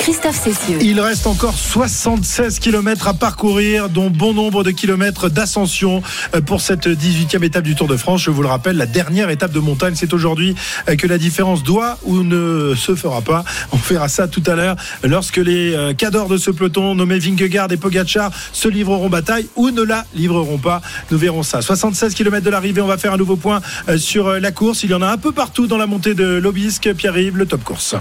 Christophe. 0.00 0.48
Il 0.80 0.98
reste 0.98 1.26
encore 1.26 1.54
76 1.54 2.58
km 2.58 3.08
à 3.08 3.14
parcourir, 3.14 3.90
dont 3.90 4.08
bon 4.08 4.32
nombre 4.32 4.64
de 4.64 4.70
kilomètres 4.70 5.28
d'ascension 5.28 6.02
euh, 6.34 6.40
pour 6.40 6.62
cette 6.62 6.86
18e 6.86 7.44
étape 7.44 7.64
du 7.64 7.74
Tour 7.74 7.86
de 7.86 7.98
France. 7.98 8.22
Je 8.22 8.30
vous 8.30 8.40
le 8.40 8.48
rappelle, 8.48 8.78
la 8.78 8.86
dernière 8.86 9.28
étape 9.28 9.52
de 9.52 9.58
montagne, 9.58 9.92
c'est 9.96 10.14
aujourd'hui 10.14 10.54
euh, 10.88 10.96
que 10.96 11.06
la 11.06 11.18
différence 11.18 11.62
doit 11.62 11.98
ou 12.04 12.22
ne 12.22 12.74
se 12.74 12.94
fera 12.94 13.20
pas. 13.20 13.44
On 13.72 13.76
verra 13.76 14.08
ça 14.08 14.26
tout 14.26 14.42
à 14.46 14.54
l'heure 14.54 14.76
lorsque 15.04 15.36
les 15.36 15.74
euh, 15.74 15.92
cadors 15.92 16.28
de 16.28 16.38
ce 16.38 16.50
peloton, 16.50 16.94
nommés 16.94 17.18
Vingegaard 17.18 17.70
et 17.70 17.76
Pogacar, 17.76 18.30
se 18.52 18.68
livreront 18.68 19.10
bataille 19.10 19.48
ou 19.54 19.70
ne 19.70 19.82
la 19.82 20.06
livreront 20.14 20.58
pas. 20.58 20.80
Nous 21.10 21.18
verrons 21.18 21.42
ça. 21.42 21.60
76 21.60 22.14
km 22.14 22.42
de 22.42 22.50
l'arrivée, 22.50 22.80
on 22.80 22.86
va 22.86 22.96
faire 22.96 23.12
un 23.12 23.18
nouveau 23.18 23.36
point 23.36 23.60
sur 23.98 24.30
la 24.30 24.50
course. 24.50 24.82
Il 24.82 24.90
y 24.90 24.94
en 24.94 25.02
a 25.02 25.08
un 25.08 25.18
peu 25.18 25.32
partout 25.32 25.66
dans 25.66 25.78
la 25.78 25.86
montée 25.86 26.14
de 26.14 26.24
l'Obisque. 26.24 26.94
Pierre-Yves, 26.94 27.36
le 27.36 27.44
top 27.44 27.62
course. 27.64 27.96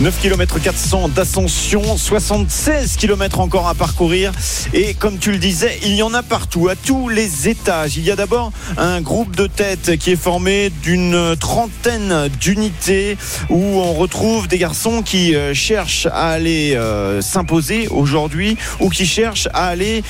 9 0.00 0.18
km 0.18 0.58
400 0.58 1.10
d'ascension, 1.10 1.98
76 1.98 2.96
km 2.96 3.38
encore 3.38 3.68
à 3.68 3.74
parcourir. 3.74 4.32
Et 4.72 4.94
comme 4.94 5.18
tu 5.18 5.30
le 5.30 5.36
disais, 5.36 5.78
il 5.82 5.94
y 5.94 6.02
en 6.02 6.14
a 6.14 6.22
partout, 6.22 6.70
à 6.70 6.74
tous 6.74 7.10
les 7.10 7.50
étages. 7.50 7.98
Il 7.98 8.04
y 8.04 8.10
a 8.10 8.16
d'abord 8.16 8.50
un 8.78 9.02
groupe 9.02 9.36
de 9.36 9.46
tête 9.46 9.98
qui 9.98 10.12
est 10.12 10.16
formé 10.16 10.70
d'une 10.82 11.36
trentaine 11.38 12.28
d'unités 12.40 13.18
où 13.50 13.58
on 13.58 13.92
retrouve 13.92 14.48
des 14.48 14.56
garçons 14.56 15.02
qui 15.02 15.34
euh, 15.34 15.52
cherchent 15.52 16.06
à 16.06 16.30
aller 16.30 16.76
euh, 16.76 17.20
s'imposer 17.20 17.88
aujourd'hui 17.88 18.56
ou 18.80 18.88
qui 18.88 19.04
cherchent 19.04 19.48
à 19.52 19.66
aller 19.66 20.02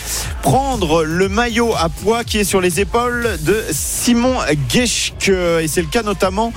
prendre 0.42 1.02
le 1.02 1.28
maillot 1.28 1.74
à 1.76 1.88
poids 1.88 2.22
qui 2.22 2.38
est 2.38 2.44
sur 2.44 2.60
les 2.60 2.78
épaules 2.78 3.38
de 3.40 3.64
Simon 3.72 4.36
Geschke. 4.68 5.30
Et 5.30 5.66
c'est 5.66 5.82
le 5.82 5.88
cas 5.88 6.04
notamment 6.04 6.52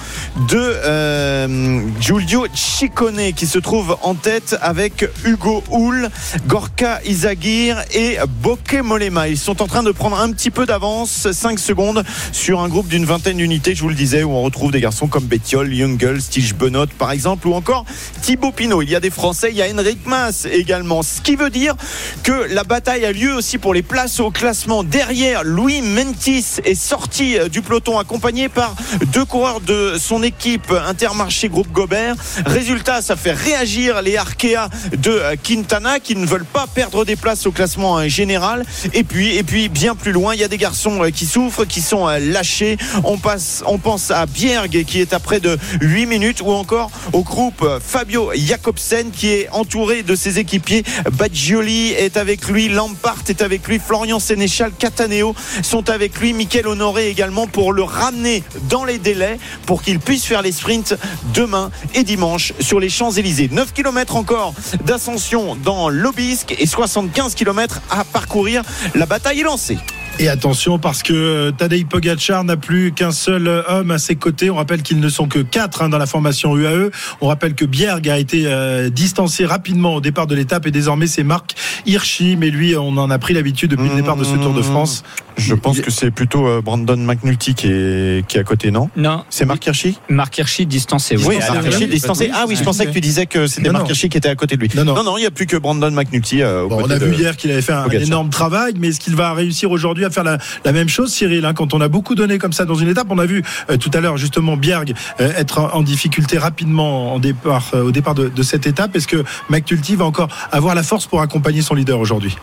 de 0.50 0.60
euh, 0.60 1.82
Giulio 2.00 2.46
Ciccone 2.54 3.23
qui 3.32 3.48
se 3.48 3.60
trouve 3.60 3.96
en 4.02 4.16
tête 4.16 4.58
avec 4.62 5.10
Hugo 5.24 5.64
Hull, 5.72 6.10
Gorka 6.48 7.00
Izagir 7.06 7.82
et 7.94 8.18
Bokeh 8.42 8.82
Molema. 8.82 9.30
Ils 9.30 9.38
sont 9.38 9.62
en 9.62 9.68
train 9.68 9.84
de 9.84 9.92
prendre 9.92 10.20
un 10.20 10.32
petit 10.32 10.52
peu 10.52 10.66
d'avance, 10.66 11.32
5 11.32 11.58
secondes, 11.58 12.04
sur 12.34 12.60
un 12.60 12.68
groupe 12.68 12.90
d'une 12.90 13.06
vingtaine 13.06 13.38
d'unités, 13.38 13.76
je 13.76 13.82
vous 13.82 13.90
le 13.90 13.96
disais, 13.96 14.24
où 14.24 14.32
on 14.32 14.42
retrouve 14.42 14.72
des 14.72 14.82
garçons 14.82 15.08
comme 15.08 15.24
Bettiol, 15.24 15.74
Jungel, 15.74 16.22
Stige 16.22 16.56
Benot 16.56 16.88
par 16.98 17.12
exemple, 17.12 17.48
ou 17.48 17.54
encore 17.54 17.86
Thibaut 18.22 18.52
Pinot. 18.52 18.82
Il 18.82 18.90
y 18.90 18.96
a 18.96 19.00
des 19.00 19.10
Français, 19.10 19.50
il 19.52 19.58
y 19.58 19.62
a 19.62 19.68
Henrik 19.72 20.00
Mas 20.06 20.46
également. 20.52 21.04
Ce 21.04 21.22
qui 21.22 21.36
veut 21.36 21.50
dire 21.50 21.76
que 22.24 22.54
la 22.54 22.64
bataille 22.64 23.06
a 23.06 23.14
lieu 23.14 23.34
aussi 23.34 23.58
pour 23.58 23.74
les 23.74 23.84
places 23.84 24.20
au 24.20 24.32
classement. 24.32 24.84
Derrière, 24.84 25.44
Louis 25.44 25.82
Mentis 25.82 26.46
est 26.66 26.76
sorti 26.76 27.38
du 27.52 27.62
peloton 27.62 28.00
accompagné 28.00 28.50
par 28.50 28.76
deux 29.14 29.26
coureurs 29.26 29.62
de 29.62 29.96
son 30.00 30.24
équipe 30.24 30.74
Intermarché 30.88 31.50
Groupe 31.50 31.72
Gobert. 31.72 32.16
Résultat, 32.46 33.02
ça 33.02 33.13
fait 33.16 33.32
réagir 33.32 34.02
les 34.02 34.18
Arkea 34.18 34.70
de 34.98 35.22
Quintana 35.44 36.00
qui 36.00 36.16
ne 36.16 36.26
veulent 36.26 36.46
pas 36.46 36.68
perdre 36.68 37.06
des 37.06 37.16
places 37.16 37.46
au 37.46 37.52
classement 37.52 38.08
général. 38.08 38.66
Et 38.94 39.04
puis, 39.04 39.36
et 39.36 39.44
puis 39.44 39.70
bien 39.70 39.96
plus 39.96 40.12
loin, 40.12 40.34
il 40.34 40.40
y 40.40 40.44
a 40.44 40.48
des 40.48 40.58
garçons 40.58 41.02
qui 41.14 41.26
souffrent, 41.26 41.66
qui 41.66 41.82
sont 41.82 42.08
lâchés. 42.08 42.78
On 43.04 43.18
passe, 43.18 43.64
on 43.66 43.78
pense 43.78 44.12
à 44.12 44.26
Bjerg 44.26 44.84
qui 44.86 45.00
est 45.00 45.14
à 45.14 45.20
près 45.20 45.40
de 45.40 45.58
8 45.82 46.06
minutes 46.06 46.42
ou 46.42 46.52
encore 46.52 46.92
au 47.12 47.24
groupe 47.24 47.68
Fabio 47.86 48.32
Jacobsen 48.36 49.12
qui 49.12 49.30
est 49.30 49.50
entouré 49.52 50.04
de 50.04 50.16
ses 50.16 50.40
équipiers. 50.40 50.84
Badgioli 51.12 51.92
est 51.92 52.18
avec 52.18 52.48
lui, 52.48 52.70
Lampart 52.70 53.24
est 53.28 53.42
avec 53.42 53.68
lui, 53.68 53.80
Florian 53.80 54.20
Sénéchal, 54.20 54.72
Cataneo 54.78 55.36
sont 55.62 55.90
avec 55.90 56.20
lui, 56.20 56.34
Michael 56.34 56.68
Honoré 56.68 57.10
également 57.10 57.48
pour 57.48 57.74
le 57.74 57.84
ramener 57.84 58.44
dans 58.70 58.86
les 58.86 58.98
délais 58.98 59.38
pour 59.66 59.82
qu'il 59.84 60.00
puisse 60.00 60.26
faire 60.26 60.42
les 60.42 60.52
sprints 60.52 60.96
demain 61.34 61.72
et 61.94 62.04
dimanche 62.04 62.54
sur 62.60 62.80
les 62.80 62.90
Champs-Élysées. 63.04 63.50
9 63.52 63.74
km 63.74 64.16
encore 64.16 64.54
d'ascension 64.86 65.58
dans 65.58 65.90
l'Obisque 65.90 66.56
et 66.58 66.66
75 66.66 67.36
km 67.36 67.82
à 67.90 68.06
parcourir. 68.06 68.64
La 68.96 69.06
bataille 69.06 69.42
est 69.42 69.44
lancée. 69.44 69.78
Et 70.20 70.30
attention 70.30 70.78
parce 70.78 71.02
que 71.02 71.50
Tadej 71.58 71.86
Pogacar 71.86 72.44
n'a 72.44 72.56
plus 72.56 72.92
qu'un 72.92 73.12
seul 73.12 73.48
homme 73.68 73.90
à 73.92 73.98
ses 73.98 74.16
côtés. 74.16 74.52
On 74.52 74.56
rappelle 74.56 74.84
qu'ils 74.84 75.00
ne 75.00 75.10
sont 75.10 75.28
que 75.28 75.40
quatre 75.40 75.82
hein, 75.82 75.90
dans 75.90 75.98
la 75.98 76.06
formation 76.06 76.56
UAE. 76.56 76.92
On 77.20 77.28
rappelle 77.28 77.56
que 77.56 77.66
Bierg 77.66 78.08
a 78.08 78.20
été 78.20 78.44
euh, 78.46 78.90
distancé 78.90 79.46
rapidement 79.46 79.96
au 79.96 80.02
départ 80.02 80.28
de 80.28 80.36
l'étape 80.36 80.68
et 80.68 80.72
désormais 80.72 81.08
c'est 81.08 81.24
Marc 81.24 81.56
Hirschi. 81.88 82.38
Mais 82.38 82.52
lui, 82.52 82.76
on 82.78 82.96
en 82.98 83.10
a 83.10 83.18
pris 83.18 83.34
l'habitude 83.34 83.72
depuis 83.72 83.90
le 83.90 83.96
départ 83.96 84.16
de 84.16 84.24
ce 84.24 84.36
Tour 84.36 84.54
de 84.54 84.62
France. 84.62 85.04
Je 85.36 85.56
pense 85.56 85.82
que 85.82 85.90
c'est 85.90 86.12
plutôt 86.12 86.48
euh, 86.48 86.62
Brandon 86.62 86.96
McNulty 86.96 87.56
qui 87.56 87.68
est, 87.68 88.28
qui 88.28 88.38
est 88.38 88.42
à 88.42 88.44
côté, 88.44 88.70
non? 88.70 88.92
Non. 88.96 89.24
C'est 89.32 89.46
Marc 89.46 89.66
Hirschi? 89.66 89.98
Marc 90.10 90.38
Hirschi 90.38 90.68
distancé. 90.68 91.18
Oui, 91.18 91.40
Marc 91.40 91.66
Hirschi 91.66 91.88
distancé. 91.88 92.30
Ah 92.32 92.46
oui, 92.48 92.56
je 92.56 92.64
pensais 92.64 92.86
que 92.86 92.92
tu 92.92 93.02
disais 93.02 93.26
que 93.26 93.48
c'était 93.48 93.72
Marc 93.72 93.90
Hirschi 93.90 94.10
qui 94.10 94.18
était 94.18 94.30
à 94.30 94.36
côté 94.36 94.58
de 94.58 94.62
lui. 94.62 94.70
Non, 94.76 94.86
non, 94.86 95.04
non, 95.04 95.18
il 95.18 95.22
n'y 95.22 95.28
a 95.28 95.32
plus 95.32 95.48
que 95.48 95.58
Brandon 95.58 95.90
McNulty. 95.90 96.44
Euh, 96.44 96.68
bon, 96.68 96.84
on 96.84 96.90
a 96.90 96.98
vu 97.00 97.16
hier 97.16 97.36
qu'il 97.36 97.50
avait 97.52 97.64
fait 97.64 97.74
un 97.74 97.84
Pogacar. 97.84 98.08
énorme 98.08 98.30
travail, 98.30 98.74
mais 98.78 98.90
est-ce 98.90 99.00
qu'il 99.00 99.16
va 99.16 99.34
réussir 99.34 99.72
aujourd'hui 99.72 100.03
à 100.04 100.10
faire 100.10 100.24
la, 100.24 100.38
même 100.72 100.90
chose, 100.90 101.12
Cyril 101.12 101.46
hein, 101.46 101.54
Quand 101.54 101.74
on 101.74 101.82
a 101.82 101.88
beaucoup 101.88 102.16
donné 102.16 102.38
comme 102.38 102.54
ça 102.54 102.66
dans 102.66 102.76
une 102.76 102.90
étape, 102.90 103.08
on 103.10 103.20
a 103.20 103.26
vu 103.26 103.44
euh, 103.70 103.78
tout 103.78 103.92
à 103.94 104.00
l'heure 104.00 104.18
justement 104.18 104.58
Bierg 104.58 104.94
euh, 105.20 105.32
être 105.38 105.60
en, 105.74 105.82
difficulté 105.82 106.38
rapidement 106.38 107.20
euh, 107.24 107.84
au 107.84 107.92
départ 107.92 108.16
de, 108.16 108.44
cette 108.44 108.68
étape. 108.68 108.96
Est-ce 108.96 109.08
que 109.08 109.24
McNulty 109.50 109.96
va 109.96 110.06
encore 110.06 110.30
avoir 110.52 110.76
la 110.76 110.84
force 110.84 111.06
pour 111.06 111.22
accompagner 111.22 111.62
son 111.62 111.76
leader 111.76 112.00
aujourd'hui? 112.00 112.38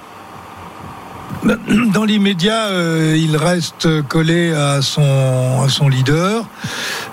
Dans 1.94 2.04
l'immédiat, 2.04 2.68
il 3.14 3.34
reste 3.36 4.02
collé 4.02 4.52
à 4.52 4.82
son, 4.82 5.62
à 5.64 5.68
son 5.68 5.88
leader. 5.88 6.44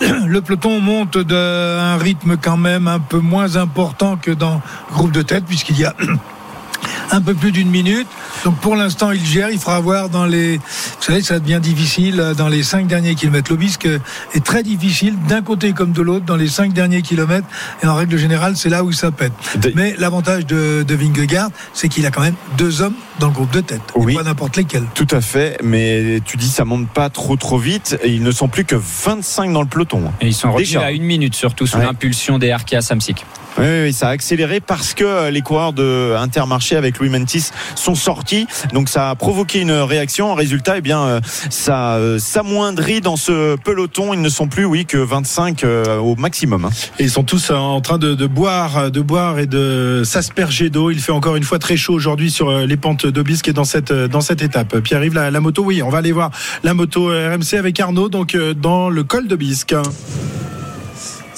Le 0.01 0.41
peloton 0.41 0.81
monte 0.81 1.17
d'un 1.17 1.95
rythme 1.95 2.35
quand 2.35 2.57
même 2.57 2.87
un 2.87 2.99
peu 2.99 3.19
moins 3.19 3.55
important 3.55 4.17
que 4.17 4.31
dans 4.31 4.61
le 4.89 4.95
groupe 4.95 5.11
de 5.11 5.21
tête, 5.21 5.45
puisqu'il 5.45 5.79
y 5.79 5.85
a 5.85 5.95
un 7.11 7.21
peu 7.21 7.33
plus 7.33 7.51
d'une 7.51 7.69
minute. 7.69 8.07
Donc 8.47 8.59
pour 8.59 8.77
l'instant, 8.77 9.11
il 9.11 9.25
gère. 9.25 9.49
Il 9.49 9.59
fera 9.59 9.81
voir 9.81 10.07
dans 10.07 10.25
les. 10.25 10.55
Vous 10.55 10.63
savez, 11.01 11.21
ça 11.21 11.37
devient 11.37 11.59
difficile 11.61 12.31
dans 12.37 12.47
les 12.47 12.63
cinq 12.63 12.87
derniers 12.87 13.13
kilomètres. 13.13 13.51
L'Obisque 13.51 13.89
est 14.33 14.45
très 14.45 14.63
difficile 14.63 15.15
d'un 15.27 15.41
côté 15.41 15.73
comme 15.73 15.91
de 15.91 16.01
l'autre 16.01 16.23
dans 16.23 16.37
les 16.37 16.47
cinq 16.47 16.71
derniers 16.71 17.01
kilomètres. 17.01 17.45
Et 17.83 17.87
en 17.87 17.95
règle 17.95 18.15
générale, 18.15 18.55
c'est 18.55 18.69
là 18.69 18.85
où 18.85 18.93
ça 18.93 19.11
pète. 19.11 19.33
Mais 19.75 19.95
l'avantage 19.97 20.45
de, 20.45 20.85
de 20.87 20.95
Vingegaard, 20.95 21.49
c'est 21.73 21.89
qu'il 21.89 22.05
a 22.05 22.09
quand 22.09 22.21
même 22.21 22.37
deux 22.57 22.81
hommes 22.81 22.93
dans 23.19 23.27
le 23.27 23.33
groupe 23.33 23.51
de 23.51 23.59
tête. 23.59 23.81
Oui. 23.95 24.13
Et 24.13 24.15
pas 24.15 24.23
n'importe 24.23 24.55
lesquels. 24.55 24.85
Tout 24.93 25.07
à 25.11 25.19
fait. 25.19 25.57
Mais 25.61 26.21
tu 26.23 26.37
dis 26.37 26.47
ça 26.47 26.63
monte 26.63 26.87
pas 26.87 27.09
trop 27.09 27.35
trop 27.35 27.57
vite. 27.57 27.99
Et 28.01 28.13
ils 28.13 28.23
ne 28.23 28.31
sont 28.31 28.47
plus 28.47 28.63
que 28.63 28.77
25 28.77 29.51
dans 29.51 29.61
le 29.61 29.67
peloton. 29.67 30.05
Et 30.21 30.27
ils 30.27 30.33
sont 30.33 30.53
revenus 30.53 30.77
à 30.77 30.91
une 30.91 31.03
minute 31.03 31.35
surtout 31.35 31.67
sous 31.67 31.79
ouais. 31.79 31.83
l'impulsion 31.83 32.39
des 32.39 32.51
Arkea 32.51 32.79
Samsic. 32.79 33.25
Oui, 33.59 33.65
oui, 33.85 33.93
ça 33.93 34.09
a 34.09 34.11
accéléré 34.11 34.59
parce 34.59 34.93
que 34.93 35.29
les 35.29 35.41
coureurs 35.41 35.73
de 35.73 36.13
Intermarché 36.15 36.75
avec 36.75 36.99
Louis 36.99 37.09
Mentis 37.09 37.49
sont 37.75 37.95
sortis. 37.95 38.45
Donc 38.71 38.87
ça 38.87 39.09
a 39.09 39.15
provoqué 39.15 39.61
une 39.61 39.71
réaction. 39.71 40.31
En 40.31 40.35
résultat, 40.35 40.77
eh 40.77 40.81
bien, 40.81 41.21
ça 41.49 41.95
euh, 41.95 42.19
s'amoindrit 42.19 43.01
dans 43.01 43.15
ce 43.15 43.55
peloton. 43.55 44.13
Ils 44.13 44.21
ne 44.21 44.29
sont 44.29 44.47
plus, 44.47 44.65
oui, 44.65 44.85
que 44.85 44.97
25 44.97 45.63
euh, 45.63 45.97
au 45.97 46.15
maximum. 46.15 46.65
Hein. 46.65 46.69
Ils 46.99 47.09
sont 47.09 47.23
tous 47.23 47.49
en 47.49 47.81
train 47.81 47.97
de, 47.97 48.27
boire, 48.27 48.91
de 48.91 49.01
boire 49.01 49.39
et 49.39 49.47
de 49.47 50.03
s'asperger 50.05 50.69
d'eau. 50.69 50.91
Il 50.91 50.99
fait 50.99 51.11
encore 51.11 51.35
une 51.35 51.43
fois 51.43 51.57
très 51.57 51.77
chaud 51.77 51.93
aujourd'hui 51.93 52.29
sur 52.29 52.51
les 52.51 52.77
pentes 52.77 53.07
d'Obisque 53.07 53.47
et 53.47 53.53
dans 53.53 53.65
cette 53.65 53.91
dans 53.91 54.21
cette 54.21 54.43
étape. 54.43 54.77
Puis 54.79 54.93
arrive 54.93 55.15
la 55.15 55.39
moto. 55.39 55.63
Oui, 55.63 55.81
on 55.81 55.89
va 55.89 55.97
aller 55.97 56.11
voir 56.11 56.29
la 56.63 56.75
moto 56.75 57.07
RMC 57.07 57.57
avec 57.57 57.79
Arnaud. 57.79 58.09
Donc 58.09 58.37
dans 58.37 58.89
le 58.89 59.03
col 59.03 59.27
d'Obisque. 59.27 59.75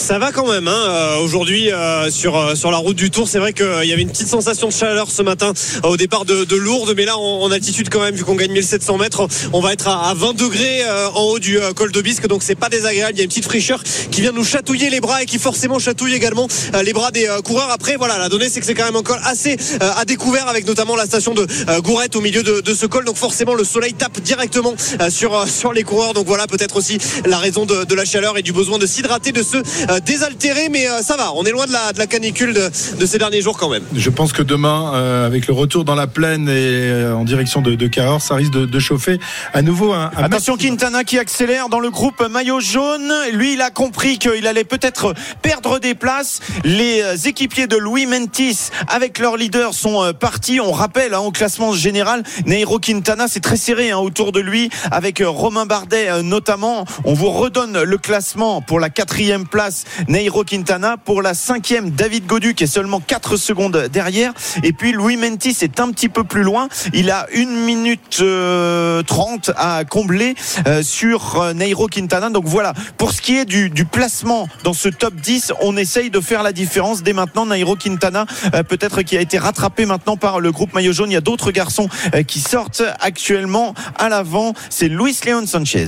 Ça 0.09 0.17
va 0.17 0.31
quand 0.31 0.51
même. 0.51 0.67
Hein. 0.67 0.85
Euh, 0.87 1.17
Aujourd'hui, 1.19 1.71
euh, 1.71 2.09
sur 2.09 2.35
euh, 2.35 2.55
sur 2.55 2.71
la 2.71 2.77
route 2.77 2.95
du 2.95 3.11
Tour, 3.11 3.27
c'est 3.27 3.37
vrai 3.37 3.53
qu'il 3.53 3.83
y 3.83 3.93
avait 3.93 4.01
une 4.01 4.09
petite 4.09 4.27
sensation 4.27 4.69
de 4.69 4.73
chaleur 4.73 5.11
ce 5.11 5.21
matin 5.21 5.53
au 5.83 5.97
départ 5.97 6.25
de, 6.25 6.45
de 6.45 6.55
Lourdes, 6.55 6.95
mais 6.97 7.05
là 7.05 7.15
en, 7.15 7.51
altitude 7.51 7.89
quand 7.89 8.01
même, 8.01 8.15
vu 8.15 8.23
qu'on 8.23 8.33
gagne 8.33 8.51
1700 8.51 8.97
mètres, 8.97 9.27
on 9.53 9.59
va 9.59 9.71
être 9.71 9.87
à, 9.87 10.09
à 10.09 10.15
20 10.15 10.35
degrés 10.35 10.81
en 11.13 11.21
haut 11.21 11.37
du 11.37 11.59
col 11.75 11.91
de 11.91 12.01
Bisque, 12.01 12.25
donc 12.25 12.41
c'est 12.41 12.55
pas 12.55 12.69
désagréable. 12.69 13.13
Il 13.13 13.17
y 13.19 13.21
a 13.21 13.23
une 13.23 13.29
petite 13.29 13.45
fraîcheur 13.45 13.83
qui 14.09 14.21
vient 14.21 14.31
nous 14.31 14.43
chatouiller 14.43 14.89
les 14.89 14.99
bras 14.99 15.21
et 15.21 15.27
qui 15.27 15.37
forcément 15.37 15.77
chatouille 15.77 16.15
également 16.15 16.47
les 16.83 16.93
bras 16.93 17.11
des 17.11 17.27
coureurs. 17.43 17.69
Après, 17.69 17.95
voilà, 17.95 18.17
la 18.17 18.29
donnée 18.29 18.49
c'est 18.49 18.61
que 18.61 18.65
c'est 18.65 18.73
quand 18.73 18.85
même 18.85 18.95
encore 18.95 19.19
assez 19.25 19.57
à 19.79 20.05
découvert 20.05 20.47
avec 20.47 20.65
notamment 20.65 20.95
la 20.95 21.05
station 21.05 21.35
de 21.35 21.45
Gourette 21.81 22.15
au 22.15 22.21
milieu 22.21 22.41
de, 22.41 22.61
de, 22.61 22.73
ce 22.73 22.87
col, 22.87 23.05
donc 23.05 23.17
forcément 23.17 23.53
le 23.53 23.63
soleil 23.63 23.93
tape 23.93 24.19
directement 24.21 24.73
sur 25.09 25.47
sur 25.47 25.71
les 25.71 25.83
coureurs. 25.83 26.15
Donc 26.15 26.25
voilà 26.25 26.47
peut-être 26.47 26.77
aussi 26.77 26.97
la 27.25 27.37
raison 27.37 27.67
de, 27.67 27.83
de 27.83 27.93
la 27.93 28.05
chaleur 28.05 28.39
et 28.39 28.41
du 28.41 28.53
besoin 28.53 28.79
de 28.79 28.87
s'hydrater 28.87 29.31
de 29.31 29.43
euh, 29.89 29.98
désaltéré, 29.99 30.69
mais 30.69 30.87
euh, 30.87 31.01
ça 31.01 31.17
va. 31.17 31.31
On 31.35 31.43
est 31.43 31.51
loin 31.51 31.65
de 31.65 31.71
la, 31.71 31.93
de 31.93 31.99
la 31.99 32.07
canicule 32.07 32.53
de, 32.53 32.69
de 32.97 33.05
ces 33.05 33.17
derniers 33.17 33.41
jours 33.41 33.57
quand 33.57 33.69
même. 33.69 33.83
Je 33.93 34.09
pense 34.09 34.33
que 34.33 34.43
demain, 34.43 34.93
euh, 34.93 35.25
avec 35.25 35.47
le 35.47 35.53
retour 35.53 35.85
dans 35.85 35.95
la 35.95 36.07
plaine 36.07 36.47
et 36.49 36.51
euh, 36.51 37.15
en 37.15 37.23
direction 37.25 37.61
de, 37.61 37.75
de 37.75 37.87
Cahors, 37.87 38.21
ça 38.21 38.35
risque 38.35 38.51
de, 38.51 38.65
de 38.65 38.79
chauffer 38.79 39.19
à 39.53 39.61
nouveau 39.61 39.93
un, 39.93 40.11
un 40.15 40.23
Attention 40.23 40.57
Quintana 40.57 41.03
qui 41.03 41.17
accélère 41.17 41.69
dans 41.69 41.79
le 41.79 41.89
groupe 41.89 42.21
maillot 42.29 42.59
jaune. 42.59 43.11
Lui, 43.33 43.53
il 43.53 43.61
a 43.61 43.69
compris 43.69 44.17
qu'il 44.17 44.45
allait 44.47 44.63
peut-être 44.63 45.13
perdre 45.41 45.79
des 45.79 45.95
places. 45.95 46.39
Les 46.63 47.01
euh, 47.01 47.15
équipiers 47.15 47.67
de 47.67 47.77
Louis 47.77 48.05
Mentis 48.05 48.69
avec 48.87 49.19
leur 49.19 49.37
leader 49.37 49.73
sont 49.73 50.03
euh, 50.03 50.13
partis. 50.13 50.59
On 50.59 50.71
rappelle 50.71 51.13
hein, 51.13 51.19
au 51.19 51.31
classement 51.31 51.73
général, 51.73 52.23
Nairo 52.45 52.79
Quintana, 52.79 53.27
c'est 53.27 53.39
très 53.39 53.57
serré 53.57 53.91
hein, 53.91 53.97
autour 53.97 54.31
de 54.31 54.39
lui 54.39 54.69
avec 54.91 55.21
euh, 55.21 55.29
Romain 55.29 55.65
Bardet 55.65 56.09
euh, 56.09 56.21
notamment. 56.21 56.85
On 57.03 57.13
vous 57.13 57.29
redonne 57.29 57.81
le 57.81 57.97
classement 57.97 58.61
pour 58.61 58.79
la 58.79 58.89
quatrième 58.89 59.47
place, 59.47 59.78
Nairo 60.07 60.43
Quintana. 60.43 60.97
Pour 60.97 61.21
la 61.21 61.33
cinquième, 61.33 61.91
David 61.91 62.25
Godu 62.25 62.53
qui 62.53 62.65
est 62.65 62.67
seulement 62.67 62.99
4 62.99 63.37
secondes 63.37 63.89
derrière. 63.91 64.33
Et 64.63 64.73
puis 64.73 64.91
Louis 64.91 65.17
Mentis 65.17 65.57
est 65.61 65.79
un 65.79 65.91
petit 65.91 66.09
peu 66.09 66.23
plus 66.23 66.43
loin. 66.43 66.67
Il 66.93 67.11
a 67.11 67.27
une 67.33 67.55
minute 67.55 68.19
euh, 68.21 69.03
30 69.03 69.51
à 69.55 69.83
combler 69.85 70.35
euh, 70.67 70.83
sur 70.83 71.41
euh, 71.41 71.53
Nairo 71.53 71.87
Quintana. 71.87 72.29
Donc 72.29 72.45
voilà, 72.45 72.73
pour 72.97 73.11
ce 73.11 73.21
qui 73.21 73.37
est 73.37 73.45
du, 73.45 73.85
placement 73.85 74.47
dans 74.63 74.73
ce 74.73 74.89
top 74.89 75.15
10, 75.15 75.53
on 75.61 75.77
essaye 75.77 76.09
de 76.09 76.19
faire 76.19 76.43
la 76.43 76.51
différence 76.51 77.03
dès 77.03 77.13
maintenant. 77.13 77.45
Nairo 77.45 77.75
Quintana, 77.75 78.25
euh, 78.53 78.63
peut-être 78.63 79.01
qui 79.01 79.17
a 79.17 79.21
été 79.21 79.37
rattrapé 79.37 79.85
maintenant 79.85 80.17
par 80.17 80.39
le 80.39 80.51
groupe 80.51 80.73
maillot 80.73 80.93
jaune. 80.93 81.09
Il 81.09 81.13
y 81.13 81.17
a 81.17 81.21
d'autres 81.21 81.51
garçons 81.51 81.87
euh, 82.13 82.23
qui 82.23 82.39
sortent 82.39 82.83
actuellement 82.99 83.73
à 83.97 84.09
l'avant. 84.09 84.53
C'est 84.69 84.87
Luis 84.87 85.17
Leon 85.25 85.45
Sanchez. 85.47 85.87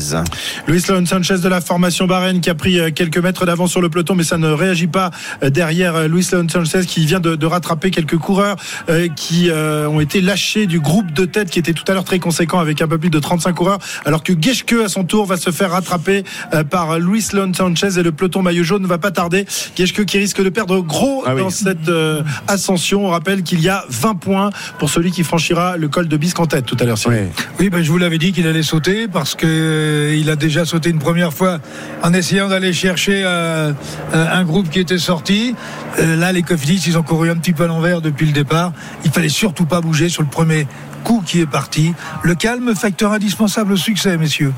Luis 0.67 0.83
Leon 0.87 1.05
Sanchez 1.05 1.39
de 1.39 1.47
la 1.47 1.61
formation 1.61 2.07
Bahreïn 2.07 2.41
qui 2.41 2.49
a 2.49 2.55
pris 2.55 2.79
euh, 2.79 2.91
quelques 2.91 3.17
mètres 3.17 3.45
d'avance 3.45 3.71
sur 3.71 3.80
le 3.81 3.89
peloton, 3.89 4.15
mais 4.15 4.23
ça 4.23 4.37
ne 4.37 4.49
réagit 4.49 4.87
pas 4.87 5.11
euh, 5.43 5.49
derrière 5.49 5.95
euh, 5.95 6.07
Luis 6.07 6.27
Leon 6.31 6.47
Sanchez 6.49 6.85
qui 6.85 7.05
vient 7.05 7.19
de, 7.19 7.35
de 7.35 7.45
rattraper 7.45 7.91
quelques 7.91 8.17
coureurs 8.17 8.55
euh, 8.89 9.07
qui 9.15 9.49
euh, 9.49 9.87
ont 9.87 9.99
été 9.99 10.21
lâchés 10.21 10.65
du 10.67 10.79
groupe 10.79 11.11
de 11.13 11.25
tête 11.25 11.49
qui 11.49 11.59
était 11.59 11.73
tout 11.73 11.83
à 11.87 11.93
l'heure 11.93 12.03
très 12.03 12.19
conséquent 12.19 12.59
avec 12.59 12.81
un 12.81 12.87
peu 12.87 12.97
plus 12.97 13.09
de 13.09 13.19
35 13.19 13.53
coureurs, 13.53 13.79
alors 14.05 14.23
que 14.23 14.33
Geschke 14.39 14.75
à 14.85 14.89
son 14.89 15.03
tour 15.03 15.25
va 15.25 15.37
se 15.37 15.51
faire 15.51 15.71
rattraper 15.71 16.23
euh, 16.53 16.63
par 16.63 16.99
Luis 16.99 17.25
Leon 17.33 17.53
Sanchez 17.53 17.97
et 17.99 18.03
le 18.03 18.11
peloton 18.11 18.41
maillot 18.41 18.63
jaune 18.63 18.81
ne 18.83 18.87
va 18.87 18.97
pas 18.97 19.11
tarder. 19.11 19.45
Geschke 19.77 20.05
qui 20.05 20.17
risque 20.17 20.41
de 20.43 20.49
perdre 20.49 20.79
gros 20.81 21.23
Ah 21.25 21.35
oui. 21.35 21.41
dans 21.41 21.49
cette 21.49 21.89
euh, 21.89 22.21
ascension. 22.47 23.05
On 23.05 23.09
rappelle 23.09 23.43
qu'il 23.43 23.61
y 23.61 23.69
a 23.69 23.85
20 23.89 24.15
points 24.15 24.49
pour 24.79 24.89
celui 24.89 25.11
qui 25.11 25.23
franchira 25.23 25.77
le 25.77 25.87
col 25.87 26.07
de 26.07 26.17
Bisque 26.17 26.39
en 26.39 26.45
tête 26.45 26.65
tout 26.65 26.77
à 26.79 26.83
l'heure. 26.85 26.97
Cyril. 26.97 27.27
Oui, 27.59 27.69
ben, 27.69 27.81
je 27.83 27.89
vous 27.91 27.97
l'avais 27.97 28.17
dit 28.17 28.31
qu'il 28.31 28.47
allait 28.47 28.63
sauter 28.63 29.07
parce 29.07 29.35
que 29.35 29.45
euh, 29.47 30.15
il 30.15 30.29
a 30.29 30.35
déjà 30.35 30.65
sauté 30.65 30.89
une 30.89 30.99
première 30.99 31.33
fois 31.33 31.59
en 32.03 32.13
essayant 32.13 32.47
d'aller 32.49 32.73
chercher 32.73 33.23
euh, 33.71 34.15
euh, 34.15 34.27
un 34.31 34.43
groupe 34.43 34.69
qui 34.69 34.79
était 34.79 34.97
sorti. 34.97 35.55
Euh, 35.99 36.15
là, 36.15 36.31
les 36.31 36.43
Cofidis, 36.43 36.83
ils 36.87 36.97
ont 36.97 37.03
couru 37.03 37.29
un 37.29 37.35
petit 37.35 37.53
peu 37.53 37.63
à 37.63 37.67
l'envers 37.67 38.01
depuis 38.01 38.25
le 38.25 38.31
départ. 38.33 38.71
Il 39.05 39.11
fallait 39.11 39.29
surtout 39.29 39.65
pas 39.65 39.81
bouger 39.81 40.09
sur 40.09 40.21
le 40.21 40.27
premier 40.29 40.67
coup 41.03 41.23
qui 41.25 41.39
est 41.41 41.47
parti. 41.47 41.93
Le 42.21 42.35
calme, 42.35 42.75
facteur 42.75 43.11
indispensable 43.11 43.73
au 43.73 43.77
succès, 43.77 44.17
messieurs. 44.17 44.53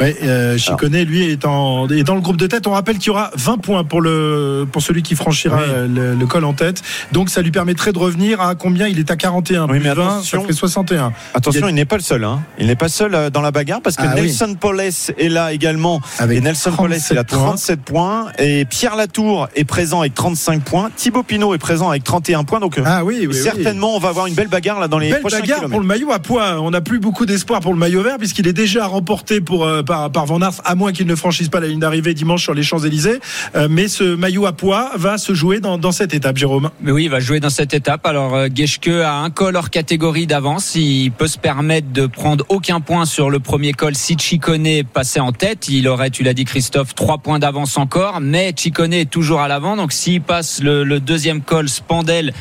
Ouais, 0.00 0.16
euh, 0.24 0.56
Chicone, 0.58 0.96
lui, 1.02 1.30
est, 1.30 1.44
en, 1.44 1.86
est 1.88 2.02
dans 2.02 2.14
le 2.16 2.20
groupe 2.22 2.38
de 2.38 2.46
tête. 2.48 2.66
On 2.66 2.72
rappelle 2.72 2.98
qu'il 2.98 3.08
y 3.08 3.10
aura 3.10 3.30
20 3.36 3.58
points 3.58 3.84
pour, 3.84 4.00
le, 4.00 4.66
pour 4.70 4.82
celui 4.82 5.02
qui 5.02 5.14
franchira 5.14 5.58
Oui. 5.58 5.88
le, 5.94 6.14
le 6.14 6.26
col 6.26 6.44
en 6.44 6.54
tête. 6.54 6.82
Donc, 7.12 7.28
ça 7.30 7.40
lui 7.42 7.50
permettrait 7.52 7.92
de 7.92 7.98
revenir 7.98 8.40
à 8.40 8.54
combien? 8.56 8.88
Il 8.88 8.98
est 8.98 9.10
à 9.12 9.16
41. 9.16 9.68
Oui, 9.68 9.78
mais 9.82 9.90
20, 9.94 9.94
ça 9.94 10.10
attention. 10.14 10.44
fait 10.46 10.52
61. 10.54 11.12
Attention, 11.34 11.60
Il 11.60 11.62
y 11.62 11.66
a- 11.66 11.70
il 11.70 11.74
n'est 11.74 11.84
pas 11.84 11.96
le 11.98 12.02
seul. 12.02 12.24
Hein. 12.24 12.40
Il 12.58 12.66
n'est 12.66 12.76
pas 12.76 12.88
seul 12.88 13.30
dans 13.30 13.42
la 13.42 13.50
bagarre 13.52 13.80
parce 13.82 13.94
que 13.96 14.02
Ah 14.04 14.12
oui. 14.16 14.22
Nelson 14.22 14.56
Paulès 14.58 15.12
est 15.18 15.28
là 15.28 15.52
également. 15.52 16.00
Avec 16.18 16.38
et 16.38 16.40
Nelson 16.40 16.72
Paulès, 16.72 17.06
il 17.12 17.18
a 17.18 17.24
37 17.24 17.80
points. 17.82 18.26
37 18.30 18.36
points. 18.36 18.44
Et 18.44 18.64
Pierre 18.64 18.96
Latour 18.96 19.48
est 19.54 19.64
présent 19.64 20.00
avec 20.00 20.14
35 20.14 20.62
points. 20.62 20.90
Thibaut 20.96 21.22
Pinot 21.22 21.54
est 21.54 21.58
présent 21.58 21.88
avec 21.90 22.04
31 22.04 22.44
points. 22.44 22.60
Donc, 22.60 22.78
euh, 22.78 22.82
Ah 22.84 23.04
oui, 23.04 23.16
oui, 23.20 23.26
oui. 23.28 23.34
certainement, 23.34 23.96
on 23.96 23.98
va 23.98 24.08
avoir 24.10 24.26
une 24.26 24.34
belle 24.34 24.48
bagarre 24.48 24.80
là 24.80 24.88
dans 24.88 24.98
les 24.98 25.10
Belle 25.10 25.20
prochains 25.20 25.40
bagarre 25.40 25.58
kilomètres. 25.58 25.70
pour 25.70 25.80
le 25.80 25.86
maillot 25.86 26.12
à 26.12 26.18
poids. 26.18 26.60
On 26.60 26.70
n'a 26.70 26.80
plus 26.80 26.98
beaucoup 27.00 27.26
d'espoir 27.26 27.60
pour 27.60 27.72
le 27.72 27.78
maillot 27.78 28.02
vert 28.02 28.16
puisqu'il 28.18 28.46
est 28.46 28.52
déjà 28.52 28.86
remporté 28.86 29.40
pour, 29.40 29.64
euh, 29.64 29.82
par, 29.82 30.10
par 30.10 30.26
Van 30.26 30.40
Aert, 30.40 30.60
à 30.64 30.74
moins 30.74 30.92
qu'il 30.92 31.06
ne 31.06 31.14
franchisse 31.14 31.48
pas 31.48 31.60
la 31.60 31.68
ligne 31.68 31.80
d'arrivée 31.80 32.14
dimanche 32.14 32.42
sur 32.42 32.54
les 32.54 32.62
Champs-Élysées. 32.62 33.20
Euh, 33.56 33.68
mais 33.70 33.88
ce 33.88 34.14
maillot 34.14 34.46
à 34.46 34.52
poids 34.52 34.90
va 34.96 35.18
se 35.18 35.34
jouer 35.34 35.60
dans, 35.60 35.78
dans 35.78 35.92
cette 35.92 36.14
étape, 36.14 36.36
Jérôme. 36.36 36.70
Mais 36.82 36.92
oui, 36.92 37.04
il 37.04 37.10
va 37.10 37.20
jouer 37.20 37.40
dans 37.40 37.50
cette 37.50 37.74
étape. 37.74 38.06
Alors, 38.06 38.34
euh, 38.34 38.48
Geschke 38.54 38.88
a 38.88 39.14
un 39.18 39.30
col 39.30 39.56
hors 39.56 39.70
catégorie 39.70 40.26
d'avance. 40.26 40.74
Il 40.74 41.10
peut 41.12 41.26
se 41.28 41.38
permettre 41.38 41.92
de 41.92 42.06
prendre 42.06 42.44
aucun 42.48 42.80
point 42.80 43.04
sur 43.04 43.30
le 43.30 43.40
premier 43.40 43.72
col 43.72 43.94
si 43.94 44.16
Chicone 44.18 44.82
passait 44.92 45.20
en 45.20 45.32
tête. 45.32 45.68
Il 45.68 45.88
aurait, 45.88 46.10
tu 46.10 46.22
l'as 46.22 46.34
dit 46.34 46.44
Christophe, 46.44 46.94
trois 46.94 47.18
points 47.18 47.38
d'avance 47.38 47.76
encore. 47.76 48.19
Mais 48.20 48.52
Chicone 48.56 48.92
est 48.92 49.10
toujours 49.10 49.40
à 49.40 49.48
l'avant. 49.48 49.76
Donc, 49.76 49.92
s'il 49.92 50.20
passe 50.20 50.62
le, 50.62 50.84
le 50.84 51.00
deuxième 51.00 51.40
col, 51.42 51.68
Spandel, 51.68 52.32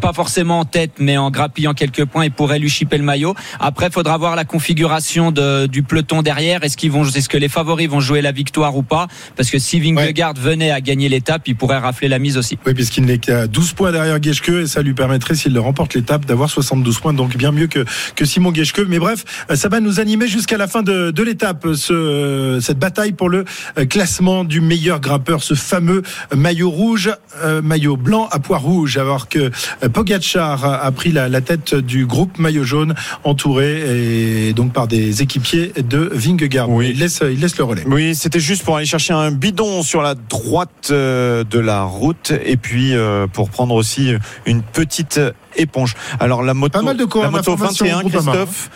pas 0.00 0.12
forcément 0.12 0.60
en 0.60 0.64
tête, 0.64 0.92
mais 0.98 1.16
en 1.16 1.30
grappillant 1.30 1.74
quelques 1.74 2.04
points, 2.04 2.24
il 2.24 2.30
pourrait 2.30 2.58
lui 2.58 2.68
chipper 2.68 2.98
le 2.98 3.04
maillot. 3.04 3.34
Après, 3.60 3.86
il 3.86 3.92
faudra 3.92 4.16
voir 4.16 4.36
la 4.36 4.44
configuration 4.44 5.32
de, 5.32 5.66
du 5.66 5.82
peloton 5.82 6.22
derrière. 6.22 6.64
Est-ce 6.64 6.76
qu'ils 6.76 6.90
vont, 6.90 7.04
est-ce 7.04 7.28
que 7.28 7.36
les 7.36 7.48
favoris 7.48 7.88
vont 7.88 8.00
jouer 8.00 8.22
la 8.22 8.32
victoire 8.32 8.76
ou 8.76 8.82
pas? 8.82 9.08
Parce 9.36 9.50
que 9.50 9.58
si 9.58 9.80
Vingegaard 9.80 10.34
venait 10.34 10.70
à 10.70 10.80
gagner 10.80 11.08
l'étape, 11.08 11.42
il 11.46 11.56
pourrait 11.56 11.78
rafler 11.78 12.08
la 12.08 12.18
mise 12.18 12.36
aussi. 12.36 12.58
Oui, 12.66 12.74
puisqu'il 12.74 13.04
n'est 13.04 13.18
qu'à 13.18 13.46
12 13.46 13.72
points 13.72 13.92
derrière 13.92 14.22
Geschke 14.22 14.48
et 14.48 14.66
ça 14.66 14.82
lui 14.82 14.94
permettrait, 14.94 15.34
s'il 15.34 15.52
le 15.52 15.60
remporte 15.60 15.94
l'étape, 15.94 16.24
d'avoir 16.26 16.50
72 16.50 16.98
points, 17.00 17.12
donc 17.12 17.36
bien 17.36 17.52
mieux 17.52 17.66
que, 17.66 17.84
que 18.14 18.24
Simon 18.24 18.54
Geschke. 18.54 18.82
Mais 18.88 18.98
bref, 18.98 19.24
euh, 19.50 19.56
ça 19.56 19.68
va 19.68 19.80
nous 19.80 20.00
animer 20.00 20.28
jusqu'à 20.28 20.56
la 20.56 20.66
fin 20.66 20.82
de, 20.82 21.10
de 21.10 21.22
l'étape, 21.22 21.66
ce, 21.74 22.58
cette 22.60 22.78
bataille 22.78 23.12
pour 23.12 23.28
le 23.28 23.44
euh, 23.78 23.86
classement 23.86 24.44
du 24.44 24.60
meilleur 24.60 25.00
grimpeur, 25.00 25.23
ce 25.38 25.54
fameux 25.54 26.02
maillot 26.34 26.70
rouge, 26.70 27.10
euh, 27.42 27.62
maillot 27.62 27.96
blanc 27.96 28.28
à 28.30 28.38
pois 28.38 28.58
rouge, 28.58 28.96
alors 28.96 29.28
que 29.28 29.50
Pogacar 29.92 30.64
a, 30.64 30.90
pris 30.92 31.12
la, 31.12 31.28
la 31.28 31.40
tête 31.40 31.74
du 31.74 32.06
groupe 32.06 32.38
maillot 32.38 32.64
jaune, 32.64 32.94
entouré 33.24 34.48
et 34.48 34.52
donc 34.52 34.72
par 34.72 34.86
des 34.86 35.22
équipiers 35.22 35.72
de 35.76 36.10
Vingegaard. 36.12 36.70
Oui. 36.70 36.90
Il 36.90 36.98
laisse, 36.98 37.22
il 37.22 37.40
laisse 37.40 37.56
le 37.58 37.64
relais. 37.64 37.84
Oui, 37.86 38.14
c'était 38.14 38.40
juste 38.40 38.64
pour 38.64 38.76
aller 38.76 38.86
chercher 38.86 39.14
un 39.14 39.30
bidon 39.30 39.82
sur 39.82 40.02
la 40.02 40.14
droite 40.14 40.88
euh, 40.90 41.44
de 41.44 41.58
la 41.58 41.82
route 41.82 42.32
et 42.44 42.56
puis 42.56 42.94
euh, 42.94 43.26
pour 43.26 43.50
prendre 43.50 43.74
aussi 43.74 44.12
une 44.46 44.62
petite 44.62 45.20
éponge. 45.56 45.94
Alors 46.20 46.42
la 46.42 46.54
moto, 46.54 46.78
Pas 46.78 46.84
mal 46.84 46.96
de 46.96 47.02
la 47.02 47.30
moto 47.30 47.52
d'information 47.52 47.86
21, 47.86 47.96
au 47.96 48.00
Groupama, 48.00 48.32
Christophe, 48.32 48.70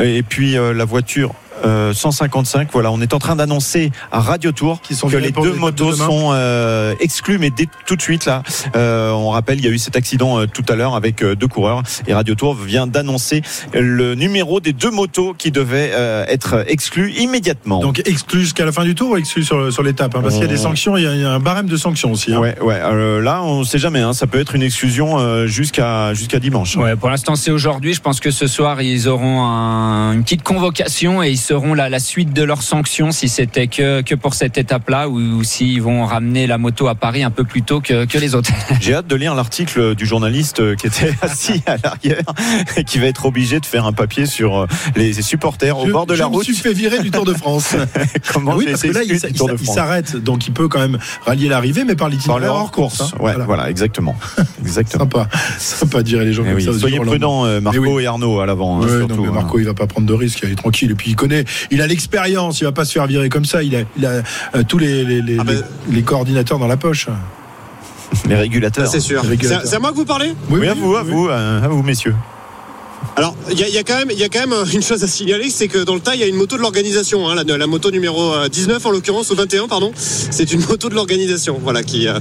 et 0.00 0.22
puis 0.22 0.54
la 0.54 0.84
voiture. 0.84 1.34
Euh, 1.64 1.92
155, 1.92 2.68
voilà, 2.72 2.90
on 2.90 3.00
est 3.00 3.12
en 3.14 3.18
train 3.18 3.36
d'annoncer 3.36 3.90
à 4.12 4.20
Radio 4.20 4.52
Tour 4.52 4.80
Qui 4.82 4.94
sont 4.94 5.08
que 5.08 5.16
les 5.16 5.30
deux 5.30 5.52
de 5.52 5.56
motos 5.58 5.92
sont 5.92 6.30
euh, 6.32 6.94
exclus, 7.00 7.38
mais 7.38 7.50
dès 7.50 7.68
tout 7.86 7.96
de 7.96 8.02
suite 8.02 8.24
là, 8.26 8.42
euh, 8.76 9.10
on 9.12 9.30
rappelle, 9.30 9.58
il 9.58 9.64
y 9.64 9.68
a 9.68 9.70
eu 9.70 9.78
cet 9.78 9.96
accident 9.96 10.38
euh, 10.40 10.46
tout 10.46 10.64
à 10.68 10.74
l'heure 10.76 10.94
avec 10.94 11.22
euh, 11.22 11.34
deux 11.34 11.48
coureurs 11.48 11.82
et 12.06 12.14
Radio 12.14 12.34
Tour 12.34 12.54
vient 12.54 12.86
d'annoncer 12.86 13.42
le 13.72 14.14
numéro 14.14 14.60
des 14.60 14.72
deux 14.72 14.90
motos 14.90 15.34
qui 15.36 15.50
devaient 15.50 15.90
euh, 15.94 16.24
être 16.28 16.64
exclus 16.68 17.12
immédiatement. 17.12 17.80
Donc 17.80 18.00
exclu 18.06 18.40
jusqu'à 18.40 18.64
la 18.64 18.72
fin 18.72 18.84
du 18.84 18.94
tour 18.94 19.10
ou 19.12 19.16
exclu 19.16 19.44
sur, 19.44 19.72
sur 19.72 19.82
l'étape 19.82 20.14
hein, 20.16 20.20
Parce 20.22 20.34
qu'il 20.34 20.42
y 20.44 20.46
a 20.46 20.52
des 20.52 20.60
On- 20.60 20.64
sanctions, 20.64 20.96
il 20.96 21.04
y 21.04 21.06
a, 21.06 21.14
il 21.14 21.20
y 21.20 21.24
a 21.24 21.30
un 21.30 21.40
barème 21.40 21.66
de 21.66 21.76
sanctions 21.76 22.12
aussi. 22.12 22.32
hein. 22.34 22.38
Ouais, 22.40 22.56
ouais. 22.60 22.80
euh, 22.82 23.20
là, 23.20 23.42
on 23.42 23.64
sait 23.64 23.78
jamais. 23.78 24.00
Hein, 24.00 24.12
ça 24.12 24.26
peut 24.26 24.40
être 24.40 24.54
une 24.54 24.62
exclusion 24.62 25.18
euh, 25.18 25.46
jusqu'à 25.46 26.14
jusqu'à 26.14 26.38
dimanche. 26.40 26.76
Ouais, 26.76 26.96
pour 26.96 27.10
l'instant, 27.10 27.34
c'est 27.36 27.50
aujourd'hui. 27.50 27.94
Je 27.94 28.00
pense 28.00 28.20
que 28.20 28.30
ce 28.30 28.46
soir, 28.46 28.80
ils 28.82 29.08
auront 29.08 29.42
un- 29.44 30.12
une 30.12 30.22
petite 30.22 30.42
convocation 30.42 31.22
et 31.22 31.30
ils 31.30 31.38
seront 31.44 31.74
la, 31.74 31.88
la 31.88 31.98
suite 31.98 32.32
de 32.32 32.42
leurs 32.42 32.62
sanctions 32.62 33.12
si 33.12 33.28
c'était 33.28 33.66
que, 33.66 34.00
que 34.02 34.14
pour 34.14 34.34
cette 34.34 34.56
étape-là 34.58 35.08
ou, 35.08 35.18
ou 35.18 35.44
s'ils 35.44 35.82
vont 35.82 36.04
ramener 36.06 36.46
la 36.46 36.58
moto 36.58 36.88
à 36.88 36.94
Paris 36.94 37.22
un 37.22 37.30
peu 37.30 37.44
plus 37.44 37.62
tôt 37.62 37.80
que, 37.80 38.04
que 38.06 38.18
les 38.18 38.34
autres. 38.34 38.50
J'ai 38.80 38.94
hâte 38.94 39.06
de 39.06 39.16
lire 39.16 39.34
l'article 39.34 39.94
du 39.94 40.06
journaliste 40.06 40.60
euh, 40.60 40.74
qui 40.74 40.86
était 40.86 41.12
assis 41.22 41.62
à 41.66 41.76
l'arrière 41.82 42.22
et 42.76 42.84
qui 42.84 42.98
va 42.98 43.06
être 43.06 43.26
obligé 43.26 43.60
de 43.60 43.66
faire 43.66 43.84
un 43.84 43.92
papier 43.92 44.26
sur 44.26 44.56
euh, 44.62 44.66
les 44.96 45.12
supporters 45.22 45.78
au 45.78 45.86
Je- 45.86 45.92
bord 45.92 46.06
de 46.06 46.14
je 46.14 46.20
la 46.22 46.28
me 46.28 46.34
route. 46.34 46.44
suis 46.44 46.54
fait 46.56 46.72
virer 46.72 46.98
du 47.00 47.10
Tour 47.10 47.24
de 47.24 47.34
France. 47.34 47.74
Comment 48.32 48.54
oui, 48.56 48.64
j'ai 48.66 48.70
parce 48.72 48.82
que 48.82 48.88
là, 48.88 49.00
il, 49.04 49.66
s'arrête, 49.66 50.16
donc 50.16 50.46
il 50.46 50.52
peut 50.52 50.68
quand 50.68 50.80
même 50.80 50.98
rallier 51.26 51.48
l'arrivée, 51.48 51.84
mais 51.84 51.94
par 51.96 52.08
l'itinéraire 52.08 52.52
hors 52.54 52.70
course. 52.70 52.98
course. 52.98 53.12
hein. 53.14 53.16
Ouais, 53.18 53.32
Voilà. 53.32 53.44
voilà. 53.44 53.70
exactement. 53.70 54.16
Exactement. 54.62 55.04
Sympa, 55.04 55.28
sympa 55.58 56.02
de 56.02 56.08
virer 56.08 56.24
les 56.24 56.32
gens 56.32 56.42
Eh 56.44 56.48
comme 56.48 56.56
oui, 56.56 56.64
ça. 56.64 56.78
soyez 56.78 56.98
prudents, 57.00 57.44
euh, 57.44 57.60
Marco 57.60 57.78
Eh 57.84 57.88
oui. 57.88 58.02
et 58.04 58.06
Arnaud 58.06 58.40
à 58.40 58.46
l'avant. 58.46 58.78
hein, 58.80 58.84
Ouais, 58.86 58.98
surtout, 58.98 59.16
non, 59.16 59.22
mais 59.22 59.28
hein. 59.28 59.32
Marco, 59.32 59.58
il 59.58 59.64
va 59.66 59.74
pas 59.74 59.86
prendre 59.86 60.06
de 60.06 60.12
risques, 60.14 60.40
il 60.42 60.50
est 60.50 60.54
tranquille. 60.56 60.90
Et 60.90 60.94
puis 60.94 61.10
il 61.10 61.16
connaît, 61.16 61.33
il 61.70 61.80
a 61.82 61.86
l'expérience, 61.86 62.60
il 62.60 62.64
va 62.64 62.72
pas 62.72 62.84
se 62.84 62.92
faire 62.92 63.06
virer 63.06 63.28
comme 63.28 63.44
ça. 63.44 63.62
Il 63.62 63.74
a, 63.76 63.80
il 63.96 64.06
a 64.06 64.10
euh, 64.10 64.62
tous 64.68 64.78
les, 64.78 65.04
les, 65.04 65.22
les, 65.22 65.36
Ah 65.40 65.44
ben- 65.44 65.62
les- 65.88 65.96
les 65.96 66.02
coordinateurs 66.02 66.58
dans 66.58 66.66
la 66.68 66.76
poche. 66.76 67.08
Les 68.28 68.36
régulateurs. 68.36 68.86
C'est 68.86 69.00
sûr. 69.00 69.22
C'est 69.64 69.74
à 69.76 69.78
moi 69.80 69.90
que 69.90 69.96
vous 69.96 70.04
parlez? 70.04 70.34
Oui, 70.48 70.68
à 70.68 70.74
vous, 70.74 70.94
à 70.96 71.02
vous, 71.02 71.28
à 71.28 71.66
vous, 71.68 71.82
messieurs. 71.82 72.14
Alors, 73.16 73.36
il 73.48 73.56
y, 73.60 73.70
y 73.70 73.78
a 73.78 73.84
quand 73.84 73.96
même, 73.96 74.08
il 74.10 74.18
y 74.18 74.24
a 74.24 74.28
quand 74.28 74.40
même 74.40 74.52
euh, 74.52 74.64
une 74.74 74.82
chose 74.82 75.04
à 75.04 75.06
signaler, 75.06 75.48
c'est 75.48 75.68
que 75.68 75.78
dans 75.84 75.94
le 75.94 76.00
tas, 76.00 76.14
il 76.16 76.20
y 76.20 76.24
a 76.24 76.26
une 76.26 76.34
moto 76.34 76.56
de 76.56 76.62
l'organisation. 76.62 77.28
hein, 77.28 77.36
la, 77.36 77.56
la 77.56 77.66
moto 77.68 77.92
numéro 77.92 78.34
euh, 78.34 78.48
19 78.48 78.84
en 78.84 78.90
l'occurrence, 78.90 79.30
ou 79.30 79.36
21 79.36 79.68
pardon. 79.68 79.92
C'est 79.96 80.52
une 80.52 80.60
moto 80.68 80.88
de 80.88 80.94
l'organisation, 80.96 81.58
voilà, 81.62 81.84
qui 81.84 82.08
euh, 82.08 82.18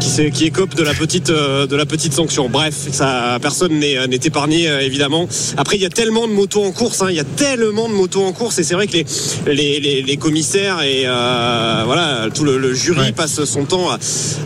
qui, 0.00 0.30
qui 0.30 0.44
écope 0.46 0.74
de 0.74 0.82
la 0.82 0.94
petite 0.94 1.28
euh, 1.28 1.66
de 1.66 1.76
la 1.76 1.84
petite 1.84 2.14
sanction. 2.14 2.48
Bref, 2.48 2.74
ça, 2.90 3.38
personne 3.42 3.78
n'est 3.78 3.98
euh, 3.98 4.06
épargné 4.10 4.66
euh, 4.68 4.80
évidemment. 4.80 5.28
Après, 5.58 5.76
il 5.76 5.82
y 5.82 5.86
a 5.86 5.90
tellement 5.90 6.26
de 6.26 6.32
motos 6.32 6.64
en 6.64 6.72
course, 6.72 7.02
hein, 7.02 7.08
il 7.10 7.16
y 7.16 7.20
a 7.20 7.24
tellement 7.24 7.88
de 7.88 7.94
motos 7.94 8.24
en 8.24 8.32
course, 8.32 8.58
et 8.58 8.62
c'est 8.62 8.74
vrai 8.74 8.86
que 8.86 8.92
les 8.94 9.04
les, 9.46 9.78
les, 9.80 10.02
les 10.02 10.16
commissaires 10.16 10.80
et 10.82 11.02
euh, 11.04 11.82
voilà 11.84 12.28
tout 12.34 12.44
le, 12.44 12.56
le 12.56 12.72
jury 12.72 13.00
Ouais. 13.00 13.12
passe 13.12 13.44
son 13.44 13.64
temps 13.66 13.90
à, 13.90 13.98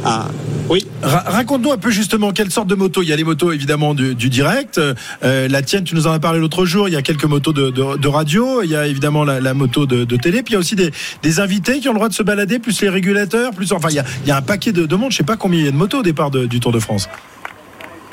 à 0.04 0.28
oui. 0.68 0.86
Ra- 1.02 1.24
Raconte-nous 1.26 1.72
un 1.72 1.76
peu 1.76 1.90
justement 1.90 2.32
quelle 2.32 2.50
sorte 2.50 2.68
de 2.68 2.74
moto. 2.74 3.02
Il 3.02 3.08
y 3.08 3.12
a 3.12 3.16
les 3.16 3.24
motos 3.24 3.52
évidemment 3.52 3.92
du, 3.94 4.14
du 4.14 4.30
direct. 4.30 4.78
Euh, 5.22 5.48
la 5.48 5.60
tienne, 5.62 5.83
tu 5.84 5.94
nous 5.94 6.06
en 6.06 6.12
as 6.12 6.18
parlé 6.18 6.40
l'autre 6.40 6.64
jour. 6.64 6.88
Il 6.88 6.92
y 6.92 6.96
a 6.96 7.02
quelques 7.02 7.24
motos 7.24 7.52
de, 7.52 8.08
radio. 8.08 8.62
Il 8.62 8.70
y 8.70 8.76
a 8.76 8.86
évidemment 8.86 9.24
la, 9.24 9.54
moto 9.54 9.86
de, 9.86 10.16
télé. 10.16 10.42
Puis 10.42 10.52
il 10.52 10.54
y 10.54 10.56
a 10.56 10.58
aussi 10.58 10.76
des, 10.76 11.40
invités 11.40 11.80
qui 11.80 11.88
ont 11.88 11.92
le 11.92 11.98
droit 11.98 12.08
de 12.08 12.14
se 12.14 12.22
balader, 12.22 12.58
plus 12.58 12.80
les 12.80 12.88
régulateurs, 12.88 13.52
plus 13.52 13.72
enfin 13.72 13.88
il 13.90 13.96
y 13.96 13.98
a, 13.98 14.04
il 14.22 14.28
y 14.28 14.30
a 14.30 14.36
un 14.36 14.42
paquet 14.42 14.72
de, 14.72 14.86
de 14.86 14.96
monde. 14.96 15.12
Je 15.12 15.18
sais 15.18 15.24
pas 15.24 15.36
combien 15.36 15.60
il 15.60 15.64
y 15.64 15.68
a 15.68 15.72
de 15.72 15.76
motos 15.76 15.98
au 15.98 16.02
départ 16.02 16.30
du 16.30 16.60
Tour 16.60 16.72
de 16.72 16.78
France. 16.78 17.08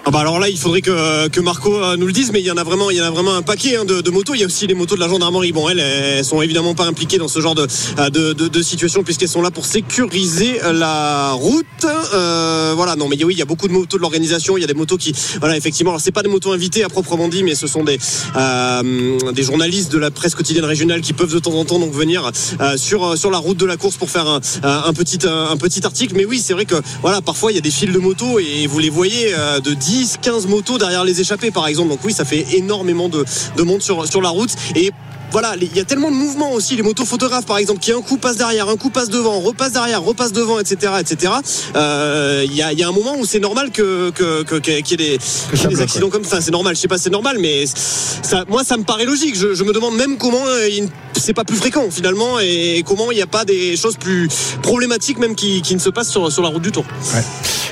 Ah 0.04 0.10
bah 0.10 0.20
alors 0.20 0.40
là, 0.40 0.50
il 0.50 0.58
faudrait 0.58 0.82
que, 0.82 1.40
Marco 1.42 1.76
euh, 1.76 1.96
nous 1.96 2.08
le 2.08 2.12
dise, 2.12 2.32
mais 2.32 2.40
il 2.40 2.46
y 2.46 2.50
en 2.50 2.58
a 2.58 2.64
vraiment, 2.64 2.90
il 2.90 2.98
y 2.98 3.02
en 3.02 3.06
a 3.06 3.12
vraiment 3.12 3.36
un 3.36 3.44
paquet 3.44 3.76
hein, 3.76 3.86
de, 3.86 4.10
motos. 4.10 4.34
Il 4.34 4.42
y 4.42 4.44
a 4.44 4.48
aussi 4.48 4.66
les 4.66 4.74
motos 4.74 4.96
de 4.96 5.00
la 5.00 5.08
gendarmerie. 5.08 5.52
Bon, 5.52 5.70
elles, 5.70 5.80
elles 5.80 6.26
sont 6.26 6.42
évidemment 6.42 6.74
pas 6.74 6.86
impliquées 6.86 7.20
dans 7.20 7.28
ce 7.28 7.40
genre 7.40 7.54
de, 7.54 7.68
euh, 8.00 8.64
situation 8.64 9.04
puisqu'elles 9.04 9.30
sont 9.30 9.44
là 9.44 9.52
pour 9.52 9.66
sécuriser 9.66 10.60
la 10.74 11.34
route. 11.34 11.66
Euh, 11.86 12.74
voilà, 12.76 12.96
non, 12.96 13.08
mais 13.10 13.24
oui, 13.24 13.36
il 13.36 13.40
y 13.40 13.44
a 13.44 13.46
beaucoup 13.46 13.68
de 13.68 13.74
motos 13.74 13.98
de 13.98 14.02
l'organisation. 14.02 14.58
Il 14.58 14.62
y 14.62 14.64
a 14.64 14.68
des 14.68 14.74
motos 14.74 14.98
qui, 14.98 15.14
voilà, 15.40 15.56
effectivement, 15.56 15.92
alors 15.92 16.02
c'est 16.02 16.12
pas 16.12 16.24
des 16.24 16.30
motos 16.30 16.52
invitées 16.52 16.84
à 16.84 16.90
proprement 16.90 17.28
dit, 17.28 17.44
mais 17.44 17.54
ce 17.54 17.68
sont 17.68 17.84
des 17.84 18.00
euh, 18.36 19.20
journalistes 19.38 19.92
de 19.92 20.00
la 20.00 20.10
presse 20.10 20.34
quotidienne 20.34 20.66
régionale 20.66 21.02
qui 21.02 21.14
peuvent 21.14 21.34
de 21.34 21.40
temps 21.40 21.54
en 21.54 21.66
temps 21.66 21.80
donc 21.80 21.94
venir 21.94 22.32
euh, 22.60 22.78
sur 22.78 23.18
sur 23.18 23.32
la 23.32 23.38
route 23.38 23.58
de 23.58 23.66
la 23.66 23.78
course 23.78 23.98
pour 23.98 24.10
faire 24.10 24.28
un, 24.28 24.94
petit 24.94 25.20
un, 25.28 25.58
petit 25.58 25.86
article. 25.86 26.16
Mais 26.16 26.26
oui, 26.26 26.42
c'est 26.44 26.54
vrai 26.54 26.66
que 26.66 26.76
voilà, 27.02 27.22
parfois 27.22 27.52
il 27.52 27.56
y 27.56 27.58
a 27.58 27.62
des 27.62 27.72
files 27.72 27.92
de 27.92 28.00
motos 28.00 28.40
et 28.40 28.68
vous 28.68 28.80
les 28.80 28.90
voyez 28.90 29.34
euh, 29.34 29.60
de 29.60 29.74
10, 29.74 29.91
15 30.22 30.48
motos 30.48 30.78
derrière 30.78 31.04
les 31.04 31.20
échappées 31.22 31.52
par 31.52 31.68
exemple. 31.68 31.90
Donc 31.90 32.00
oui, 32.04 32.14
ça 32.14 32.26
fait 32.26 32.46
énormément 32.54 33.10
de, 33.10 33.26
de 33.58 33.64
monde 33.64 33.82
sur, 33.82 34.08
sur 34.08 34.22
la 34.22 34.30
route. 34.30 34.52
Et 34.76 34.92
voilà, 35.32 35.56
il 35.62 35.74
y 35.76 35.80
a 35.80 35.86
tellement 35.86 36.12
de 36.12 36.16
mouvements 36.16 36.52
aussi. 36.52 36.76
Les 36.76 36.84
motos 36.84 37.06
photographes, 37.06 37.46
par 37.46 37.58
exemple, 37.58 37.80
qui 37.80 37.94
un 37.94 38.02
coup 38.02 38.18
passe 38.18 38.36
derrière, 38.36 38.68
un 38.68 38.76
coup 38.76 38.90
passe 38.90 39.08
devant, 39.10 39.40
repasse 39.40 39.72
derrière, 39.72 40.04
repasse 40.04 40.34
devant, 40.34 40.60
etc., 40.60 40.92
etc. 41.00 41.32
Euh, 41.76 42.44
Il 42.46 42.54
y, 42.54 42.62
a, 42.62 42.74
y 42.74 42.84
a 42.84 42.88
un 42.90 42.92
moment 42.92 43.16
où 43.18 43.26
c'est 43.26 43.40
normal 43.40 43.72
que 43.72 44.10
que 44.10 44.44
que- 44.44 44.56
qu'il 44.58 44.74
y 44.74 44.78
ait 44.78 44.82
des, 44.82 44.94
qu'il 44.98 45.06
y 45.06 45.08
ait 45.14 45.18
ça 45.18 45.68
des 45.70 45.76
bloque, 45.76 45.82
accidents 45.84 46.10
comme 46.10 46.26
ça. 46.26 46.42
C'est 46.42 46.52
normal. 46.52 46.76
Je 46.76 46.82
sais 46.82 46.90
pas, 46.90 46.98
c'est 46.98 47.10
normal, 47.10 47.38
mais 47.40 47.64
ça, 47.66 48.44
moi, 48.50 48.64
ça 48.66 48.76
me 48.76 48.84
paraît 48.84 49.06
logique. 49.06 49.36
Je, 49.38 49.54
je 49.54 49.64
me 49.64 49.72
demande 49.72 49.96
même 49.96 50.18
comment 50.18 50.46
euh, 50.48 50.68
il- 50.70 50.90
c'est 51.22 51.34
pas 51.34 51.44
plus 51.44 51.58
fréquent 51.58 51.90
finalement 51.90 52.40
et 52.40 52.84
comment 52.86 53.12
il 53.12 53.16
n'y 53.16 53.22
a 53.22 53.28
pas 53.28 53.46
des 53.46 53.78
choses 53.78 53.96
plus 53.96 54.28
problématiques 54.62 55.20
même 55.20 55.36
qui, 55.36 55.62
qui 55.62 55.76
ne 55.76 55.80
se 55.80 55.90
passent 55.90 56.10
sur, 56.10 56.32
sur 56.32 56.42
la 56.42 56.50
route 56.50 56.62
du 56.62 56.72
Tour. 56.72 56.86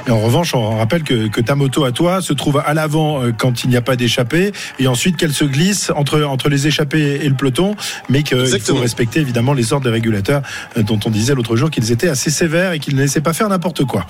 Et 0.07 0.11
en 0.11 0.19
revanche, 0.19 0.55
on 0.55 0.77
rappelle 0.77 1.03
que, 1.03 1.27
que 1.27 1.41
ta 1.41 1.55
moto 1.55 1.83
à 1.83 1.91
toi 1.91 2.21
se 2.21 2.33
trouve 2.33 2.61
à 2.65 2.73
l'avant 2.73 3.21
euh, 3.21 3.31
quand 3.37 3.63
il 3.63 3.69
n'y 3.69 3.75
a 3.75 3.81
pas 3.81 3.95
d'échappée, 3.95 4.51
et 4.79 4.87
ensuite 4.87 5.17
qu'elle 5.17 5.33
se 5.33 5.45
glisse 5.45 5.91
entre, 5.95 6.23
entre 6.23 6.49
les 6.49 6.67
échappées 6.67 7.19
et 7.21 7.29
le 7.29 7.35
peloton, 7.35 7.75
mais 8.09 8.23
qu'il 8.23 8.47
faut 8.61 8.75
respecter 8.75 9.19
évidemment 9.19 9.53
les 9.53 9.73
ordres 9.73 9.85
des 9.85 9.91
régulateurs 9.91 10.41
euh, 10.77 10.83
dont 10.83 10.99
on 11.05 11.09
disait 11.09 11.35
l'autre 11.35 11.55
jour 11.55 11.69
qu'ils 11.69 11.91
étaient 11.91 12.09
assez 12.09 12.29
sévères 12.29 12.71
et 12.71 12.79
qu'ils 12.79 12.95
ne 12.95 13.01
laissaient 13.01 13.21
pas 13.21 13.33
faire 13.33 13.49
n'importe 13.49 13.85
quoi. 13.85 14.05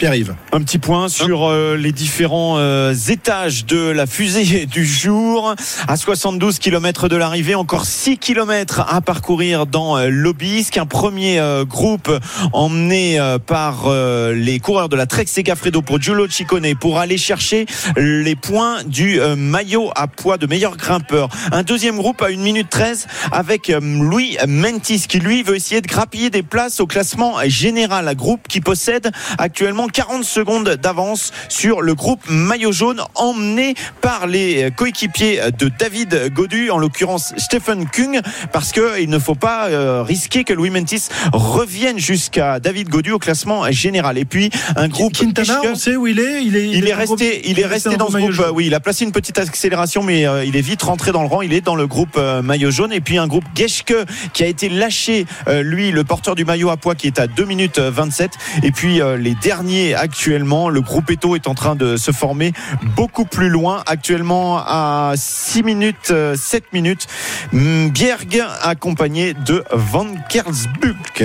Pierre-Yves. 0.00 0.34
Un 0.52 0.62
petit 0.62 0.78
point 0.78 1.10
sur 1.10 1.46
euh, 1.46 1.76
les 1.76 1.92
différents 1.92 2.56
euh, 2.56 2.94
étages 3.10 3.66
de 3.66 3.90
la 3.90 4.06
fusée 4.06 4.64
du 4.72 4.86
jour. 4.86 5.54
À 5.88 5.96
72 5.98 6.58
km 6.58 7.10
de 7.10 7.16
l'arrivée, 7.16 7.54
encore 7.54 7.84
6 7.84 8.16
km 8.16 8.80
à 8.88 9.02
parcourir 9.02 9.66
dans 9.66 9.98
euh, 9.98 10.08
l'Obisque. 10.08 10.78
Un 10.78 10.86
premier 10.86 11.38
euh, 11.38 11.66
groupe 11.66 12.10
emmené 12.54 13.20
par 13.46 13.90
les 14.32 14.58
coureurs 14.58 14.88
de 14.88 14.96
la 14.96 15.04
Trek 15.04 15.26
Segafredo 15.26 15.82
pour 15.82 16.00
Giulio 16.00 16.26
Ciccone 16.28 16.74
pour 16.76 16.98
aller 16.98 17.18
chercher 17.18 17.66
les 17.96 18.36
points 18.36 18.82
du 18.84 19.20
maillot 19.36 19.90
à 19.94 20.06
poids 20.06 20.38
de 20.38 20.46
meilleur 20.46 20.76
grimpeur. 20.76 21.28
Un 21.52 21.62
deuxième 21.62 21.96
groupe 21.96 22.22
à 22.22 22.26
1 22.26 22.36
minute 22.36 22.70
13 22.70 23.06
avec 23.32 23.68
Louis 23.68 24.38
Mentis 24.46 25.04
qui 25.06 25.18
lui 25.18 25.42
veut 25.42 25.56
essayer 25.56 25.82
de 25.82 25.86
grappiller 25.86 26.30
des 26.30 26.42
places 26.42 26.80
au 26.80 26.86
classement 26.86 27.36
général. 27.46 28.08
Un 28.08 28.14
groupe 28.14 28.48
qui 28.48 28.60
possède 28.60 29.10
actuellement 29.38 29.88
40 29.92 30.24
secondes 30.24 30.68
d'avance 30.76 31.32
sur 31.48 31.80
le 31.82 31.94
groupe 31.94 32.20
maillot 32.28 32.72
jaune 32.72 33.02
emmené 33.14 33.74
par 34.00 34.26
les 34.26 34.70
coéquipiers 34.76 35.40
de 35.58 35.70
David 35.78 36.32
Godu, 36.32 36.70
en 36.70 36.78
l'occurrence 36.78 37.32
Stephen 37.36 37.86
Kung, 37.88 38.20
parce 38.52 38.72
qu'il 38.72 39.08
ne 39.08 39.18
faut 39.18 39.34
pas 39.34 39.68
euh, 39.68 40.02
risquer 40.02 40.44
que 40.44 40.52
Louis 40.52 40.70
Mentis 40.70 41.08
revienne 41.32 41.98
jusqu'à 41.98 42.60
David 42.60 42.88
Godu 42.88 43.12
au 43.12 43.18
classement 43.18 43.70
général. 43.70 44.18
Et 44.18 44.24
puis 44.24 44.50
un 44.76 44.88
groupe 44.88 45.12
Quintana, 45.12 45.60
on 45.70 45.74
sait 45.74 45.96
où 45.96 46.06
il 46.06 46.18
est 46.20 46.44
Il 46.44 46.56
est, 46.56 46.68
il 46.68 46.88
est 46.88 46.94
resté, 46.94 47.42
il 47.48 47.58
est 47.60 47.66
resté 47.66 47.96
dans 47.96 48.08
ce 48.10 48.16
groupe. 48.18 48.32
jaune. 48.32 48.46
euh, 48.46 48.52
Oui, 48.52 48.66
il 48.66 48.74
a 48.74 48.80
placé 48.80 49.04
une 49.04 49.12
petite 49.12 49.38
accélération, 49.38 50.02
mais 50.02 50.26
euh, 50.26 50.44
il 50.44 50.56
est 50.56 50.60
vite 50.60 50.82
rentré 50.82 51.12
dans 51.12 51.22
le 51.22 51.28
rang. 51.28 51.42
Il 51.42 51.52
est 51.52 51.60
dans 51.60 51.76
le 51.76 51.86
groupe 51.86 52.16
euh, 52.16 52.42
maillot 52.42 52.70
jaune. 52.70 52.92
Et 52.92 53.00
puis 53.00 53.18
un 53.18 53.26
groupe 53.26 53.44
Geschke 53.54 53.94
qui 54.32 54.42
a 54.42 54.46
été 54.46 54.68
lâché, 54.68 55.26
lui, 55.62 55.90
le 55.90 56.04
porteur 56.04 56.34
du 56.34 56.44
maillot 56.44 56.70
à 56.70 56.76
poids, 56.76 56.94
qui 56.94 57.06
est 57.06 57.18
à 57.18 57.26
2 57.26 57.44
minutes 57.44 57.78
euh, 57.78 57.90
27. 57.90 58.30
Et 58.62 58.70
puis 58.72 59.00
les 59.18 59.34
derniers 59.34 59.79
actuellement, 59.94 60.68
le 60.68 60.80
groupe 60.80 61.10
Eto 61.10 61.36
est 61.36 61.48
en 61.48 61.54
train 61.54 61.74
de 61.74 61.96
se 61.96 62.12
former 62.12 62.52
beaucoup 62.96 63.24
plus 63.24 63.48
loin. 63.48 63.82
Actuellement 63.86 64.58
à 64.58 65.12
6 65.16 65.62
minutes, 65.62 66.10
euh, 66.10 66.34
7 66.36 66.72
minutes. 66.72 67.06
Mm, 67.52 67.88
Bjerg 67.88 68.42
accompagné 68.62 69.34
de 69.34 69.64
Van 69.72 70.06
Kersbuk. 70.28 71.24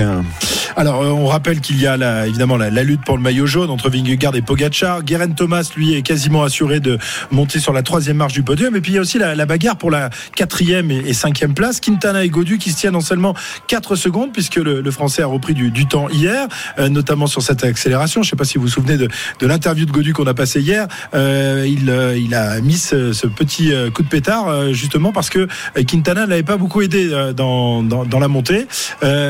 Alors, 0.76 1.02
euh, 1.02 1.10
on 1.10 1.26
rappelle 1.26 1.60
qu'il 1.60 1.80
y 1.80 1.86
a 1.86 2.26
évidemment 2.26 2.56
la, 2.56 2.70
lutte 2.82 3.02
pour 3.02 3.16
le 3.16 3.22
maillot 3.22 3.46
jaune 3.46 3.70
entre 3.70 3.88
Vingegaard 3.88 4.36
et 4.36 4.42
Pogacar. 4.42 5.02
Guerin 5.02 5.30
Thomas, 5.30 5.70
lui, 5.76 5.94
est 5.94 6.02
quasiment 6.02 6.42
assuré 6.42 6.80
de 6.80 6.98
monter 7.30 7.60
sur 7.60 7.72
la 7.72 7.82
troisième 7.82 8.16
marche 8.18 8.34
du 8.34 8.42
podium. 8.42 8.76
Et 8.76 8.80
puis, 8.80 8.92
il 8.92 8.94
y 8.96 8.98
a 8.98 9.00
aussi 9.00 9.18
la, 9.18 9.46
bagarre 9.46 9.76
pour 9.76 9.90
la 9.90 10.10
quatrième 10.34 10.90
et, 10.90 11.12
cinquième 11.12 11.54
place. 11.54 11.80
Quintana 11.80 12.24
et 12.24 12.28
Godu 12.28 12.58
qui 12.58 12.72
se 12.72 12.78
tiennent 12.78 12.96
en 12.96 13.00
seulement 13.00 13.34
4 13.68 13.96
secondes, 13.96 14.32
puisque 14.32 14.56
le, 14.56 14.90
Français 14.90 15.22
a 15.22 15.26
repris 15.26 15.54
du, 15.54 15.86
temps 15.86 16.08
hier, 16.08 16.46
euh, 16.78 16.88
notamment 16.88 17.26
sur 17.26 17.42
cette 17.42 17.64
accélération. 17.64 18.22
Je 18.22 18.30
sais 18.30 18.36
pas 18.36 18.44
si 18.46 18.56
vous 18.58 18.64
vous 18.64 18.68
souvenez 18.70 18.96
de, 18.96 19.08
de 19.40 19.46
l'interview 19.46 19.84
de 19.86 19.92
Godu 19.92 20.12
qu'on 20.12 20.26
a 20.26 20.34
passé 20.34 20.60
hier. 20.60 20.86
Euh, 21.14 21.66
il, 21.68 21.90
euh, 21.90 22.16
il 22.16 22.34
a 22.34 22.60
mis 22.60 22.76
ce, 22.78 23.12
ce 23.12 23.26
petit 23.26 23.72
euh, 23.72 23.90
coup 23.90 24.02
de 24.02 24.08
pétard, 24.08 24.72
justement 24.72 25.12
parce 25.12 25.28
que 25.30 25.48
Quintana 25.86 26.26
n'avait 26.26 26.42
pas 26.42 26.56
beaucoup 26.56 26.80
aidé 26.82 27.08
dans, 27.36 27.82
dans, 27.82 28.04
dans 28.04 28.18
la 28.18 28.28
montée. 28.28 28.66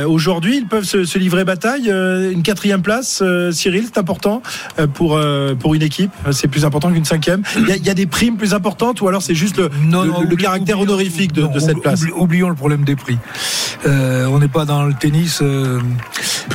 Aujourd'hui, 0.06 0.58
ils 0.58 0.66
peuvent 0.66 0.84
se, 0.84 1.04
se 1.04 1.18
livrer 1.18 1.44
bataille. 1.44 1.88
Une 1.90 2.42
quatrième 2.42 2.82
place, 2.82 3.22
Cyril, 3.50 3.84
c'est 3.86 3.98
important 3.98 4.42
pour, 4.94 5.18
pour 5.58 5.74
une 5.74 5.82
équipe. 5.82 6.10
C'est 6.32 6.48
plus 6.48 6.64
important 6.64 6.92
qu'une 6.92 7.04
cinquième. 7.04 7.42
Il 7.56 7.68
y, 7.68 7.72
a, 7.72 7.76
il 7.76 7.86
y 7.86 7.90
a 7.90 7.94
des 7.94 8.06
primes 8.06 8.36
plus 8.36 8.54
importantes 8.54 9.00
ou 9.00 9.08
alors 9.08 9.22
c'est 9.22 9.34
juste 9.34 9.58
le, 9.58 9.70
le- 10.28 10.36
caractère 10.36 10.78
honorifique 10.80 11.32
de, 11.32 11.42
non, 11.42 11.52
de 11.52 11.58
cette 11.58 11.80
place? 11.80 12.02
oublions 12.16 12.48
le 12.48 12.54
problème 12.54 12.84
des 12.84 12.96
prix. 12.96 13.18
Euh, 13.86 14.26
on 14.26 14.38
n'est 14.38 14.48
pas 14.48 14.64
dans 14.64 14.84
le 14.84 14.94
tennis. 14.94 15.40
euh, 15.42 15.80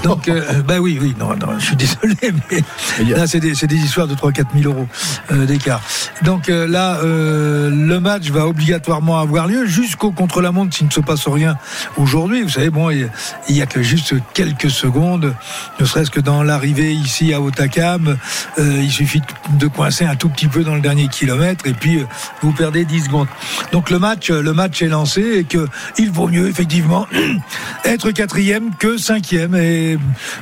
donc, 0.04 0.28
euh, 0.28 0.42
ben 0.68 0.80
oui, 0.80 0.98
oui, 1.02 1.14
non, 1.20 1.30
non, 1.36 1.58
je 1.60 1.66
suis 1.68 1.76
désolé, 1.76 2.16
mais 3.00 3.28
c'est 3.28 3.40
des, 3.40 3.76
histoires 3.76 4.08
de 4.08 4.16
3-4 4.16 4.46
000 4.62 4.74
euros 4.74 4.88
euh, 5.32 5.46
d'écart. 5.46 5.82
Donc 6.24 6.50
euh, 6.50 6.68
là, 6.68 7.00
euh, 7.04 7.70
le 7.70 8.00
match 8.00 8.30
va 8.30 8.48
obligatoirement 8.48 9.20
avoir 9.20 9.48
lieu 9.48 9.66
jusqu'au 9.66 10.12
contre-la-montre 10.12 10.76
s'il 10.76 10.88
ne 10.88 10.92
se 10.92 11.00
passe 11.00 11.28
rien 11.28 11.58
aujourd'hui. 11.98 12.42
Vous 12.44 12.50
savez, 12.50 12.70
bon, 12.70 12.90
il 12.90 13.10
il 13.50 13.58
y 13.58 13.62
a 13.62 13.66
que 13.66 13.82
juste 13.82 14.14
quelques 14.34 14.70
secondes, 14.70 15.34
ne 15.80 15.86
serait-ce 15.86 16.12
que 16.12 16.20
dans 16.20 16.44
l'arrivée 16.44 16.94
ici 16.94 17.34
à 17.34 17.42
Otakam, 17.42 18.18
il 18.58 18.92
suffit 18.92 19.22
de 19.60 19.68
coincer 19.68 20.06
un 20.06 20.16
tout 20.16 20.30
petit 20.30 20.48
peu 20.48 20.64
dans 20.64 20.76
le 20.76 20.82
dernier 20.82 21.08
kilomètre 21.08 21.68
et 21.68 21.74
puis 21.74 22.06
vous 22.42 22.52
perdez 22.52 22.86
10 22.86 23.06
secondes. 23.06 23.28
Donc 23.72 23.90
le 23.90 24.00
match, 24.00 24.30
le 24.30 24.54
match 24.54 24.82
est 24.82 24.88
lancé 24.88 25.22
et 25.22 25.44
que 25.44 25.68
il 25.98 26.12
vaut 26.12 26.28
mieux 26.28 26.48
effectivement 26.48 27.08
être 27.84 28.12
quatrième 28.12 28.72
que 28.78 28.98
cinquième 28.98 29.56
et 29.56 29.98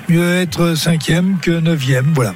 mieux 0.08 0.36
être 0.36 0.76
cinquième 0.76 1.38
que 1.42 1.52
neuvième. 1.52 1.89
Voilà. 2.14 2.34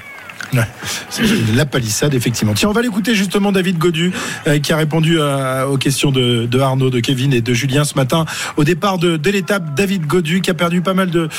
La 1.55 1.65
palissade, 1.65 2.13
effectivement. 2.13 2.53
Tiens, 2.53 2.69
on 2.69 2.73
va 2.73 2.81
l'écouter 2.81 3.15
justement 3.15 3.51
David 3.51 3.77
Godu, 3.79 4.11
euh, 4.47 4.59
qui 4.59 4.71
a 4.71 4.77
répondu 4.77 5.19
à- 5.19 5.67
aux 5.67 5.77
questions 5.77 6.11
de, 6.11 6.47
Arnaud, 6.59 6.89
de 6.91 6.99
Kevin 6.99 7.33
et 7.33 7.41
de 7.41 7.53
Julien 7.53 7.83
ce 7.85 7.95
matin. 7.95 8.25
Au 8.55 8.63
départ 8.63 8.99
de, 8.99 9.19
l'étape, 9.29 9.73
David 9.75 10.05
Godu, 10.05 10.41
qui 10.41 10.51
a 10.51 10.53
perdu 10.53 10.81
pas 10.81 10.93
mal 10.93 11.09
de, 11.09 11.29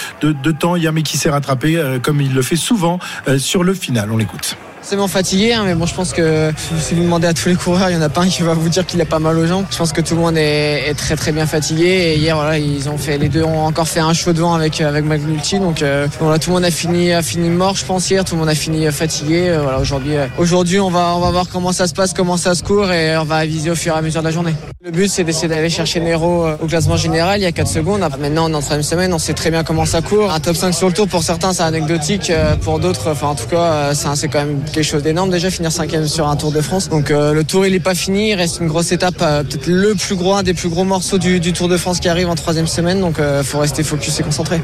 temps 0.59 0.75
hier, 0.77 0.93
mais 0.93 1.03
qui 1.03 1.17
s'est 1.17 1.31
rattrapé, 1.31 1.77
euh, 1.77 1.99
comme 2.01 2.21
il 2.21 2.35
le 2.35 2.43
fait 2.43 2.57
souvent, 2.57 2.99
euh, 3.29 3.39
sur 3.39 3.63
le 3.63 3.75
final. 3.75 4.11
On 4.11 4.17
l'écoute. 4.17 4.57
Forcément 4.85 5.09
fatigué, 5.09 5.55
hein, 5.55 5.63
mais 5.65 5.75
bon, 5.75 5.87
je 5.87 5.95
pense 5.95 6.13
que 6.13 6.53
si 6.79 6.95
vous 6.95 7.05
demandez 7.05 7.27
à 7.27 7.33
tous 7.33 7.49
les 7.49 7.55
coureurs, 7.55 7.89
il 7.89 7.95
y 7.95 7.97
en 7.97 8.03
a 8.03 8.11
pas 8.11 8.21
un 8.21 8.29
qui 8.29 8.43
va 8.43 8.53
vous 8.53 8.69
dire 8.69 8.85
qu'il 8.85 9.01
a 9.01 9.07
pas 9.07 9.19
mal 9.19 9.39
aux 9.39 9.47
jambes. 9.47 9.65
Je 9.71 9.79
pense 9.79 9.93
que 9.95 10.03
tout 10.03 10.15
le 10.15 10.21
monde 10.21 10.37
est, 10.37 10.93
très 10.99 11.17
très 11.17 11.33
bien 11.33 11.47
fatigué. 11.47 12.17
Hier, 12.19 12.37
voilà, 12.37 12.59
ils 12.59 12.87
ont 12.91 12.99
fait, 12.99 13.17
les 13.17 13.31
deux 13.31 13.45
ont 13.45 13.65
encore 13.65 13.89
fait 13.89 14.01
un 14.01 14.13
chaud 14.13 14.35
devant 14.35 14.53
avec 14.53 14.83
avec 14.83 15.07
McNulty. 15.07 15.59
Donc 15.59 15.81
euh, 15.81 16.07
voilà, 16.21 16.39
tout 16.39 16.51
le 16.51 16.57
monde 16.57 16.67
a 16.67 16.71
fini 16.71 17.15
a 17.15 17.23
fini 17.23 17.49
mort, 17.49 17.77
je 17.77 17.87
pense 17.87 18.11
hier. 18.11 18.27
Tout 18.27 18.35
le 18.35 18.41
monde 18.41 18.51
a 18.51 18.55
fini 18.55 18.87
euh, 18.87 18.93
fatigué. 18.93 19.49
Euh, 19.49 19.63
voilà, 19.63 19.79
aujourd'hui, 19.79 20.17
euh, 20.17 20.27
aujourd'hui, 20.37 20.79
on 20.81 20.91
va 20.91 21.15
on 21.17 21.21
va 21.21 21.31
voir 21.31 21.47
comment 21.51 21.73
ça 21.73 21.87
se 21.87 21.95
passe, 21.95 22.13
comment 22.13 22.37
ça 22.37 22.55
se 22.55 22.63
court, 22.63 22.93
et 22.93 23.17
on 23.17 23.25
va 23.25 23.37
aviser 23.37 23.71
au 23.71 23.75
fur 23.77 23.95
et 23.95 23.99
à 23.99 24.03
mesure 24.03 24.21
de 24.21 24.27
la 24.27 24.33
journée. 24.33 24.55
Le 24.85 24.91
but, 24.91 25.09
c'est 25.09 25.25
d'essayer 25.25 25.49
d'aller 25.49 25.71
chercher 25.71 26.01
Nero 26.01 26.47
au 26.61 26.67
classement 26.67 26.99
général. 26.99 27.41
Il 27.41 27.45
y 27.45 27.47
a 27.47 27.53
4 27.53 27.67
secondes. 27.67 28.01
Maintenant, 28.21 28.51
on 28.51 28.53
est 28.53 28.55
en 28.55 28.61
troisième 28.61 28.83
semaine. 28.83 29.15
On 29.15 29.19
sait 29.19 29.33
très 29.33 29.51
bien 29.51 29.65
comment 29.65 29.87
ça 29.87 30.03
court. 30.03 30.31
Un 30.31 30.41
top 30.41 30.57
5 30.57 30.75
sur 30.75 30.89
le 30.89 30.93
tour, 30.93 31.09
pour 31.09 31.23
certains, 31.23 31.55
c'est 31.55 31.63
anecdotique. 31.63 32.31
Pour 32.61 32.81
d'autres, 32.81 33.13
enfin, 33.13 33.29
en 33.29 33.35
tout 33.35 33.47
cas, 33.47 33.95
c'est 33.95 34.09
c'est 34.15 34.29
quand 34.29 34.41
même 34.41 34.61
quelque 34.75 34.85
chose 34.85 35.05
d'énorme 35.05 35.31
déjà, 35.31 35.51
finir 35.51 35.71
cinquième 35.71 36.07
sur 36.09 36.27
un 36.27 36.37
Tour 36.37 36.51
de 36.51 36.61
France. 36.61 36.89
Donc, 36.89 37.11
euh, 37.11 37.33
le 37.33 37.45
tour, 37.45 37.65
il 37.65 37.75
est 37.75 37.81
pas 37.81 37.95
fini. 37.95 38.31
Il 38.31 38.35
reste 38.35 38.59
une 38.61 38.67
grosse 38.67 38.91
étape, 38.91 39.15
euh, 39.23 39.45
peut-être 39.45 39.69
le 39.69 39.95
plus 39.95 40.17
gros, 40.17 40.35
un 40.35 40.43
des 40.43 40.53
plus 40.53 40.69
gros 40.69 40.85
morceaux 40.85 41.19
du, 41.19 41.39
du 41.39 41.53
Tour 41.53 41.69
de 41.69 41.77
France 41.77 42.01
qui 42.01 42.09
arrive 42.09 42.29
en 42.29 42.35
troisième 42.35 42.67
semaine. 42.67 43.01
Donc, 43.01 43.21
euh, 43.21 43.45
faut 43.45 43.61
rester 43.61 43.85
focus 43.85 44.19
et 44.19 44.25
concentré. 44.25 44.61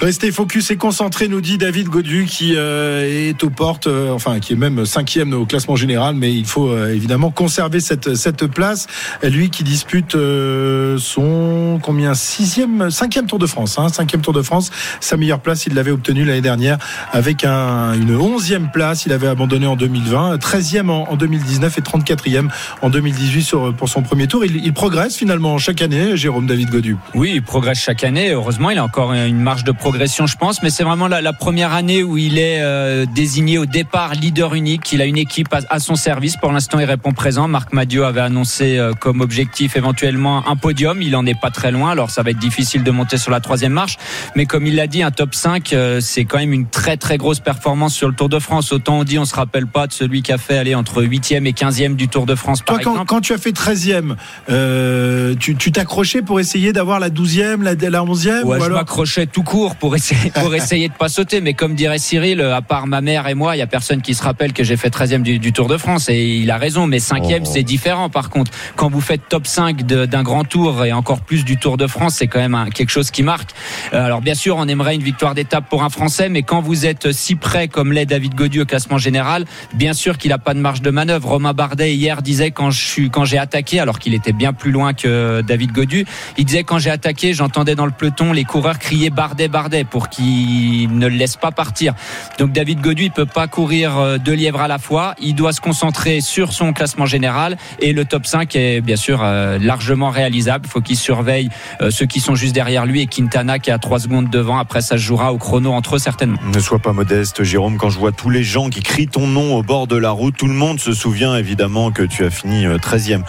Restez 0.00 0.32
focus 0.32 0.72
et 0.72 0.76
concentré, 0.76 1.28
nous 1.28 1.40
dit 1.40 1.56
David 1.56 1.88
Godu, 1.88 2.26
qui 2.26 2.54
euh, 2.56 3.28
est 3.30 3.44
aux 3.44 3.50
portes, 3.50 3.86
euh, 3.86 4.10
enfin 4.10 4.40
qui 4.40 4.52
est 4.52 4.56
même 4.56 4.84
cinquième 4.84 5.32
au 5.32 5.46
classement 5.46 5.76
général, 5.76 6.16
mais 6.16 6.34
il 6.34 6.44
faut 6.46 6.68
euh, 6.68 6.92
évidemment 6.92 7.30
conserver 7.30 7.78
cette 7.78 8.16
cette 8.16 8.46
place. 8.46 8.88
Lui 9.22 9.50
qui 9.50 9.62
dispute 9.62 10.16
euh, 10.16 10.98
son 10.98 11.78
combien? 11.80 12.14
Sixième, 12.14 12.90
cinquième 12.90 13.26
Tour 13.26 13.38
de 13.38 13.46
France, 13.46 13.78
hein, 13.78 13.88
cinquième 13.88 14.20
Tour 14.20 14.32
de 14.32 14.42
France. 14.42 14.72
Sa 15.00 15.16
meilleure 15.16 15.38
place, 15.38 15.66
il 15.66 15.74
l'avait 15.74 15.92
obtenue 15.92 16.24
l'année 16.24 16.40
dernière 16.40 16.78
avec 17.12 17.44
un, 17.44 17.94
une 17.94 18.16
onzième 18.16 18.70
place. 18.72 19.06
Il 19.06 19.12
avait 19.12 19.28
abandonné 19.28 19.66
en 19.66 19.76
2020, 19.76 20.38
treizième 20.38 20.90
en, 20.90 21.10
en 21.10 21.16
2019 21.16 21.78
et 21.78 21.80
34e 21.80 22.48
en 22.82 22.90
2018 22.90 23.42
sur, 23.42 23.74
pour 23.74 23.88
son 23.88 24.02
premier 24.02 24.26
tour. 24.26 24.44
Il, 24.44 24.56
il 24.56 24.72
progresse 24.72 25.16
finalement 25.16 25.56
chaque 25.58 25.82
année, 25.82 26.16
Jérôme 26.16 26.46
David 26.46 26.70
Godu. 26.70 26.96
Oui, 27.14 27.32
il 27.36 27.42
progresse 27.42 27.78
chaque 27.78 28.02
année. 28.02 28.32
Heureusement, 28.32 28.70
il 28.70 28.78
a 28.78 28.84
encore 28.84 29.12
une 29.12 29.40
marge 29.40 29.62
de 29.62 29.72
progression, 29.94 30.26
je 30.26 30.36
pense. 30.36 30.60
Mais 30.60 30.70
c'est 30.70 30.82
vraiment 30.82 31.06
la, 31.06 31.22
la 31.22 31.32
première 31.32 31.72
année 31.72 32.02
où 32.02 32.18
il 32.18 32.36
est 32.36 32.60
euh, 32.60 33.06
désigné 33.14 33.58
au 33.58 33.64
départ 33.64 34.14
leader 34.14 34.54
unique. 34.54 34.90
Il 34.90 35.00
a 35.00 35.04
une 35.04 35.16
équipe 35.16 35.54
à, 35.54 35.60
à 35.70 35.78
son 35.78 35.94
service. 35.94 36.36
Pour 36.36 36.50
l'instant, 36.50 36.80
il 36.80 36.84
répond 36.84 37.12
présent. 37.12 37.46
Marc 37.46 37.72
Madio 37.72 38.02
avait 38.02 38.20
annoncé 38.20 38.76
euh, 38.76 38.92
comme 38.98 39.20
objectif 39.20 39.76
éventuellement 39.76 40.48
un 40.48 40.56
podium. 40.56 41.00
Il 41.00 41.14
en 41.14 41.24
est 41.26 41.40
pas 41.40 41.50
très 41.50 41.70
loin. 41.70 41.92
Alors, 41.92 42.10
ça 42.10 42.24
va 42.24 42.30
être 42.30 42.40
difficile 42.40 42.82
de 42.82 42.90
monter 42.90 43.18
sur 43.18 43.30
la 43.30 43.38
troisième 43.38 43.72
marche. 43.72 43.96
Mais 44.34 44.46
comme 44.46 44.66
il 44.66 44.74
l'a 44.74 44.88
dit, 44.88 45.00
un 45.00 45.12
top 45.12 45.32
5, 45.32 45.72
euh, 45.72 46.00
c'est 46.00 46.24
quand 46.24 46.38
même 46.38 46.52
une 46.52 46.66
très 46.66 46.96
très 46.96 47.16
grosse 47.16 47.38
performance 47.38 47.94
sur 47.94 48.08
le 48.08 48.16
Tour 48.16 48.28
de 48.28 48.40
France. 48.40 48.72
Autant 48.72 48.98
on 48.98 49.04
dit, 49.04 49.20
on 49.20 49.24
se 49.24 49.36
rappelle 49.36 49.68
pas 49.68 49.86
de 49.86 49.92
celui 49.92 50.22
qui 50.22 50.32
a 50.32 50.38
fait 50.38 50.58
aller 50.58 50.74
entre 50.74 51.04
8e 51.04 51.46
et 51.46 51.52
15e 51.52 51.94
du 51.94 52.08
Tour 52.08 52.26
de 52.26 52.34
France. 52.34 52.62
Par 52.62 52.78
Toi, 52.78 52.84
quand, 52.84 52.90
exemple. 52.94 53.08
quand 53.08 53.20
tu 53.20 53.32
as 53.32 53.38
fait 53.38 53.52
13e, 53.52 54.16
euh, 54.50 55.36
tu 55.38 55.70
t'accrochais 55.70 56.22
pour 56.22 56.40
essayer 56.40 56.72
d'avoir 56.72 56.98
la 56.98 57.10
12e, 57.10 57.62
la, 57.62 57.74
la 57.74 58.00
11e 58.02 58.42
Ouais, 58.42 58.56
ou 58.56 58.58
je 58.58 58.64
alors 58.64 58.78
m'accrochais 58.78 59.26
tout 59.26 59.44
court 59.44 59.73
pour 59.74 59.94
essayer, 59.96 60.30
pour 60.30 60.54
essayer 60.54 60.88
de 60.88 60.94
pas 60.94 61.08
sauter. 61.08 61.40
Mais 61.40 61.54
comme 61.54 61.74
dirait 61.74 61.98
Cyril, 61.98 62.40
à 62.40 62.62
part 62.62 62.86
ma 62.86 63.00
mère 63.00 63.26
et 63.28 63.34
moi, 63.34 63.56
il 63.56 63.58
y 63.58 63.62
a 63.62 63.66
personne 63.66 64.02
qui 64.02 64.14
se 64.14 64.22
rappelle 64.22 64.52
que 64.52 64.64
j'ai 64.64 64.76
fait 64.76 64.88
13e 64.88 65.22
du, 65.22 65.38
du 65.38 65.52
Tour 65.52 65.68
de 65.68 65.76
France. 65.76 66.08
Et 66.08 66.36
il 66.36 66.50
a 66.50 66.56
raison. 66.58 66.86
Mais 66.86 66.98
5e, 66.98 67.42
Oh. 67.44 67.50
c'est 67.52 67.62
différent. 67.62 68.08
Par 68.08 68.30
contre, 68.30 68.50
quand 68.76 68.90
vous 68.90 69.00
faites 69.00 69.28
top 69.28 69.46
5 69.46 69.84
de- 69.86 70.06
d'un 70.06 70.22
grand 70.22 70.44
tour 70.44 70.84
et 70.84 70.92
encore 70.92 71.20
plus 71.20 71.44
du 71.44 71.56
Tour 71.56 71.76
de 71.76 71.86
France, 71.86 72.14
c'est 72.16 72.26
quand 72.26 72.38
même 72.40 72.54
un- 72.54 72.70
quelque 72.70 72.90
chose 72.90 73.10
qui 73.10 73.22
marque. 73.22 73.50
Euh, 73.92 74.04
Alors, 74.04 74.20
bien 74.20 74.34
sûr, 74.34 74.56
on 74.56 74.68
aimerait 74.68 74.94
une 74.94 75.02
victoire 75.02 75.34
d'étape 75.34 75.68
pour 75.68 75.82
un 75.82 75.88
Français. 75.88 76.28
Mais 76.28 76.42
quand 76.42 76.60
vous 76.60 76.86
êtes 76.86 77.12
si 77.12 77.34
près 77.34 77.68
comme 77.68 77.92
l'est 77.92 78.06
David 78.06 78.34
Godieu 78.34 78.62
au 78.62 78.66
classement 78.66 78.98
général, 78.98 79.44
bien 79.74 79.92
sûr 79.94 80.18
qu'il 80.18 80.32
a 80.32 80.38
pas 80.38 80.54
de 80.54 80.60
marge 80.60 80.82
de 80.82 80.90
manœuvre. 80.90 81.28
Romain 81.28 81.52
Bardet, 81.54 81.94
hier, 81.94 82.22
disait 82.22 82.50
quand 82.50 82.70
je 82.70 82.84
suis, 82.84 83.10
quand 83.10 83.24
j'ai 83.24 83.38
attaqué, 83.38 83.80
alors 83.80 83.98
qu'il 83.98 84.14
était 84.14 84.32
bien 84.32 84.52
plus 84.52 84.70
loin 84.70 84.92
que 84.94 85.40
David 85.42 85.72
Godu, 85.72 86.04
il 86.38 86.44
disait 86.44 86.64
quand 86.64 86.78
j'ai 86.78 86.90
attaqué, 86.90 87.32
j'entendais 87.34 87.74
dans 87.74 87.86
le 87.86 87.92
peloton 87.92 88.32
les 88.32 88.44
coureurs 88.44 88.78
crier 88.78 89.10
Bardet, 89.10 89.48
Bardet 89.48 89.63
pour 89.90 90.08
qu'il 90.08 90.96
ne 90.96 91.06
le 91.06 91.16
laisse 91.16 91.36
pas 91.36 91.50
partir. 91.50 91.94
Donc 92.38 92.52
David 92.52 92.80
Godu, 92.80 93.04
il 93.04 93.10
peut 93.10 93.26
pas 93.26 93.48
courir 93.48 93.98
euh, 93.98 94.18
deux 94.18 94.34
lièvres 94.34 94.60
à 94.60 94.68
la 94.68 94.78
fois. 94.78 95.14
Il 95.20 95.34
doit 95.34 95.52
se 95.52 95.60
concentrer 95.60 96.20
sur 96.20 96.52
son 96.52 96.72
classement 96.72 97.06
général 97.06 97.56
et 97.80 97.92
le 97.92 98.04
top 98.04 98.26
5 98.26 98.54
est 98.56 98.80
bien 98.80 98.96
sûr 98.96 99.20
euh, 99.22 99.58
largement 99.58 100.10
réalisable. 100.10 100.66
Il 100.66 100.70
faut 100.70 100.80
qu'il 100.80 100.96
surveille 100.96 101.48
euh, 101.80 101.90
ceux 101.90 102.06
qui 102.06 102.20
sont 102.20 102.34
juste 102.34 102.54
derrière 102.54 102.86
lui 102.86 103.00
et 103.00 103.06
Quintana 103.06 103.58
qui 103.58 103.70
est 103.70 103.72
à 103.72 103.78
3 103.78 104.00
secondes 104.00 104.30
devant. 104.30 104.58
Après, 104.58 104.82
ça 104.82 104.96
se 104.96 105.02
jouera 105.02 105.32
au 105.32 105.38
chrono 105.38 105.72
entre 105.72 105.96
eux 105.96 105.98
certainement. 105.98 106.38
Ne 106.52 106.60
sois 106.60 106.78
pas 106.78 106.92
modeste, 106.92 107.42
Jérôme. 107.42 107.78
Quand 107.78 107.90
je 107.90 107.98
vois 107.98 108.12
tous 108.12 108.30
les 108.30 108.44
gens 108.44 108.68
qui 108.68 108.82
crient 108.82 109.08
ton 109.08 109.26
nom 109.26 109.56
au 109.56 109.62
bord 109.62 109.86
de 109.86 109.96
la 109.96 110.10
route, 110.10 110.36
tout 110.36 110.46
le 110.46 110.54
monde 110.54 110.78
se 110.80 110.92
souvient 110.92 111.36
évidemment 111.36 111.90
que 111.90 112.02
tu 112.02 112.24
as 112.24 112.30
fini 112.30 112.66
euh, 112.66 112.76
13e. 112.76 113.22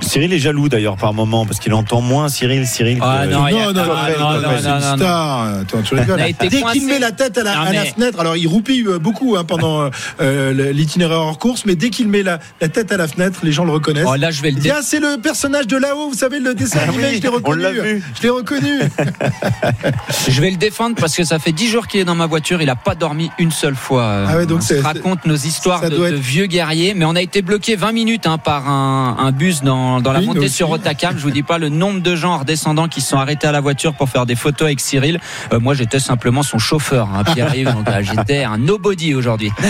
Cyril 0.00 0.32
est 0.32 0.38
jaloux 0.38 0.68
d'ailleurs 0.68 0.96
par 0.96 1.12
moment 1.14 1.44
parce 1.46 1.58
qu'il 1.60 1.74
entend 1.74 2.00
moins 2.00 2.28
Cyril. 2.28 2.66
Cyril. 2.66 2.98
Ah, 3.02 3.22
que- 3.26 3.30
non, 3.32 3.42
non, 3.42 3.48
non, 3.50 3.58
non, 3.58 3.72
non, 3.72 3.72
non, 3.72 3.84
non, 3.84 4.40
non, 4.40 4.48
c'est 4.60 4.68
non, 4.68 4.74
une 4.78 4.80
non, 4.90 4.96
star. 4.96 5.42
Attends, 5.60 5.82
tu 5.82 5.94
rigoles. 5.94 6.16
On 6.18 6.22
a 6.22 6.28
été 6.28 6.48
Dès 6.48 6.62
qu'il 6.62 6.86
met 6.86 6.98
la 6.98 7.10
tête 7.12 7.36
à 7.38 7.42
la, 7.42 7.54
Non, 7.54 7.60
à 7.62 7.72
la 7.72 7.82
mais- 7.84 7.90
fenêtre, 7.90 8.20
alors 8.20 8.36
il 8.36 8.46
roupille 8.46 8.84
euh, 8.86 8.98
beaucoup 8.98 9.36
hein, 9.36 9.44
pendant 9.44 9.90
euh, 10.20 10.72
l'itinéraire 10.72 11.20
hors 11.20 11.38
course, 11.38 11.64
mais 11.66 11.74
dès 11.76 11.90
qu'il 11.90 12.08
met 12.08 12.22
la, 12.22 12.38
la 12.60 12.68
tête 12.68 12.90
à 12.92 12.96
la 12.96 13.06
fenêtre, 13.08 13.40
les 13.42 13.52
gens 13.52 13.64
le 13.64 13.72
reconnaissent. 13.72 14.06
Oh, 14.08 14.16
là, 14.16 14.30
je 14.30 14.40
vais 14.42 14.50
le 14.50 14.60
dit, 14.60 14.70
Ah, 14.70 14.80
c'est 14.82 15.00
le 15.00 15.18
personnage 15.20 15.66
de 15.66 15.76
là-haut, 15.76 16.08
vous 16.10 16.16
savez, 16.16 16.38
le 16.40 16.54
dessin 16.54 16.78
Ah 16.82 16.88
animé, 16.88 17.04
oui, 17.10 17.16
je 17.18 17.22
l'ai 17.22 17.28
on 17.28 17.32
reconnu. 17.32 17.62
l'a 17.62 17.70
vu. 17.72 18.02
Je 18.16 18.22
l'ai 18.22 18.30
reconnu. 18.30 18.80
Je 20.28 20.40
vais 20.40 20.50
le 20.50 20.56
défendre 20.56 20.96
parce 20.96 21.14
que 21.16 21.24
ça 21.24 21.38
fait 21.38 21.52
10 21.52 21.68
jours 21.68 21.86
qu'il 21.86 22.00
est 22.00 22.04
dans 22.04 22.14
ma 22.14 22.26
voiture. 22.26 22.60
Il 22.62 22.70
a 22.70 22.76
pas 22.76 22.94
dormi 22.94 23.30
une 23.38 23.50
seule 23.50 23.74
fois. 23.74 24.24
Ah 24.28 24.36
ouais, 24.36 24.46
donc 24.46 24.60
on 24.70 24.82
raconte 24.82 25.24
nos 25.26 25.36
histoires 25.36 25.88
de, 25.88 26.04
vieux 26.14 26.46
guerriers, 26.46 26.94
mais 26.94 27.04
on 27.04 27.14
a 27.16 27.20
été 27.22 27.42
bloqué 27.42 27.76
20 27.76 27.92
minutes 27.92 28.26
hein, 28.26 28.38
par 28.38 28.68
un, 28.68 29.16
un 29.18 29.32
bus 29.32 29.62
dans, 29.62 29.87
dans 30.00 30.12
la 30.12 30.20
Oui, 30.20 30.26
montée 30.26 30.38
aussi. 30.40 30.50
sur 30.50 30.70
Otakam. 30.70 31.14
Je 31.16 31.22
vous 31.22 31.30
dis 31.30 31.42
pas 31.42 31.58
le 31.58 31.68
nombre 31.68 32.00
de 32.00 32.14
gens 32.16 32.34
en 32.34 32.38
redescendant 32.38 32.88
qui 32.88 33.00
se 33.00 33.08
sont 33.10 33.18
arrêtés 33.18 33.46
à 33.46 33.52
la 33.52 33.60
voiture 33.60 33.94
pour 33.94 34.08
faire 34.08 34.26
des 34.26 34.34
photos 34.36 34.66
avec 34.66 34.80
Cyril. 34.80 35.18
Euh, 35.52 35.58
moi, 35.60 35.74
j'étais 35.74 35.98
simplement 36.00 36.42
son 36.42 36.58
chauffeur, 36.58 37.08
hein, 37.14 37.24
Pierre-Yves. 37.24 37.72
donc 37.72 37.88
euh, 37.88 38.02
j'étais 38.02 38.44
un 38.44 38.58
nobody 38.58 39.14
aujourd'hui. 39.14 39.50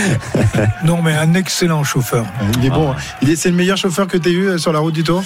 Non, 0.84 1.02
mais 1.02 1.12
un 1.14 1.34
excellent 1.34 1.84
chauffeur. 1.84 2.24
Il 2.58 2.66
est 2.66 2.70
bon. 2.70 2.90
hein. 2.92 2.96
Il 3.22 3.30
est, 3.30 3.36
c'est 3.36 3.50
le 3.50 3.56
meilleur 3.56 3.76
chauffeur 3.76 4.06
que 4.06 4.16
tu 4.16 4.28
as 4.28 4.32
eu 4.32 4.46
euh, 4.46 4.58
sur 4.58 4.72
la 4.72 4.78
route 4.78 4.94
du 4.94 5.02
Tour? 5.04 5.22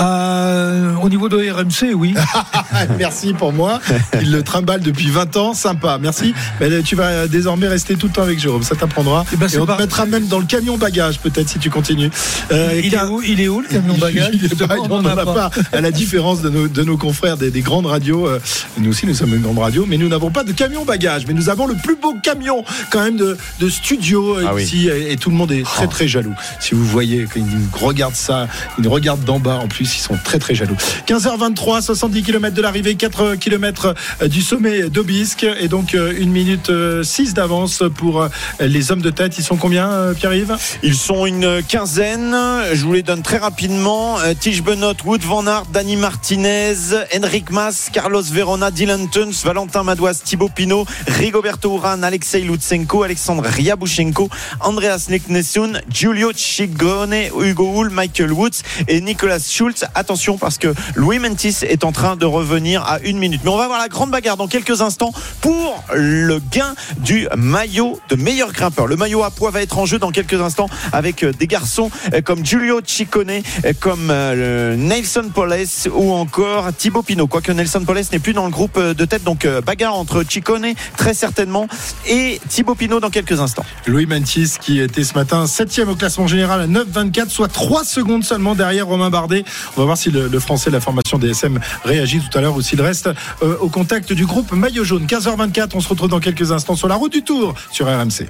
Euh, 0.00 0.94
au 1.02 1.08
niveau 1.08 1.28
de 1.28 1.36
RMC, 1.50 1.94
oui. 1.94 2.14
Merci 2.98 3.32
pour 3.34 3.52
moi. 3.52 3.80
Il 4.20 4.30
le 4.32 4.42
trimballe 4.42 4.80
depuis 4.80 5.10
20 5.10 5.36
ans. 5.36 5.54
Sympa. 5.54 5.98
Merci. 6.00 6.34
Mais, 6.60 6.82
tu 6.82 6.96
vas 6.96 7.26
désormais 7.28 7.68
rester 7.68 7.96
tout 7.96 8.06
le 8.06 8.12
temps 8.12 8.22
avec 8.22 8.38
Jérôme. 8.38 8.62
Ça 8.62 8.74
t'apprendra. 8.74 9.24
Eh 9.32 9.36
ben, 9.36 9.46
Et 9.52 9.58
on 9.58 9.66
te 9.66 9.78
mettra 9.80 10.06
même 10.06 10.26
dans 10.26 10.38
le 10.38 10.46
camion 10.46 10.76
bagage, 10.78 11.18
peut-être, 11.20 11.48
si 11.48 11.58
tu 11.58 11.70
continues. 11.70 12.10
Euh, 12.50 12.80
Il 12.82 12.94
est 12.94 13.02
où, 13.02 13.20
il 13.22 13.40
est 13.40 13.48
où 13.48 13.60
le 13.60 13.68
camion 13.68 13.96
bagage? 13.98 14.31
Il 14.32 14.44
est 14.44 14.66
pas- 14.66 14.76
On 14.78 14.90
on 14.90 14.92
en 14.98 15.02
n'en 15.02 15.10
a 15.10 15.24
pas. 15.24 15.34
pas. 15.34 15.50
À 15.72 15.80
la 15.80 15.90
différence 15.90 16.40
de 16.42 16.48
nos, 16.48 16.68
de 16.68 16.82
nos 16.82 16.96
confrères 16.96 17.36
des, 17.36 17.50
des 17.50 17.60
grandes 17.60 17.86
radios. 17.86 18.26
euh, 18.26 18.40
Nous 18.78 18.90
aussi, 18.90 19.06
nous 19.06 19.14
sommes 19.14 19.34
une 19.34 19.42
grande 19.42 19.58
radio, 19.58 19.84
mais 19.88 19.96
nous 19.98 20.08
n'avons 20.08 20.30
pas 20.30 20.44
de 20.44 20.52
camion 20.52 20.84
bagage. 20.84 21.26
Mais 21.26 21.34
nous 21.34 21.48
avons 21.48 21.66
le 21.66 21.74
plus 21.74 21.96
beau 21.96 22.14
camion, 22.22 22.64
quand 22.90 23.02
même, 23.02 23.16
de, 23.16 23.36
de 23.60 23.68
studio 23.68 24.36
euh, 24.38 24.44
Ah 24.48 24.54
oui. 24.54 24.62
ici. 24.64 24.88
Et, 24.88 25.12
et 25.12 25.16
tout 25.16 25.30
le 25.30 25.36
monde 25.36 25.52
est 25.52 25.64
très, 25.64 25.86
très 25.86 26.08
jaloux. 26.08 26.34
Si 26.60 26.74
vous 26.74 26.84
voyez, 26.84 27.26
quand 27.32 27.40
ils 27.40 27.78
regardent 27.78 28.14
ça, 28.16 28.48
ils 28.78 28.88
regardent 28.88 29.24
d'en 29.24 29.38
bas. 29.38 29.56
En 29.62 29.68
plus, 29.68 29.96
ils 29.96 30.00
sont 30.00 30.16
très, 30.24 30.38
très 30.38 30.54
jaloux. 30.54 30.76
15h23, 31.06 31.82
70 31.82 32.22
km 32.22 32.54
de 32.56 32.62
l'arrivée, 32.62 32.94
4 32.94 33.34
km 33.36 33.94
du 34.28 34.40
sommet 34.42 34.88
d'Aubisque. 34.88 35.46
Et 35.60 35.68
donc, 35.68 35.94
1 35.94 36.26
minute 36.26 36.70
6 37.02 37.34
d'avance 37.34 37.82
pour 37.96 38.22
euh, 38.22 38.28
les 38.60 38.90
hommes 38.92 39.02
de 39.02 39.10
tête. 39.10 39.36
Ils 39.38 39.44
sont 39.44 39.56
combien, 39.56 39.90
euh, 39.90 40.14
Pierre-Yves? 40.14 40.56
Ils 40.82 40.94
sont 40.96 41.26
une 41.26 41.62
quinzaine. 41.66 42.34
Je 42.72 42.84
vous 42.84 42.92
les 42.92 43.02
donne 43.02 43.22
très 43.22 43.38
rapidement. 43.38 44.16
Euh, 44.24 44.34
Tige 44.38 44.62
Benot, 44.62 44.94
Wood 45.04 45.22
Van 45.22 45.46
Aert, 45.48 45.64
Dani 45.72 45.96
Martinez, 45.96 46.94
Henrik 47.12 47.50
Mas, 47.50 47.90
Carlos 47.92 48.22
Verona, 48.22 48.70
Dylan 48.70 49.08
Tuns, 49.08 49.42
Valentin 49.42 49.82
Madouas, 49.82 50.20
Thibaut 50.24 50.48
Pinot, 50.48 50.86
Rigoberto 51.08 51.74
Urán, 51.74 52.04
Alexei 52.04 52.42
Lutsenko, 52.42 53.02
Alexandre 53.02 53.48
Ryabushenko, 53.48 54.28
Andreas 54.60 55.08
Neknesun, 55.08 55.80
Giulio 55.88 56.30
Chigone, 56.32 57.30
Hugo 57.34 57.72
Hull, 57.74 57.90
Michael 57.90 58.32
Woods 58.32 58.62
et 58.86 59.00
Nicolas 59.00 59.40
Schultz. 59.40 59.84
Attention 59.96 60.38
parce 60.38 60.58
que 60.58 60.72
Louis 60.94 61.18
Mentis 61.18 61.56
est 61.62 61.84
en 61.84 61.90
train 61.90 62.14
de 62.14 62.26
revenir 62.26 62.84
à 62.84 63.00
une 63.00 63.18
minute. 63.18 63.40
Mais 63.42 63.50
on 63.50 63.56
va 63.56 63.66
voir 63.66 63.80
la 63.80 63.88
grande 63.88 64.12
bagarre 64.12 64.36
dans 64.36 64.48
quelques 64.48 64.82
instants 64.82 65.12
pour 65.40 65.82
le 65.92 66.40
gain 66.52 66.74
du 66.98 67.26
maillot 67.36 67.98
de 68.08 68.14
meilleur 68.14 68.52
grimpeur. 68.52 68.86
Le 68.86 68.96
maillot 68.96 69.24
à 69.24 69.30
poids 69.30 69.50
va 69.50 69.62
être 69.62 69.78
en 69.78 69.86
jeu 69.86 69.98
dans 69.98 70.12
quelques 70.12 70.40
instants 70.40 70.68
avec 70.92 71.24
des 71.24 71.46
garçons 71.48 71.90
euh, 72.14 72.20
comme 72.20 72.44
Giulio 72.44 72.80
Ciccone, 72.84 73.42
euh, 73.64 73.72
comme 73.80 74.11
euh, 74.12 74.76
Nelson 74.76 75.30
Poles 75.32 75.66
ou 75.92 76.12
encore 76.12 76.72
Thibaut 76.76 77.02
Pinot. 77.02 77.26
Quoique 77.26 77.52
Nelson 77.52 77.82
Poles 77.84 78.02
n'est 78.12 78.18
plus 78.18 78.32
dans 78.32 78.44
le 78.44 78.50
groupe 78.50 78.76
euh, 78.76 78.94
de 78.94 79.04
tête, 79.04 79.24
donc 79.24 79.44
euh, 79.44 79.60
bagarre 79.60 79.94
entre 79.94 80.24
Ciccone 80.28 80.74
très 80.96 81.14
certainement 81.14 81.66
et 82.06 82.40
Thibaut 82.48 82.74
Pinot 82.74 83.00
dans 83.00 83.10
quelques 83.10 83.40
instants. 83.40 83.64
Louis 83.86 84.06
Mantis 84.06 84.54
qui 84.60 84.80
était 84.80 85.04
ce 85.04 85.14
matin 85.14 85.46
7 85.46 85.80
au 85.88 85.94
classement 85.94 86.26
général 86.26 86.60
à 86.60 86.66
9,24, 86.66 87.28
soit 87.28 87.48
3 87.48 87.84
secondes 87.84 88.24
seulement 88.24 88.54
derrière 88.54 88.86
Romain 88.86 89.10
Bardet. 89.10 89.44
On 89.76 89.80
va 89.80 89.86
voir 89.86 89.96
si 89.96 90.10
le, 90.10 90.28
le 90.28 90.40
français, 90.40 90.70
la 90.70 90.80
formation 90.80 91.18
DSM 91.18 91.58
réagit 91.84 92.20
tout 92.20 92.36
à 92.36 92.40
l'heure 92.40 92.56
ou 92.56 92.62
s'il 92.62 92.80
reste 92.80 93.08
euh, 93.42 93.56
au 93.60 93.68
contact 93.68 94.12
du 94.12 94.26
groupe 94.26 94.52
Maillot 94.52 94.84
Jaune. 94.84 95.06
15h24, 95.06 95.70
on 95.74 95.80
se 95.80 95.88
retrouve 95.88 96.08
dans 96.08 96.20
quelques 96.20 96.52
instants 96.52 96.76
sur 96.76 96.88
la 96.88 96.96
route 96.96 97.12
du 97.12 97.22
Tour 97.22 97.54
sur 97.70 97.86
RMC. 97.86 98.28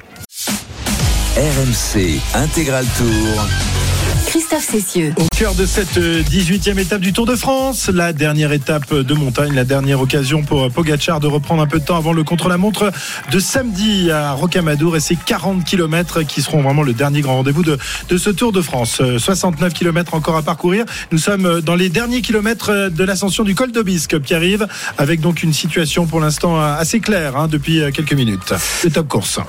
RMC 1.37 2.21
Intégral 2.35 2.85
Tour. 2.97 3.92
Christophe 4.33 4.65
Cessieux. 4.65 5.13
Au 5.19 5.27
cœur 5.37 5.55
de 5.55 5.67
cette 5.67 5.99
18e 5.99 6.79
étape 6.79 7.03
du 7.03 7.13
Tour 7.13 7.27
de 7.27 7.37
France, 7.37 7.91
la 7.93 8.15
dernière 8.15 8.53
étape 8.53 8.95
de 8.95 9.13
montagne, 9.13 9.53
la 9.53 9.67
dernière 9.67 10.01
occasion 10.01 10.43
pour 10.43 10.71
Pogachar 10.71 11.21
de 11.21 11.27
reprendre 11.27 11.63
un 11.63 11.67
peu 11.67 11.79
de 11.81 11.85
temps 11.85 11.99
avant 11.99 12.15
le 12.15 12.25
contre-la-montre 12.25 12.91
de 13.31 13.39
samedi 13.39 14.11
à 14.11 14.33
Rocamadour 14.33 14.97
et 14.97 15.01
ces 15.01 15.17
40 15.17 15.67
km 15.67 16.23
qui 16.23 16.41
seront 16.41 16.63
vraiment 16.63 16.83
le 16.83 16.95
dernier 16.95 17.21
grand 17.21 17.37
rendez-vous 17.37 17.63
de, 17.63 17.77
ce 18.17 18.31
Tour 18.31 18.53
de 18.53 18.63
France. 18.63 19.03
69 19.19 19.75
km 19.75 20.15
encore 20.15 20.39
à 20.39 20.43
parcourir. 20.43 20.87
Nous 21.11 21.19
sommes 21.19 21.61
dans 21.61 21.75
les 21.75 21.91
derniers 21.91 22.23
kilomètres 22.23 22.89
de 22.89 23.05
l'ascension 23.05 23.45
du 23.45 23.55
col 23.55 23.71
d'Aubisque, 23.71 24.19
Pierre-Yves, 24.19 24.67
avec 24.97 25.21
donc 25.21 25.43
une 25.43 25.53
situation 25.53 26.07
pour 26.07 26.21
l'instant 26.21 26.59
assez 26.59 27.01
claire 27.01 27.37
hein, 27.37 27.49
depuis 27.49 27.83
quelques 27.93 28.15
minutes. 28.15 28.55
Étape 28.83 29.09
course. 29.09 29.41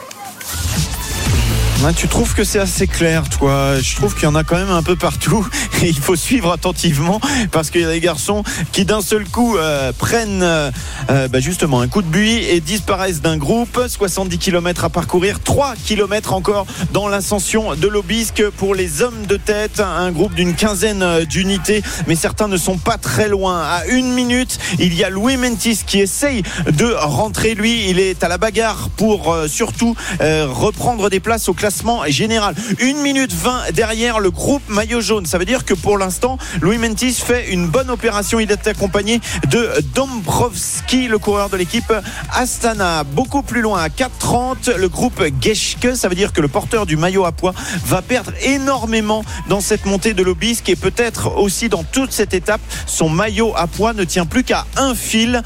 Hein, 1.82 1.92
tu 1.94 2.08
trouves 2.08 2.34
que 2.34 2.46
c'est 2.46 2.60
assez 2.60 2.88
clair, 2.88 3.28
toi? 3.28 3.80
Je 3.82 3.96
trouve 3.98 4.14
qu'il 4.14 4.24
y 4.24 4.28
en 4.28 4.36
a 4.36 4.44
quand 4.46 4.56
même 4.56 4.70
un 4.70 4.84
peu 4.84 4.96
partout 4.96 5.46
et 5.82 5.88
il 5.90 6.00
faut 6.00 6.16
suivre 6.16 6.52
attentivement 6.52 7.20
parce 7.52 7.70
qu'il 7.70 7.82
y 7.82 7.86
a 7.86 7.90
des 7.90 8.00
garçons 8.00 8.44
qui 8.72 8.86
d'un 8.86 9.02
seul 9.02 9.28
coup 9.28 9.58
euh, 9.58 9.92
prennent 9.92 10.44
euh, 10.44 10.72
euh, 11.10 11.28
bah, 11.28 11.42
justement 11.42 11.82
un 11.82 11.90
coup 11.90 12.02
de 12.02 12.08
buis 12.08 12.38
et 12.46 12.62
disparaissent 12.62 13.22
d'un 13.22 13.36
groupe. 13.36 13.82
70 13.86 14.38
km 14.38 14.86
à 14.86 14.90
parcourir, 14.90 15.42
3 15.42 15.74
km 15.86 16.32
encore 16.32 16.66
dans 16.94 17.10
l'ascension 17.10 17.76
de 17.76 17.88
l'Obisque 17.90 18.50
pour 18.52 18.76
les 18.76 19.02
hommes 19.02 19.26
de 19.28 19.36
tête, 19.36 19.82
un 19.82 20.12
groupe 20.12 20.36
d'une 20.36 20.56
quinzaine 20.56 21.26
d'unités, 21.26 21.84
mais 22.08 22.16
certains 22.16 22.48
ne 22.48 22.58
sont 22.58 22.78
pas 22.78 22.98
très 22.98 23.28
loin. 23.28 23.62
À 23.62 23.86
une 23.88 24.14
minute, 24.14 24.58
il 24.80 24.94
y 24.94 25.04
a 25.04 25.10
Louis 25.10 25.36
Mentis 25.36 25.82
qui 25.86 26.00
essaye 26.00 26.44
de 26.72 26.94
rentrer. 26.98 27.56
Lui, 27.56 27.90
il 27.90 28.00
est 28.00 28.24
à 28.24 28.30
la 28.30 28.38
bagarre 28.38 28.90
pour 28.96 29.36
surtout 29.48 29.96
reprendre 30.20 31.10
des 31.10 31.20
places 31.20 31.50
au 31.50 31.54
classement 31.64 32.04
général. 32.08 32.56
1 32.82 33.02
minute 33.02 33.32
20 33.32 33.72
derrière 33.72 34.20
le 34.20 34.32
groupe 34.32 34.64
maillot 34.68 35.00
jaune. 35.00 35.26
Ça 35.26 35.38
veut 35.38 35.46
dire 35.46 35.64
que 35.64 35.74
pour 35.74 35.98
l'instant, 35.98 36.38
Louis 36.60 36.78
Mentis 36.78 37.14
fait 37.14 37.54
une 37.54 37.70
bonne 37.70 37.90
opération. 37.90 38.42
Il 38.42 38.52
est 38.52 38.68
accompagné 38.68 39.22
de 39.50 39.70
Dombrovski, 39.96 41.08
le 41.08 41.20
coureur 41.20 41.48
de 41.48 41.56
l'équipe 41.56 41.94
Astana. 42.34 43.06
Beaucoup 43.06 43.44
plus 43.44 43.62
loin, 43.62 43.82
à 43.82 43.88
4.30, 43.88 44.76
le 44.76 44.90
groupe 44.90 45.24
Geschke. 45.40 45.96
Ça 45.96 46.10
veut 46.10 46.16
dire 46.16 46.34
que 46.34 46.42
le 46.42 46.50
porteur 46.50 46.86
du 46.86 46.98
maillot 46.98 47.24
à 47.24 47.32
poids 47.32 47.54
va 47.86 48.02
perdre 48.02 48.34
énormément 48.42 49.24
dans 49.48 49.62
cette 49.62 49.86
montée 49.86 50.14
de 50.14 50.22
l'Obisque 50.22 50.68
et 50.68 50.76
peut-être 50.76 51.38
aussi 51.38 51.70
dans 51.70 51.86
toute 51.86 52.12
cette 52.12 52.34
étape. 52.34 52.60
Son 52.88 53.08
maillot 53.08 53.54
à 53.56 53.68
poids 53.68 53.94
ne 53.94 54.04
tient 54.04 54.26
plus 54.26 54.44
qu'à 54.44 54.66
un 54.76 54.96
fil. 54.96 55.42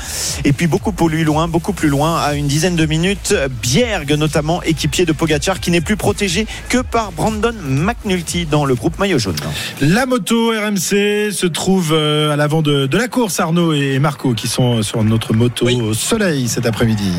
Et 0.46 0.52
puis 0.52 0.66
beaucoup 0.66 0.94
plus 0.94 1.24
loin, 1.24 1.48
beaucoup 1.48 1.74
plus 1.74 1.90
loin, 1.90 2.20
à 2.20 2.34
une 2.34 2.48
dizaine 2.48 2.76
de 2.76 2.88
minutes, 2.88 3.36
Bierg 3.62 4.12
notamment, 4.14 4.64
équipier 4.64 5.06
de 5.06 5.12
Pogachar, 5.12 5.60
qui 5.60 5.70
n'est 5.70 5.80
plus 5.80 5.96
protégé 6.08 6.48
que 6.70 6.78
par 6.78 7.12
Brandon 7.12 7.54
McNulty 7.62 8.46
dans 8.46 8.64
le 8.64 8.76
groupe 8.76 8.98
maillot 8.98 9.20
jaune. 9.20 9.36
La 9.82 10.06
moto 10.06 10.52
RMC 10.52 11.34
se 11.34 11.46
trouve 11.48 11.92
euh, 11.92 12.32
à 12.32 12.38
l'avant 12.38 12.62
de, 12.62 12.88
la 12.96 13.10
course, 13.10 13.42
Arnaud 13.42 13.74
et 13.74 14.00
Marco, 14.00 14.34
qui 14.34 14.48
sont 14.48 14.84
sur 14.84 15.04
notre 15.04 15.34
moto 15.34 15.68
au 15.68 15.94
soleil 15.94 16.48
cet 16.48 16.66
après-midi. 16.66 17.12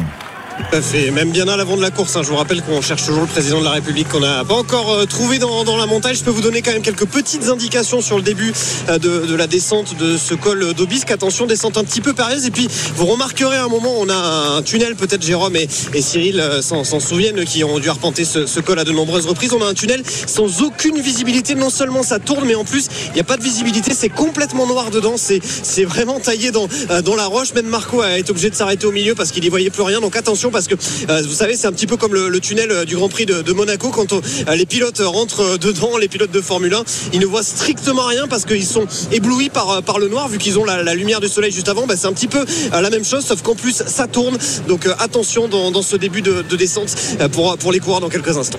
Tout 0.59 1.12
même 1.12 1.31
bien 1.31 1.49
à 1.49 1.57
l'avant 1.57 1.77
de 1.77 1.83
la 1.83 1.90
course. 1.90 2.14
Hein. 2.16 2.23
Je 2.23 2.29
vous 2.29 2.37
rappelle 2.37 2.62
qu'on 2.62 2.83
cherche 2.83 3.05
toujours 3.05 3.23
le 3.23 3.27
président 3.27 3.59
de 3.59 3.64
la 3.64 3.71
République 3.71 4.09
qu'on 4.09 4.21
n'a 4.21 4.44
pas 4.44 4.55
encore 4.55 4.92
euh, 4.92 5.07
trouvé 5.07 5.38
dans, 5.38 5.77
la 5.77 5.87
montagne. 5.87 6.14
Je 6.14 6.23
peux 6.23 6.31
vous 6.31 6.42
donner 6.42 6.62
quand 6.62 6.73
même 6.73 6.83
quelques 6.83 7.07
petites 7.07 7.49
indications 7.49 8.01
sur 8.01 8.16
le 8.16 8.23
début 8.23 8.53
euh, 8.88 8.99
de, 8.99 9.35
la 9.35 9.47
descente 9.47 9.97
de 9.97 10.16
ce 10.16 10.35
col 10.35 10.75
d'Aubisque. 10.75 11.11
Attention, 11.11 11.47
descente 11.47 11.79
un 11.79 11.85
petit 11.85 12.01
peu 12.01 12.12
périlleuse. 12.12 12.47
Et 12.47 12.51
puis, 12.51 12.68
vous 12.94 13.07
remarquerez 13.07 13.57
à 13.57 13.64
un 13.64 13.68
moment, 13.68 13.92
on 13.99 14.09
a 14.09 14.57
un 14.59 14.62
tunnel, 14.62 14.94
peut-être 14.94 15.23
Jérôme 15.23 15.57
et, 15.57 15.68
Cyril 16.01 16.38
euh, 16.38 16.61
s'en 16.61 16.85
souviennent, 17.01 17.44
qui 17.44 17.64
ont 17.64 17.79
dû 17.79 17.88
arpenter 17.88 18.25
ce, 18.25 18.61
col 18.61 18.79
à 18.79 18.85
de 18.85 18.92
nombreuses 18.92 19.27
reprises. 19.27 19.53
On 19.53 19.62
a 19.62 19.66
un 19.66 19.75
tunnel 19.75 20.03
sans 20.27 20.62
aucune 20.62 21.01
visibilité. 21.01 21.55
Non 21.55 21.71
seulement 21.71 22.03
ça 22.03 22.18
tourne, 22.18 22.44
mais 22.47 22.55
en 22.55 22.64
plus, 22.64 22.88
il 23.09 23.14
n'y 23.14 23.21
a 23.21 23.25
pas 23.25 23.37
de 23.37 23.42
visibilité. 23.42 23.92
C'est 23.94 24.11
complètement 24.11 24.66
noir 24.66 24.90
dedans. 24.90 25.14
C'est 25.16 25.85
vraiment 25.85 26.21
taillé 26.21 26.51
dans, 26.51 26.68
dans 27.05 27.16
la 27.16 27.27
roche. 27.27 27.55
Même 27.55 27.66
Marco 27.66 28.03
a 28.03 28.18
été 28.18 28.31
obligé 28.31 28.51
de 28.51 28.55
s'arrêter 28.55 28.87
au 28.87 28.92
milieu 28.92 29.14
parce 29.14 29.33
qu'il 29.33 29.42
n'y 29.42 29.49
voyait 29.49 29.71
plus 29.71 29.83
rien. 29.83 30.01
Donc 30.01 30.14
attention 30.14 30.48
parce 30.51 30.67
que 30.67 30.75
euh, 31.09 31.23
vous 31.27 31.35
savez 31.35 31.57
c'est 31.57 31.67
un 31.67 31.73
petit 31.73 31.87
peu 31.87 31.97
comme 31.97 32.15
le, 32.15 32.41
tunnel 32.41 32.71
euh, 32.71 32.85
du 32.85 32.97
Grand 32.97 33.09
Prix 33.09 33.27
de, 33.27 33.53
Monaco 33.53 33.91
quand 33.91 34.13
euh, 34.13 34.21
les 34.55 34.67
pilotes 34.67 35.03
rentrent 35.05 35.59
dedans, 35.59 35.97
les 35.99 36.09
pilotes 36.09 36.31
de 36.31 36.41
Formule 36.41 36.75
1, 36.75 36.83
ils 37.13 37.21
ne 37.21 37.27
voient 37.27 37.43
strictement 37.43 38.05
rien 38.07 38.29
parce 38.29 38.45
qu'ils 38.45 38.67
sont 38.67 38.87
éblouis 39.13 39.51
par, 39.51 39.83
le 39.99 40.09
noir 40.09 40.29
vu 40.29 40.39
qu'ils 40.39 40.59
ont 40.59 40.65
la, 40.65 40.95
lumière 40.95 41.21
du 41.21 41.29
soleil 41.29 41.51
juste 41.51 41.69
avant. 41.69 41.87
Bah, 41.87 41.95
c'est 41.97 42.07
un 42.07 42.13
petit 42.13 42.29
peu 42.29 42.45
la 42.73 42.91
même 42.91 43.05
chose 43.05 43.25
sauf 43.25 43.43
qu'en 43.43 43.55
plus 43.55 43.83
ça 43.87 44.07
tourne. 44.07 44.39
Donc 44.69 44.89
attention 44.99 45.49
dans, 45.49 45.83
ce 45.83 45.97
début 45.97 46.23
de, 46.23 46.43
descente 46.57 46.95
pour, 47.33 47.73
les 47.73 47.81
coureurs 47.81 48.01
dans 48.01 48.09
quelques 48.09 48.37
instants. 48.37 48.59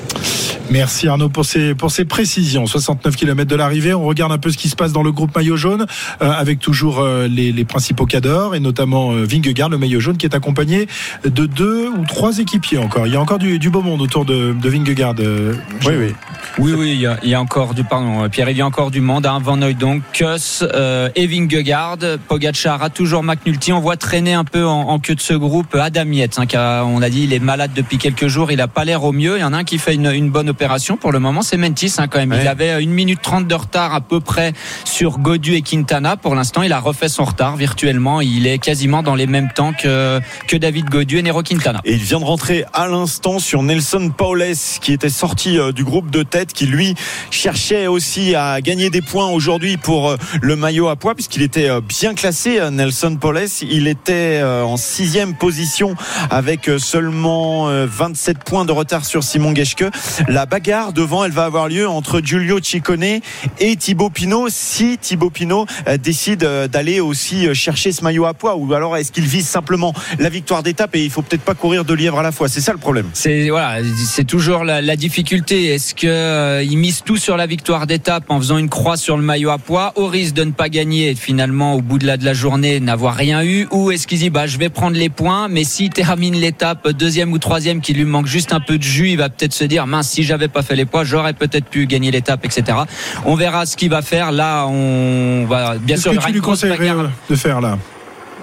Merci 0.70 1.08
Arnaud 1.08 1.30
pour 1.30 1.46
ces, 1.46 1.76
précisions. 2.06 2.66
69 2.66 3.16
km 3.16 3.50
de 3.50 3.56
l'arrivée. 3.56 3.94
On 3.94 4.06
regarde 4.06 4.32
un 4.32 4.38
peu 4.38 4.52
ce 4.52 4.58
qui 4.58 4.70
se 4.70 4.76
passe 4.76 4.92
dans 4.92 5.04
le 5.04 5.12
groupe 5.12 5.36
maillot 5.36 5.56
jaune 5.56 5.86
avec 6.20 6.60
toujours 6.60 7.04
les, 7.04 7.66
principaux 7.66 8.06
cadors 8.06 8.56
et 8.56 8.60
notamment 8.60 9.12
Vingegaard, 9.12 9.70
le 9.70 9.78
maillot 9.78 10.00
jaune 10.00 10.18
qui 10.18 10.26
est 10.26 10.36
accompagné 10.36 10.88
de 11.24 11.46
deux 11.46 11.79
ou 11.88 12.06
trois 12.06 12.38
équipiers 12.40 12.78
encore. 12.78 13.08
Il 13.08 13.14
y 13.14 13.16
a 13.16 13.22
encore 13.22 13.40
du, 13.40 13.70
beau 13.70 13.82
monde 13.82 14.02
autour 14.02 14.26
de, 14.26 14.54
de 14.54 14.70
Vingegaard. 14.70 15.16
Euh, 15.20 15.54
oui, 15.86 15.94
oui. 15.98 16.14
Oui, 16.58 16.74
oui, 16.78 16.92
il 17.24 17.30
y, 17.30 17.34
a, 17.34 17.42
encore 17.42 17.74
du, 17.74 17.84
pardon, 17.84 18.28
Pierre, 18.30 18.50
il 18.50 18.58
y 18.58 18.62
a 18.62 18.66
encore 18.66 18.92
du 18.92 19.02
monde. 19.02 19.26
Hein. 19.26 19.40
Van 19.42 19.58
donc 19.58 20.04
Kuss 20.12 20.64
euh, 20.74 21.10
et 21.16 21.28
Vingegaard. 21.28 21.98
Pogacar 22.28 22.84
a 22.84 22.90
toujours 22.90 23.24
McNulty. 23.24 23.72
On 23.72 23.80
voit 23.80 23.98
traîner 23.98 24.34
un 24.34 24.44
peu 24.44 24.66
en, 24.66 25.00
queue 25.00 25.16
de 25.16 25.22
ce 25.22 25.34
groupe 25.34 25.76
Adam 25.76 26.12
Yates, 26.12 26.40
hein, 26.40 26.46
qui 26.46 26.58
on 26.58 27.02
a 27.02 27.10
dit, 27.10 27.24
il 27.24 27.34
est 27.34 27.40
malade 27.40 27.72
depuis 27.76 27.98
quelques 27.98 28.28
jours. 28.28 28.52
Il 28.52 28.60
a 28.62 28.68
pas 28.68 28.84
l'air 28.84 29.04
au 29.04 29.12
mieux. 29.12 29.38
Il 29.38 29.42
y 29.42 29.44
en 29.44 29.54
a 29.54 29.58
un 29.58 29.64
qui 29.64 29.78
fait 29.78 29.96
une, 29.96 30.30
bonne 30.30 30.50
opération 30.50 30.98
pour 30.98 31.12
le 31.12 31.20
moment. 31.20 31.42
C'est 31.42 31.58
Mentis, 31.58 31.94
hein, 31.98 32.08
quand 32.08 32.20
même. 32.20 32.36
Il 32.40 32.48
avait 32.48 32.84
une 32.84 32.92
minute 32.92 33.22
trente 33.22 33.48
de 33.48 33.56
retard 33.56 33.94
à 33.94 34.02
peu 34.02 34.20
près 34.20 34.54
sur 34.84 35.20
Godu 35.20 35.54
et 35.54 35.62
Quintana. 35.62 36.18
Pour 36.18 36.36
l'instant, 36.36 36.62
il 36.62 36.74
a 36.74 36.80
refait 36.80 37.10
son 37.10 37.24
retard 37.24 37.56
virtuellement. 37.56 38.22
Il 38.22 38.48
est 38.48 38.60
quasiment 38.60 39.04
dans 39.04 39.16
les 39.16 39.28
mêmes 39.28 39.50
temps 39.54 39.74
que, 39.74 40.20
que 40.48 40.58
David 40.58 40.90
Godu 40.90 41.20
et 41.20 41.22
Nero 41.22 41.42
Quintana 41.44 41.69
vient 41.86 42.20
de 42.20 42.26
rentrer 42.26 42.66
à 42.74 42.88
l'instant 42.88 43.40
sur 43.40 43.64
Nelson 43.64 44.12
Paules 44.16 44.40
qui 44.82 44.94
était 44.94 45.10
sorti 45.10 45.58
euh, 45.58 45.72
du 45.72 45.84
groupe 45.84 46.10
de 46.10 46.24
tête 46.24 46.54
qui 46.54 46.66
lui 46.66 46.96
cherchait 47.30 47.88
aussi 47.88 48.36
à 48.36 48.62
gagner 48.62 48.90
des 48.90 49.02
points 49.02 49.28
aujourd'hui 49.30 49.78
pour 49.78 50.10
euh, 50.10 50.18
le 50.42 50.56
maillot 50.56 50.88
à 50.88 50.96
poids 50.96 51.16
puisqu'il 51.16 51.42
était 51.42 51.70
euh, 51.70 51.82
bien 51.82 52.14
classé 52.14 52.60
Nelson 52.72 53.18
Paules. 53.20 53.48
Il 53.62 53.88
était 53.88 54.42
en 54.44 54.78
sixième 54.78 55.36
position 55.36 55.96
avec 56.30 56.70
seulement 56.78 57.68
27 57.86 58.44
points 58.44 58.66
de 58.66 58.72
retard 58.72 59.06
sur 59.06 59.24
Simon 59.24 59.54
Geschke 59.56 59.86
la 60.28 60.46
bagarre 60.46 60.94
devant 60.94 61.24
elle 61.24 61.32
va 61.32 61.46
avoir 61.46 61.68
lieu 61.68 61.88
entre 61.88 62.22
Giulio 62.22 62.60
Ciccone 62.62 63.22
et 63.60 63.76
Thibaut 63.78 64.10
Pinot 64.10 64.48
si 64.50 64.98
Thibaut 64.98 65.30
Pinot 65.30 65.66
décide 66.02 66.44
d'aller 66.72 67.00
aussi 67.00 67.54
chercher 67.54 67.92
ce 67.92 68.04
maillot 68.04 68.26
à 68.26 68.34
poids. 68.34 68.56
Ou 68.56 68.74
alors 68.74 68.98
est-ce 68.98 69.12
qu'il 69.12 69.26
vise 69.26 69.48
simplement 69.48 69.94
la 70.18 70.30
victoire 70.30 70.64
d'étape? 70.64 70.96
Et 70.96 71.04
il 71.04 71.10
faut 71.10 71.22
peut-être 71.22 71.44
pas 71.44 71.56
courir 71.60 71.86
de 71.86 71.94
lièvre 71.94 72.20
à 72.20 72.24
la 72.24 72.32
fois. 72.32 72.48
C'est 72.48 72.62
ça 72.62 72.72
le 72.72 72.78
problème. 72.78 73.08
C'est 73.14 73.50
voilà, 73.50 73.84
c'est 74.06 74.24
toujours 74.24 74.64
la, 74.64 74.96
difficulté. 74.96 75.74
Est-ce 75.74 75.94
que 75.94 76.08
euh, 76.08 76.64
il 76.64 76.78
mise 76.78 77.04
tout 77.04 77.18
sur 77.18 77.38
la 77.38 77.46
victoire 77.46 77.88
d'étape 77.88 78.26
en 78.30 78.40
faisant 78.40 78.58
une 78.58 78.70
croix 78.70 78.98
sur 78.98 79.16
le 79.18 79.24
maillot 79.24 79.50
à 79.50 79.58
poids, 79.58 79.94
au 79.96 80.08
risque 80.08 80.34
de 80.34 80.44
ne 80.44 80.52
pas 80.52 80.70
gagner 80.70 81.12
et 81.12 81.16
finalement 81.16 81.76
au 81.76 81.82
bout 81.82 82.00
de 82.00 82.08
la, 82.08 82.18
de 82.18 82.26
la 82.26 82.34
journée 82.34 82.80
n'avoir 82.80 83.16
rien 83.16 83.44
eu, 83.44 83.68
ou 83.72 83.92
est-ce 83.92 84.08
qu'il 84.08 84.20
dit 84.20 84.30
bah 84.30 84.48
je 84.48 84.58
vais 84.58 84.70
prendre 84.70 84.98
les 84.98 85.10
points, 85.10 85.48
mais 85.48 85.64
s'il 85.64 85.90
termine 85.90 86.36
l'étape 86.36 86.90
deuxième 86.90 87.32
ou 87.32 87.38
troisième, 87.38 87.82
qu'il 87.82 87.98
lui 87.98 88.06
manque 88.06 88.28
juste 88.28 88.52
un 88.52 88.60
peu 88.60 88.78
de 88.78 88.84
jus, 88.84 89.10
il 89.10 89.18
va 89.18 89.30
peut-être 89.30 89.54
se 89.54 89.64
dire 89.64 89.88
mince 89.88 90.10
si 90.10 90.24
j'avais 90.24 90.48
pas 90.48 90.62
fait 90.62 90.76
les 90.76 90.86
poids, 90.86 91.04
j'aurais 91.04 91.34
peut-être 91.34 91.66
pu 91.66 91.86
gagner 91.86 92.12
l'étape, 92.12 92.46
etc. 92.46 92.80
On 93.26 93.36
verra 93.36 93.66
ce 93.66 93.78
qu'il 93.78 93.90
va 93.90 94.02
faire. 94.02 94.32
Là, 94.32 94.66
on 94.68 95.46
va 95.46 95.76
bien 95.78 95.98
sûr. 95.98 96.12
Que 96.12 96.26
tu 96.26 96.34
lui 96.34 96.42
conseillerais 96.42 96.92
de 97.30 97.36
faire 97.36 97.62
là? 97.62 97.78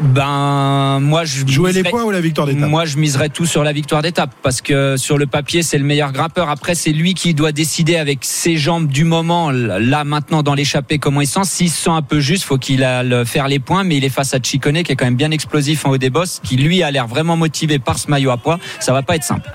Ben 0.00 1.00
moi 1.00 1.24
je 1.24 1.46
jouer 1.46 1.72
les 1.72 1.82
points 1.82 2.04
ou 2.04 2.10
la 2.10 2.20
victoire 2.20 2.46
d'étape. 2.46 2.68
Moi 2.68 2.84
je 2.84 2.98
miserais 2.98 3.28
tout 3.28 3.46
sur 3.46 3.64
la 3.64 3.72
victoire 3.72 4.02
d'étape 4.02 4.34
parce 4.42 4.60
que 4.60 4.96
sur 4.96 5.16
le 5.16 5.26
papier 5.26 5.62
c'est 5.62 5.78
le 5.78 5.84
meilleur 5.84 6.12
grimpeur. 6.12 6.50
Après 6.50 6.74
c'est 6.74 6.92
lui 6.92 7.14
qui 7.14 7.34
doit 7.34 7.52
décider 7.52 7.96
avec 7.96 8.18
ses 8.22 8.56
jambes 8.56 8.88
du 8.88 9.04
moment 9.04 9.50
là 9.50 10.04
maintenant 10.04 10.42
dans 10.42 10.54
l'échappée 10.54 10.98
comment 10.98 11.20
il 11.20 11.26
sent. 11.26 11.44
S'il 11.44 11.70
se 11.70 11.84
sent 11.84 11.90
un 11.90 12.02
peu 12.02 12.20
juste, 12.20 12.44
faut 12.44 12.58
qu'il 12.58 12.84
aille 12.84 13.24
faire 13.24 13.48
les 13.48 13.58
points. 13.58 13.84
Mais 13.84 13.96
il 13.96 14.04
est 14.04 14.10
face 14.10 14.34
à 14.34 14.38
Chicone 14.42 14.82
qui 14.82 14.92
est 14.92 14.96
quand 14.96 15.06
même 15.06 15.16
bien 15.16 15.30
explosif 15.30 15.86
en 15.86 15.90
haut 15.90 15.98
des 15.98 16.10
bosses, 16.10 16.40
qui 16.44 16.56
lui 16.56 16.82
a 16.82 16.90
l'air 16.90 17.06
vraiment 17.06 17.36
motivé 17.36 17.78
par 17.78 17.98
ce 17.98 18.10
maillot 18.10 18.30
à 18.30 18.36
poids. 18.36 18.58
Ça 18.80 18.92
va 18.92 19.02
pas 19.02 19.16
être 19.16 19.24
simple. 19.24 19.50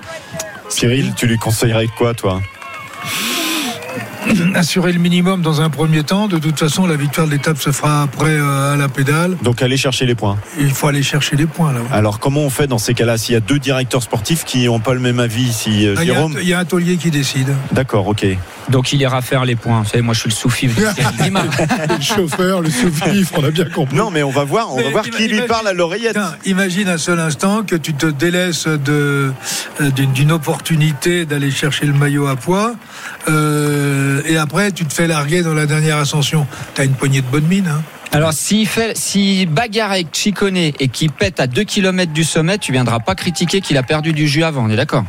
Cyril, 0.68 1.12
tu 1.16 1.26
lui 1.26 1.36
conseillerais 1.38 1.86
quoi 1.86 2.14
toi? 2.14 2.40
assurer 4.54 4.92
le 4.92 4.98
minimum 4.98 5.42
dans 5.42 5.60
un 5.60 5.70
premier 5.70 6.02
temps. 6.02 6.28
De 6.28 6.38
toute 6.38 6.58
façon, 6.58 6.86
la 6.86 6.96
victoire 6.96 7.26
de 7.26 7.32
l'étape 7.32 7.58
se 7.58 7.70
fera 7.70 8.02
après 8.02 8.30
euh, 8.30 8.74
à 8.74 8.76
la 8.76 8.88
pédale. 8.88 9.36
Donc 9.42 9.62
aller 9.62 9.76
chercher 9.76 10.06
les 10.06 10.14
points. 10.14 10.38
Il 10.58 10.70
faut 10.70 10.86
aller 10.88 11.02
chercher 11.02 11.36
les 11.36 11.46
points 11.46 11.72
là. 11.72 11.80
Alors 11.92 12.18
comment 12.20 12.40
on 12.40 12.50
fait 12.50 12.66
dans 12.66 12.78
ces 12.78 12.94
cas-là 12.94 13.18
s'il 13.18 13.34
y 13.34 13.36
a 13.36 13.40
deux 13.40 13.58
directeurs 13.58 14.02
sportifs 14.02 14.44
qui 14.44 14.64
n'ont 14.66 14.80
pas 14.80 14.94
le 14.94 15.00
même 15.00 15.20
avis 15.20 15.52
si 15.52 15.86
euh, 15.86 15.94
Ah, 15.98 16.02
Il 16.02 16.08
y, 16.08 16.10
a- 16.10 16.14
Jérôme 16.14 16.36
il 16.40 16.48
y 16.48 16.54
a 16.54 16.58
un 16.58 16.64
taulier 16.64 16.96
qui 16.96 17.10
décide. 17.10 17.54
D'accord, 17.72 18.06
ok. 18.08 18.26
Donc 18.68 18.92
il 18.92 19.00
ira 19.00 19.20
faire 19.22 19.44
les 19.44 19.56
points. 19.56 19.82
Vous 19.82 19.88
savez, 19.88 20.02
moi 20.02 20.14
je 20.14 20.20
suis 20.20 20.66
le 20.68 21.22
Guimard. 21.24 21.44
Le 21.88 22.00
chauffeur, 22.00 22.60
le 22.60 22.70
souffle, 22.70 23.04
on 23.36 23.44
a 23.44 23.50
bien 23.50 23.64
compris. 23.66 23.96
Non, 23.96 24.10
mais 24.10 24.22
on 24.22 24.30
va 24.30 24.44
voir, 24.44 24.72
on 24.72 24.80
va 24.80 24.88
voir 24.90 25.04
qui 25.04 25.28
lui 25.28 25.42
parle 25.42 25.68
à 25.68 25.72
l'oreillette. 25.72 26.18
Imagine 26.44 26.88
un 26.88 26.98
seul 26.98 27.18
instant 27.20 27.62
que 27.64 27.76
tu 27.76 27.94
te 27.94 28.06
délaisses 28.06 28.66
de, 28.66 29.32
euh, 29.80 29.90
d'une, 29.90 30.12
d'une 30.12 30.32
opportunité 30.32 31.24
d'aller 31.26 31.50
chercher 31.50 31.86
le 31.86 31.92
maillot 31.92 32.26
à 32.28 32.36
poids 32.36 32.74
euh, 33.28 34.11
et 34.26 34.36
après 34.36 34.72
tu 34.72 34.84
te 34.84 34.92
fais 34.92 35.06
larguer 35.06 35.42
dans 35.42 35.54
la 35.54 35.66
dernière 35.66 35.98
ascension. 35.98 36.46
T'as 36.74 36.84
une 36.84 36.94
poignée 36.94 37.20
de 37.20 37.26
bonne 37.26 37.46
mine. 37.46 37.68
Hein. 37.68 37.82
Alors 38.12 38.32
s'il 38.32 38.66
fait, 38.66 38.96
s'il 38.96 39.48
bagarre 39.48 39.92
avec 39.92 40.08
Chicone 40.12 40.56
et 40.56 40.72
qu'il 40.72 41.10
pète 41.10 41.40
à 41.40 41.46
2 41.46 41.64
km 41.64 42.12
du 42.12 42.24
sommet, 42.24 42.58
tu 42.58 42.72
viendras 42.72 43.00
pas 43.00 43.14
critiquer 43.14 43.60
qu'il 43.60 43.78
a 43.78 43.82
perdu 43.82 44.12
du 44.12 44.28
jus 44.28 44.44
avant. 44.44 44.66
On 44.66 44.70
est 44.70 44.76
d'accord? 44.76 45.04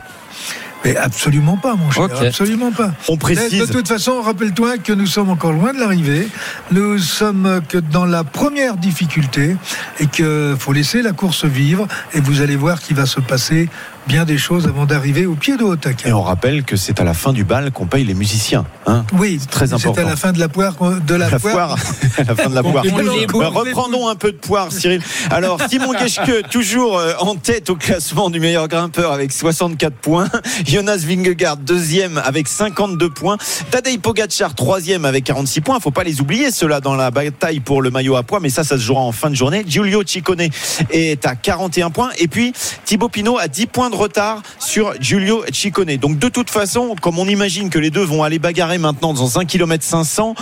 Mais 0.83 0.97
absolument 0.97 1.55
pas, 1.55 1.75
mon 1.75 1.89
cher. 1.91 2.09
Absolument 2.21 2.71
pas. 2.71 2.91
On 3.07 3.13
Mais 3.13 3.19
précise. 3.19 3.67
De 3.67 3.71
toute 3.71 3.87
façon, 3.87 4.21
rappelle-toi 4.21 4.77
que 4.79 4.91
nous 4.91 5.05
sommes 5.05 5.29
encore 5.29 5.53
loin 5.53 5.73
de 5.73 5.79
l'arrivée. 5.79 6.27
Nous 6.71 6.97
sommes 6.97 7.61
que 7.69 7.77
dans 7.77 8.05
la 8.05 8.23
première 8.23 8.75
difficulté 8.75 9.55
et 9.99 10.07
qu'il 10.07 10.55
faut 10.59 10.73
laisser 10.73 11.01
la 11.01 11.13
course 11.13 11.45
vivre. 11.45 11.87
Et 12.13 12.19
vous 12.19 12.41
allez 12.41 12.57
voir 12.57 12.81
qu'il 12.81 12.97
va 12.97 13.05
se 13.05 13.21
passer 13.21 13.69
bien 14.07 14.25
des 14.25 14.37
choses 14.37 14.67
avant 14.67 14.85
d'arriver 14.85 15.25
au 15.25 15.35
pied 15.35 15.57
de 15.57 15.63
Hautac. 15.63 16.05
Et 16.05 16.13
on 16.13 16.21
rappelle 16.21 16.63
que 16.63 16.75
c'est 16.75 16.99
à 16.99 17.03
la 17.03 17.13
fin 17.13 17.33
du 17.33 17.43
bal 17.43 17.71
qu'on 17.71 17.85
paye 17.85 18.03
les 18.03 18.13
musiciens. 18.13 18.65
Hein 18.85 19.05
Oui, 19.13 19.39
très 19.49 19.73
important. 19.73 19.93
C'est 19.95 20.01
à 20.05 20.09
la 20.09 20.15
fin 20.15 20.33
de 20.33 20.39
la 20.39 20.49
poire, 20.49 20.75
de 21.05 21.15
la, 21.15 21.27
à 21.27 21.29
la 21.29 21.39
fin 21.39 22.49
de 22.49 22.55
la 22.55 22.63
poire. 22.63 22.83
Bah, 22.83 23.49
reprendons 23.49 24.07
un 24.07 24.15
peu 24.15 24.31
de 24.31 24.37
poire, 24.37 24.71
Cyril. 24.71 25.01
Alors, 25.29 25.59
Simon 25.69 25.93
Geschke, 25.97 26.47
toujours 26.51 26.97
euh, 26.97 27.13
en 27.19 27.35
tête 27.35 27.69
au 27.69 27.75
classement 27.75 28.29
du 28.29 28.39
meilleur 28.39 28.67
grimpeur 28.67 29.11
avec 29.11 29.31
64 29.31 29.95
points. 29.95 30.27
Jonas 30.65 31.03
Vingegaard, 31.07 31.57
deuxième 31.57 32.17
avec 32.23 32.47
52 32.47 33.09
points. 33.09 33.37
Tadej 33.71 33.99
Pogacar, 33.99 34.55
troisième 34.55 35.05
avec 35.05 35.23
46 35.23 35.61
points. 35.61 35.79
Faut 35.79 35.91
pas 35.91 36.03
les 36.03 36.21
oublier, 36.21 36.51
ceux-là, 36.51 36.81
dans 36.81 36.95
la 36.95 37.11
bataille 37.11 37.59
pour 37.59 37.81
le 37.81 37.89
maillot 37.89 38.15
à 38.15 38.23
poids. 38.23 38.39
Mais 38.39 38.49
ça, 38.49 38.63
ça 38.63 38.77
se 38.77 38.83
jouera 38.83 39.01
en 39.01 39.11
fin 39.11 39.29
de 39.29 39.35
journée. 39.35 39.63
Giulio 39.65 40.03
Ciccone 40.05 40.49
est 40.91 41.25
à 41.25 41.35
41 41.35 41.89
points. 41.89 42.09
Et 42.17 42.27
puis, 42.27 42.53
Thibaut 42.85 43.09
Pinot 43.09 43.37
a 43.37 43.47
10 43.47 43.67
points 43.67 43.89
de 43.93 43.97
retard 43.97 44.41
sur 44.59 44.93
Giulio 44.99 45.43
Ciccone. 45.51 45.97
Donc, 45.97 46.17
de 46.17 46.29
toute 46.29 46.49
façon, 46.49 46.95
comme 47.01 47.19
on 47.19 47.27
imagine 47.27 47.69
que 47.69 47.79
les 47.79 47.89
deux 47.89 48.03
vont 48.03 48.23
aller 48.23 48.39
bagarrer 48.39 48.77
maintenant 48.77 49.13
dans 49.13 49.39
1 49.39 49.45
km 49.45 49.83
500, 49.83 50.35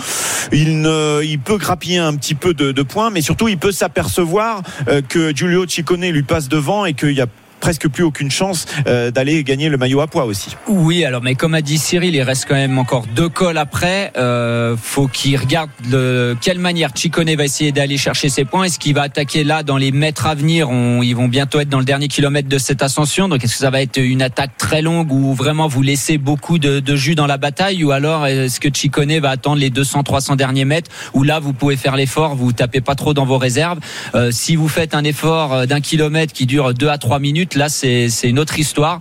il, 0.52 1.38
peut 1.44 1.58
grappiller 1.58 1.98
un 1.98 2.14
petit 2.16 2.34
peu 2.34 2.54
de, 2.54 2.72
de 2.72 2.82
points, 2.82 3.10
mais 3.10 3.20
surtout 3.20 3.48
il 3.48 3.58
peut 3.58 3.72
s'apercevoir 3.72 4.62
euh, 4.88 5.02
que 5.06 5.34
Giulio 5.34 5.66
Ciccone 5.66 6.08
lui 6.08 6.22
passe 6.22 6.48
devant 6.48 6.84
et 6.84 6.94
qu'il 6.94 7.12
y 7.12 7.20
a 7.20 7.26
presque 7.62 7.88
plus 7.88 8.02
aucune 8.02 8.30
chance 8.30 8.66
euh, 8.88 9.10
d'aller 9.12 9.44
gagner 9.44 9.68
le 9.68 9.76
maillot 9.78 10.00
à 10.00 10.08
poids 10.08 10.24
aussi. 10.24 10.56
Oui, 10.66 11.04
alors 11.04 11.22
mais 11.22 11.36
comme 11.36 11.54
a 11.54 11.62
dit 11.62 11.78
Cyril, 11.78 12.14
il 12.14 12.22
reste 12.22 12.44
quand 12.48 12.56
même 12.56 12.76
encore 12.76 13.06
deux 13.14 13.28
cols 13.28 13.56
après. 13.56 14.12
Euh, 14.16 14.76
faut 14.76 15.06
qu'il 15.06 15.36
regarde 15.38 15.70
de 15.88 16.36
quelle 16.40 16.58
manière 16.58 16.90
Chicone 16.94 17.32
va 17.36 17.44
essayer 17.44 17.70
d'aller 17.70 17.96
chercher 17.96 18.28
ses 18.28 18.44
points. 18.44 18.64
Est-ce 18.64 18.80
qu'il 18.80 18.94
va 18.94 19.02
attaquer 19.02 19.44
là 19.44 19.62
dans 19.62 19.76
les 19.76 19.92
mètres 19.92 20.26
à 20.26 20.34
venir? 20.34 20.70
On- 20.70 21.02
Ils 21.02 21.14
vont 21.14 21.28
bientôt 21.28 21.60
être 21.60 21.68
dans 21.68 21.78
le 21.78 21.84
dernier 21.84 22.08
kilomètre 22.08 22.48
de 22.48 22.58
cette 22.58 22.82
ascension. 22.82 23.28
Donc 23.28 23.44
est-ce 23.44 23.52
que 23.54 23.58
ça 23.60 23.70
va 23.70 23.80
être 23.80 23.96
une 23.98 24.22
attaque 24.22 24.56
très 24.58 24.82
longue 24.82 25.12
ou 25.12 25.32
vraiment 25.32 25.68
vous 25.68 25.82
laissez 25.82 26.18
beaucoup 26.18 26.58
de, 26.58 26.82
jus 26.96 27.14
dans 27.14 27.28
la 27.28 27.36
bataille? 27.38 27.84
Ou 27.84 27.92
alors 27.92 28.26
est-ce 28.26 28.58
que 28.58 28.68
Chicone 28.74 29.16
va 29.20 29.30
attendre 29.30 29.58
les 29.58 29.70
200-300 29.70 30.34
derniers 30.36 30.64
mètres 30.64 30.90
où 31.14 31.22
là 31.22 31.38
vous 31.38 31.52
pouvez 31.52 31.76
faire 31.76 31.94
l'effort, 31.94 32.34
vous 32.34 32.52
tapez 32.52 32.80
pas 32.80 32.96
trop 32.96 33.14
dans 33.14 33.24
vos 33.24 33.38
réserves? 33.38 33.78
Euh, 34.16 34.30
si 34.32 34.56
vous 34.56 34.68
faites 34.68 34.96
un 34.96 35.04
effort 35.04 35.52
euh, 35.54 35.66
d'un 35.66 35.80
kilomètre 35.80 36.32
qui 36.32 36.46
dure 36.46 36.74
2 36.74 36.88
à 36.88 36.98
3 36.98 37.20
minutes, 37.20 37.51
là 37.54 37.68
c'est 37.68 38.08
c'est 38.08 38.28
une 38.28 38.38
autre 38.38 38.58
histoire. 38.58 38.98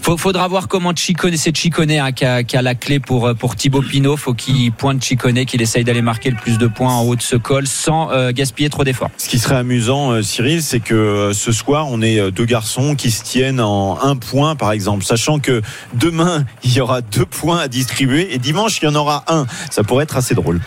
Faut, 0.00 0.16
faudra 0.16 0.48
voir 0.48 0.68
comment 0.68 0.94
Chicone, 0.94 1.36
c'est 1.36 1.56
Chicone 1.56 1.90
hein, 1.90 2.12
qui, 2.12 2.24
a, 2.24 2.42
qui 2.42 2.56
a 2.56 2.62
la 2.62 2.74
clé 2.74 3.00
pour 3.00 3.26
euh, 3.26 3.34
pour 3.34 3.56
Thibaut 3.56 3.82
Pinot. 3.82 4.16
Faut 4.16 4.34
qu'il 4.34 4.72
pointe 4.72 5.02
Chicone, 5.02 5.44
qu'il 5.44 5.62
essaye 5.62 5.84
d'aller 5.84 6.02
marquer 6.02 6.30
le 6.30 6.36
plus 6.36 6.58
de 6.58 6.66
points 6.66 6.92
en 6.92 7.02
haut 7.02 7.16
de 7.16 7.22
ce 7.22 7.36
col 7.36 7.66
sans 7.66 8.10
euh, 8.10 8.32
gaspiller 8.32 8.70
trop 8.70 8.84
d'efforts. 8.84 9.10
Ce 9.16 9.28
qui 9.28 9.38
serait 9.38 9.56
amusant, 9.56 10.12
euh, 10.12 10.22
Cyril, 10.22 10.62
c'est 10.62 10.80
que 10.80 10.94
euh, 10.94 11.32
ce 11.32 11.52
soir, 11.52 11.86
on 11.90 12.02
est 12.02 12.30
deux 12.30 12.44
garçons 12.44 12.94
qui 12.94 13.10
se 13.10 13.22
tiennent 13.22 13.60
en 13.60 13.98
un 14.02 14.16
point, 14.16 14.56
par 14.56 14.72
exemple, 14.72 15.04
sachant 15.04 15.38
que 15.38 15.62
demain, 15.94 16.44
il 16.64 16.72
y 16.72 16.80
aura 16.80 17.00
deux 17.00 17.26
points 17.26 17.58
à 17.58 17.68
distribuer 17.68 18.34
et 18.34 18.38
dimanche, 18.38 18.78
il 18.82 18.86
y 18.86 18.88
en 18.88 18.94
aura 18.94 19.24
un. 19.28 19.46
Ça 19.70 19.82
pourrait 19.82 20.04
être 20.04 20.16
assez 20.16 20.34
drôle. 20.34 20.60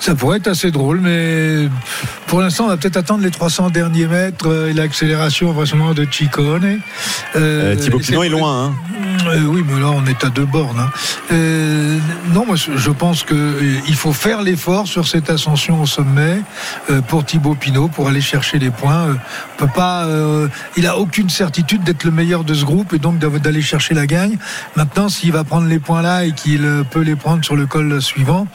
Ça 0.00 0.14
pourrait 0.14 0.38
être 0.38 0.48
assez 0.48 0.70
drôle, 0.70 1.00
mais 1.00 1.68
pour 2.26 2.40
l'instant, 2.40 2.64
on 2.64 2.68
va 2.68 2.76
peut-être 2.76 2.96
attendre 2.96 3.22
les 3.22 3.30
300 3.30 3.70
derniers 3.70 4.06
mètres 4.06 4.68
et 4.68 4.72
l'accélération 4.72 5.52
vraisemblablement 5.52 5.94
de 5.94 6.04
Ciccone. 6.58 6.80
Euh, 7.36 7.76
Thibaut 7.76 7.98
Pinot 7.98 8.24
est 8.24 8.28
loin. 8.28 8.66
Hein. 8.66 8.74
Euh, 9.26 9.40
oui, 9.44 9.62
mais 9.66 9.80
là, 9.80 9.90
on 9.90 10.04
est 10.06 10.24
à 10.24 10.30
deux 10.30 10.44
bornes. 10.46 10.78
hein. 10.80 10.90
Euh, 11.30 11.98
non, 12.32 12.46
moi, 12.46 12.56
je 12.56 12.90
pense 12.90 13.22
qu'il 13.22 13.94
faut 13.94 14.12
faire 14.12 14.42
l'effort 14.42 14.86
sur 14.88 15.06
cette 15.06 15.30
ascension 15.30 15.80
au 15.82 15.86
sommet 15.86 16.40
euh, 16.90 17.00
pour 17.02 17.24
Thibaut 17.24 17.54
Pinot 17.54 17.88
pour 17.88 18.08
aller 18.08 18.20
chercher 18.20 18.58
les 18.58 18.70
points. 18.70 19.08
Euh, 19.08 19.14
on 19.54 19.66
peut 19.66 19.72
pas, 19.72 20.04
euh, 20.06 20.48
il 20.76 20.86
a 20.86 20.96
aucune 20.98 21.28
certitude 21.28 21.84
d'être 21.84 22.04
le 22.04 22.10
meilleur 22.10 22.44
de 22.44 22.54
ce 22.54 22.64
groupe 22.64 22.92
et 22.94 22.98
donc 22.98 23.18
d'aller 23.18 23.62
chercher 23.62 23.94
la 23.94 24.06
gagne. 24.06 24.38
Maintenant, 24.76 25.08
s'il 25.08 25.32
va 25.32 25.44
prendre 25.44 25.66
les 25.66 25.78
points 25.78 26.02
là 26.02 26.24
et 26.24 26.32
qu'il 26.32 26.64
euh, 26.64 26.82
peut 26.82 27.02
les 27.02 27.16
prendre 27.16 27.44
sur 27.44 27.56
le 27.56 27.66
col 27.66 28.00
suivant, 28.00 28.46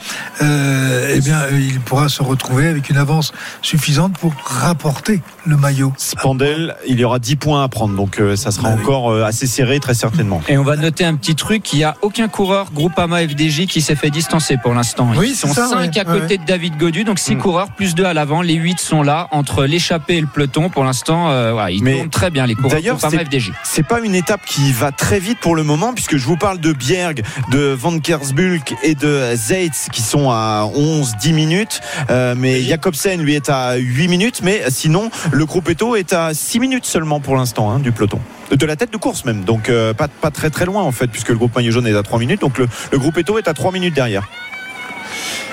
euh, 0.42 1.14
eh 1.14 1.20
bien, 1.20 1.38
euh, 1.42 1.58
il 1.58 1.80
pourra 1.80 2.08
se 2.08 2.22
retrouver 2.22 2.66
avec 2.66 2.90
une 2.90 2.98
avance 2.98 3.32
suffisante 3.62 4.18
pour 4.18 4.34
rapporter 4.44 5.22
le 5.46 5.56
maillot. 5.56 5.92
Spandel, 5.96 6.76
il 6.88 6.98
y 6.98 7.04
aura 7.04 7.18
10 7.18 7.36
points 7.36 7.62
à 7.62 7.68
prendre, 7.68 7.85
donc 7.94 8.18
euh, 8.20 8.34
ça 8.36 8.50
sera 8.50 8.70
encore 8.70 9.10
euh, 9.12 9.22
assez 9.24 9.46
serré, 9.46 9.78
très 9.80 9.94
certainement. 9.94 10.40
Et 10.48 10.58
on 10.58 10.64
va 10.64 10.76
noter 10.76 11.04
un 11.04 11.14
petit 11.14 11.34
truc, 11.34 11.72
il 11.72 11.76
n'y 11.76 11.84
a 11.84 11.96
aucun 12.02 12.28
coureur 12.28 12.66
Groupama 12.72 13.20
FDJ 13.26 13.66
qui 13.66 13.80
s'est 13.80 13.94
fait 13.96 14.10
distancer 14.10 14.56
pour 14.62 14.74
l'instant. 14.74 15.10
Oui, 15.16 15.28
Ils 15.30 15.34
c'est 15.36 15.46
sont 15.46 15.54
ça, 15.54 15.68
5 15.68 15.78
ouais. 15.94 15.98
à 16.00 16.04
côté 16.04 16.38
de 16.38 16.44
David 16.44 16.76
Godu, 16.76 17.04
donc 17.04 17.18
6 17.18 17.36
Mm. 17.36 17.38
coureurs, 17.38 17.68
plus 17.70 17.94
2 17.94 18.04
à 18.04 18.14
l'avant. 18.14 18.42
Les 18.42 18.54
8 18.54 18.78
sont 18.80 19.02
là, 19.02 19.28
entre 19.30 19.64
l'échappée 19.66 20.16
et 20.16 20.20
le 20.20 20.26
peloton. 20.26 20.68
Pour 20.70 20.84
l'instant, 20.84 21.30
euh, 21.30 21.52
voilà, 21.52 21.70
ils 21.70 21.82
Mais 21.82 21.96
tournent 21.98 22.10
très 22.10 22.30
bien, 22.30 22.46
les 22.46 22.54
coureurs 22.54 22.70
d'ailleurs, 22.72 22.96
Groupama 22.96 23.22
c'est- 23.30 23.36
FDJ. 23.38 23.52
C'est 23.64 23.86
pas 23.86 24.00
une 24.00 24.14
étape 24.14 24.44
qui 24.46 24.72
va 24.72 24.90
très 24.92 25.18
vite 25.20 25.38
pour 25.40 25.54
le 25.56 25.62
moment, 25.62 25.92
puisque 25.92 26.16
je 26.16 26.24
vous 26.26 26.36
parle 26.36 26.58
de 26.60 26.72
Bjerg, 26.72 27.22
de 27.50 27.76
Van 27.78 27.98
Kersbulk 27.98 28.74
et 28.82 28.94
de 28.94 29.34
Zeitz 29.34 29.88
qui 29.92 30.02
sont 30.02 30.30
à 30.30 30.64
11-10 30.74 31.32
minutes. 31.32 31.80
Euh, 32.10 32.34
mais 32.36 32.62
Jacobsen, 32.62 33.20
lui, 33.20 33.34
est 33.34 33.48
à 33.50 33.74
8 33.76 34.08
minutes. 34.08 34.40
Mais 34.42 34.62
sinon, 34.68 35.10
le 35.32 35.44
groupe 35.46 35.68
Eto 35.68 35.96
est 35.96 36.12
à 36.12 36.34
6 36.34 36.60
minutes 36.60 36.86
seulement 36.86 37.20
pour 37.20 37.36
l'instant 37.36 37.70
hein, 37.70 37.75
du 37.82 37.92
peloton. 37.92 38.20
De 38.50 38.66
la 38.66 38.76
tête 38.76 38.92
de 38.92 38.96
course 38.96 39.24
même. 39.24 39.44
Donc 39.44 39.68
euh, 39.68 39.92
pas, 39.94 40.08
pas 40.08 40.30
très 40.30 40.50
très 40.50 40.64
loin 40.64 40.82
en 40.82 40.92
fait, 40.92 41.08
puisque 41.08 41.30
le 41.30 41.36
groupe 41.36 41.54
Maillot 41.56 41.72
Jaune 41.72 41.86
est 41.86 41.96
à 41.96 42.02
3 42.02 42.18
minutes. 42.18 42.40
Donc 42.40 42.58
le, 42.58 42.68
le 42.92 42.98
groupe 42.98 43.16
Eto 43.18 43.38
est 43.38 43.48
à 43.48 43.54
3 43.54 43.72
minutes 43.72 43.94
derrière. 43.94 44.28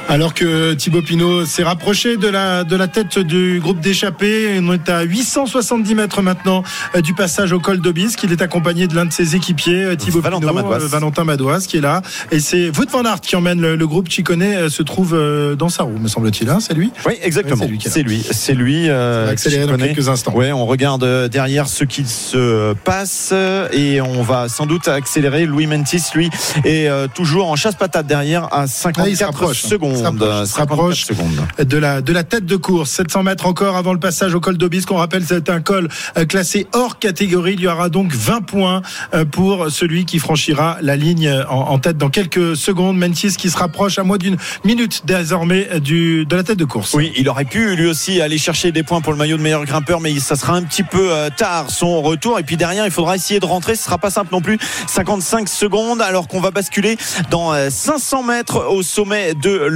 Alors 0.10 0.34
que 0.36 0.74
Thibaut 0.74 1.02
Pinot 1.02 1.46
s'est 1.46 1.64
rapproché 1.64 2.18
de 2.18 2.28
la, 2.28 2.64
de 2.64 2.76
la 2.76 2.88
tête 2.88 3.18
du 3.18 3.60
groupe 3.60 3.80
d'échappés. 3.80 4.60
On 4.62 4.72
est 4.74 4.88
à 4.90 5.02
870 5.02 5.96
mètres 5.96 6.22
maintenant 6.22 6.62
euh, 6.96 7.02
du 7.02 7.16
passage 7.16 7.52
au 7.52 7.60
col 7.60 7.80
d'Obisque. 7.80 8.22
Il 8.24 8.32
est 8.32 8.42
accompagné 8.44 8.86
de 8.88 8.96
l'un 8.96 9.06
de 9.06 9.12
ses 9.14 9.36
équipiers, 9.36 9.84
euh, 9.84 9.96
Thibaut 9.96 10.22
Valentin 10.22 10.50
Pinot, 10.50 10.54
Madouas. 10.62 10.82
euh, 10.82 10.88
Valentin 10.88 11.24
Madouas, 11.24 11.66
qui 11.68 11.78
est 11.78 11.82
là. 11.82 12.04
Et 12.32 12.40
c'est 12.40 12.70
Wout 12.78 12.88
van 12.92 13.06
Aert 13.06 13.22
qui 13.22 13.36
emmène 13.36 13.60
le, 13.60 13.76
le 13.76 13.88
groupe 13.88 14.08
Chicone, 14.10 14.70
se 14.70 14.84
trouve 14.84 15.18
dans 15.58 15.70
sa 15.70 15.84
roue, 15.84 15.98
me 15.98 16.08
semble-t-il. 16.08 16.48
hein, 16.50 16.60
c'est 16.60 16.74
lui? 16.76 16.92
Oui, 17.08 17.14
exactement. 17.24 17.66
C'est 17.80 18.04
lui 18.04 18.24
c'est 18.32 18.54
lui. 18.54 18.90
Euh, 18.90 19.34
qui 19.34 19.58
dans 19.66 19.78
quelques 19.78 20.10
instants. 20.10 20.34
Ouais, 20.36 20.52
on 20.52 20.66
regarde 20.68 21.28
derrière 21.30 21.68
ce 21.68 21.86
qui 21.86 22.06
se 22.06 22.74
passe 22.84 23.34
et 23.72 24.00
on 24.02 24.22
va 24.22 24.48
sans 24.48 24.68
doute 24.68 24.88
accélérer. 24.88 25.46
Louis 25.46 25.66
Mentis, 25.66 26.04
lui, 26.14 26.30
est 26.66 26.88
toujours 27.16 27.50
en 27.50 27.56
chasse-patate 27.56 28.06
derrière 28.06 28.44
à 28.54 28.62
Ah, 28.62 28.66
il 28.66 28.70
54 28.70 29.18
se 29.18 29.24
rapproche, 29.24 29.66
hein. 29.66 29.68
Secondes. 29.96 30.42
Il 30.42 30.48
se 30.48 30.56
rapproche, 30.56 31.00
il 31.02 31.06
se 31.06 31.14
54 31.14 31.28
rapproche. 31.28 31.46
secondes. 31.58 31.68
de 31.70 31.78
la, 31.78 32.02
de 32.02 32.14
la 32.14 32.24
tête 32.24 32.46
de 32.46 32.56
course. 32.56 32.92
700 32.92 33.24
mètres 33.24 33.46
encore 33.46 33.76
avant 33.78 33.94
le 33.94 34.00
passage 34.00 34.34
au 34.36 34.40
col 34.40 34.58
d'Obisque. 34.58 34.92
On 34.92 34.98
rappelle, 34.98 35.24
c'est 35.26 35.50
un 35.50 35.62
col 35.62 35.88
euh, 36.18 36.26
classé 36.26 36.68
hors 36.74 37.00
catégorie. 37.00 37.54
Il 37.54 37.62
y 37.62 37.68
aura 37.68 37.90
donc 37.90 38.14
20 38.14 38.42
points 38.42 38.82
euh, 39.14 39.26
pour 39.26 39.70
celui 39.70 40.06
qui 40.06 40.20
franchira 40.20 40.78
la 40.82 40.96
ligne 40.96 41.32
en, 41.50 41.56
en 41.56 41.80
tête 41.80 41.98
dans 41.98 42.10
quelques 42.10 42.56
secondes. 42.56 42.98
Mentis 42.98 43.36
qui 43.38 43.50
se 43.50 43.58
rapproche 43.58 44.00
à 44.00 44.04
moins 44.04 44.18
d'une 44.18 44.38
minute 44.64 45.04
désormais 45.06 45.68
euh, 45.72 45.80
du, 45.80 46.26
de 46.26 46.36
la 46.36 46.44
tête 46.44 46.58
de 46.58 46.66
course. 46.66 46.94
Oui, 46.94 47.12
il 47.18 47.30
aurait 47.30 47.46
pu 47.46 47.76
lui 47.76 47.88
aussi 47.88 48.22
aller 48.22 48.38
chercher 48.38 48.72
des 48.72 48.84
points 48.84 49.02
pour 49.02 49.12
le 49.12 49.18
maillot 49.18 49.38
de 49.38 49.42
meilleur 49.42 49.66
grimpeur, 49.66 50.00
mais 50.02 50.18
ça 50.20 50.36
sera 50.36 50.54
un 50.54 50.64
petit 50.64 50.84
peu 50.84 51.12
euh, 51.12 51.30
tard 51.36 51.70
son 51.70 52.02
retour. 52.02 52.40
Et 52.40 52.44
puis 52.44 52.58
derrière, 52.58 52.86
il 52.86 52.92
faudra 52.92 53.16
essayer 53.16 53.40
de 53.40 53.46
rentrer. 53.46 53.76
Ce 53.76 53.84
sera 53.84 53.98
pas 53.98 54.10
simple 54.10 54.30
non 54.32 54.42
plus. 54.42 54.58
55 54.88 55.48
secondes, 55.50 56.02
alors 56.02 56.28
qu'on 56.28 56.40
va 56.42 56.52
basculer 56.52 56.98
dans 57.30 57.54
euh, 57.54 57.70
500 57.70 58.24
mètres 58.24 58.66
au 58.70 58.84
sommet 58.84 59.34
de 59.34 59.68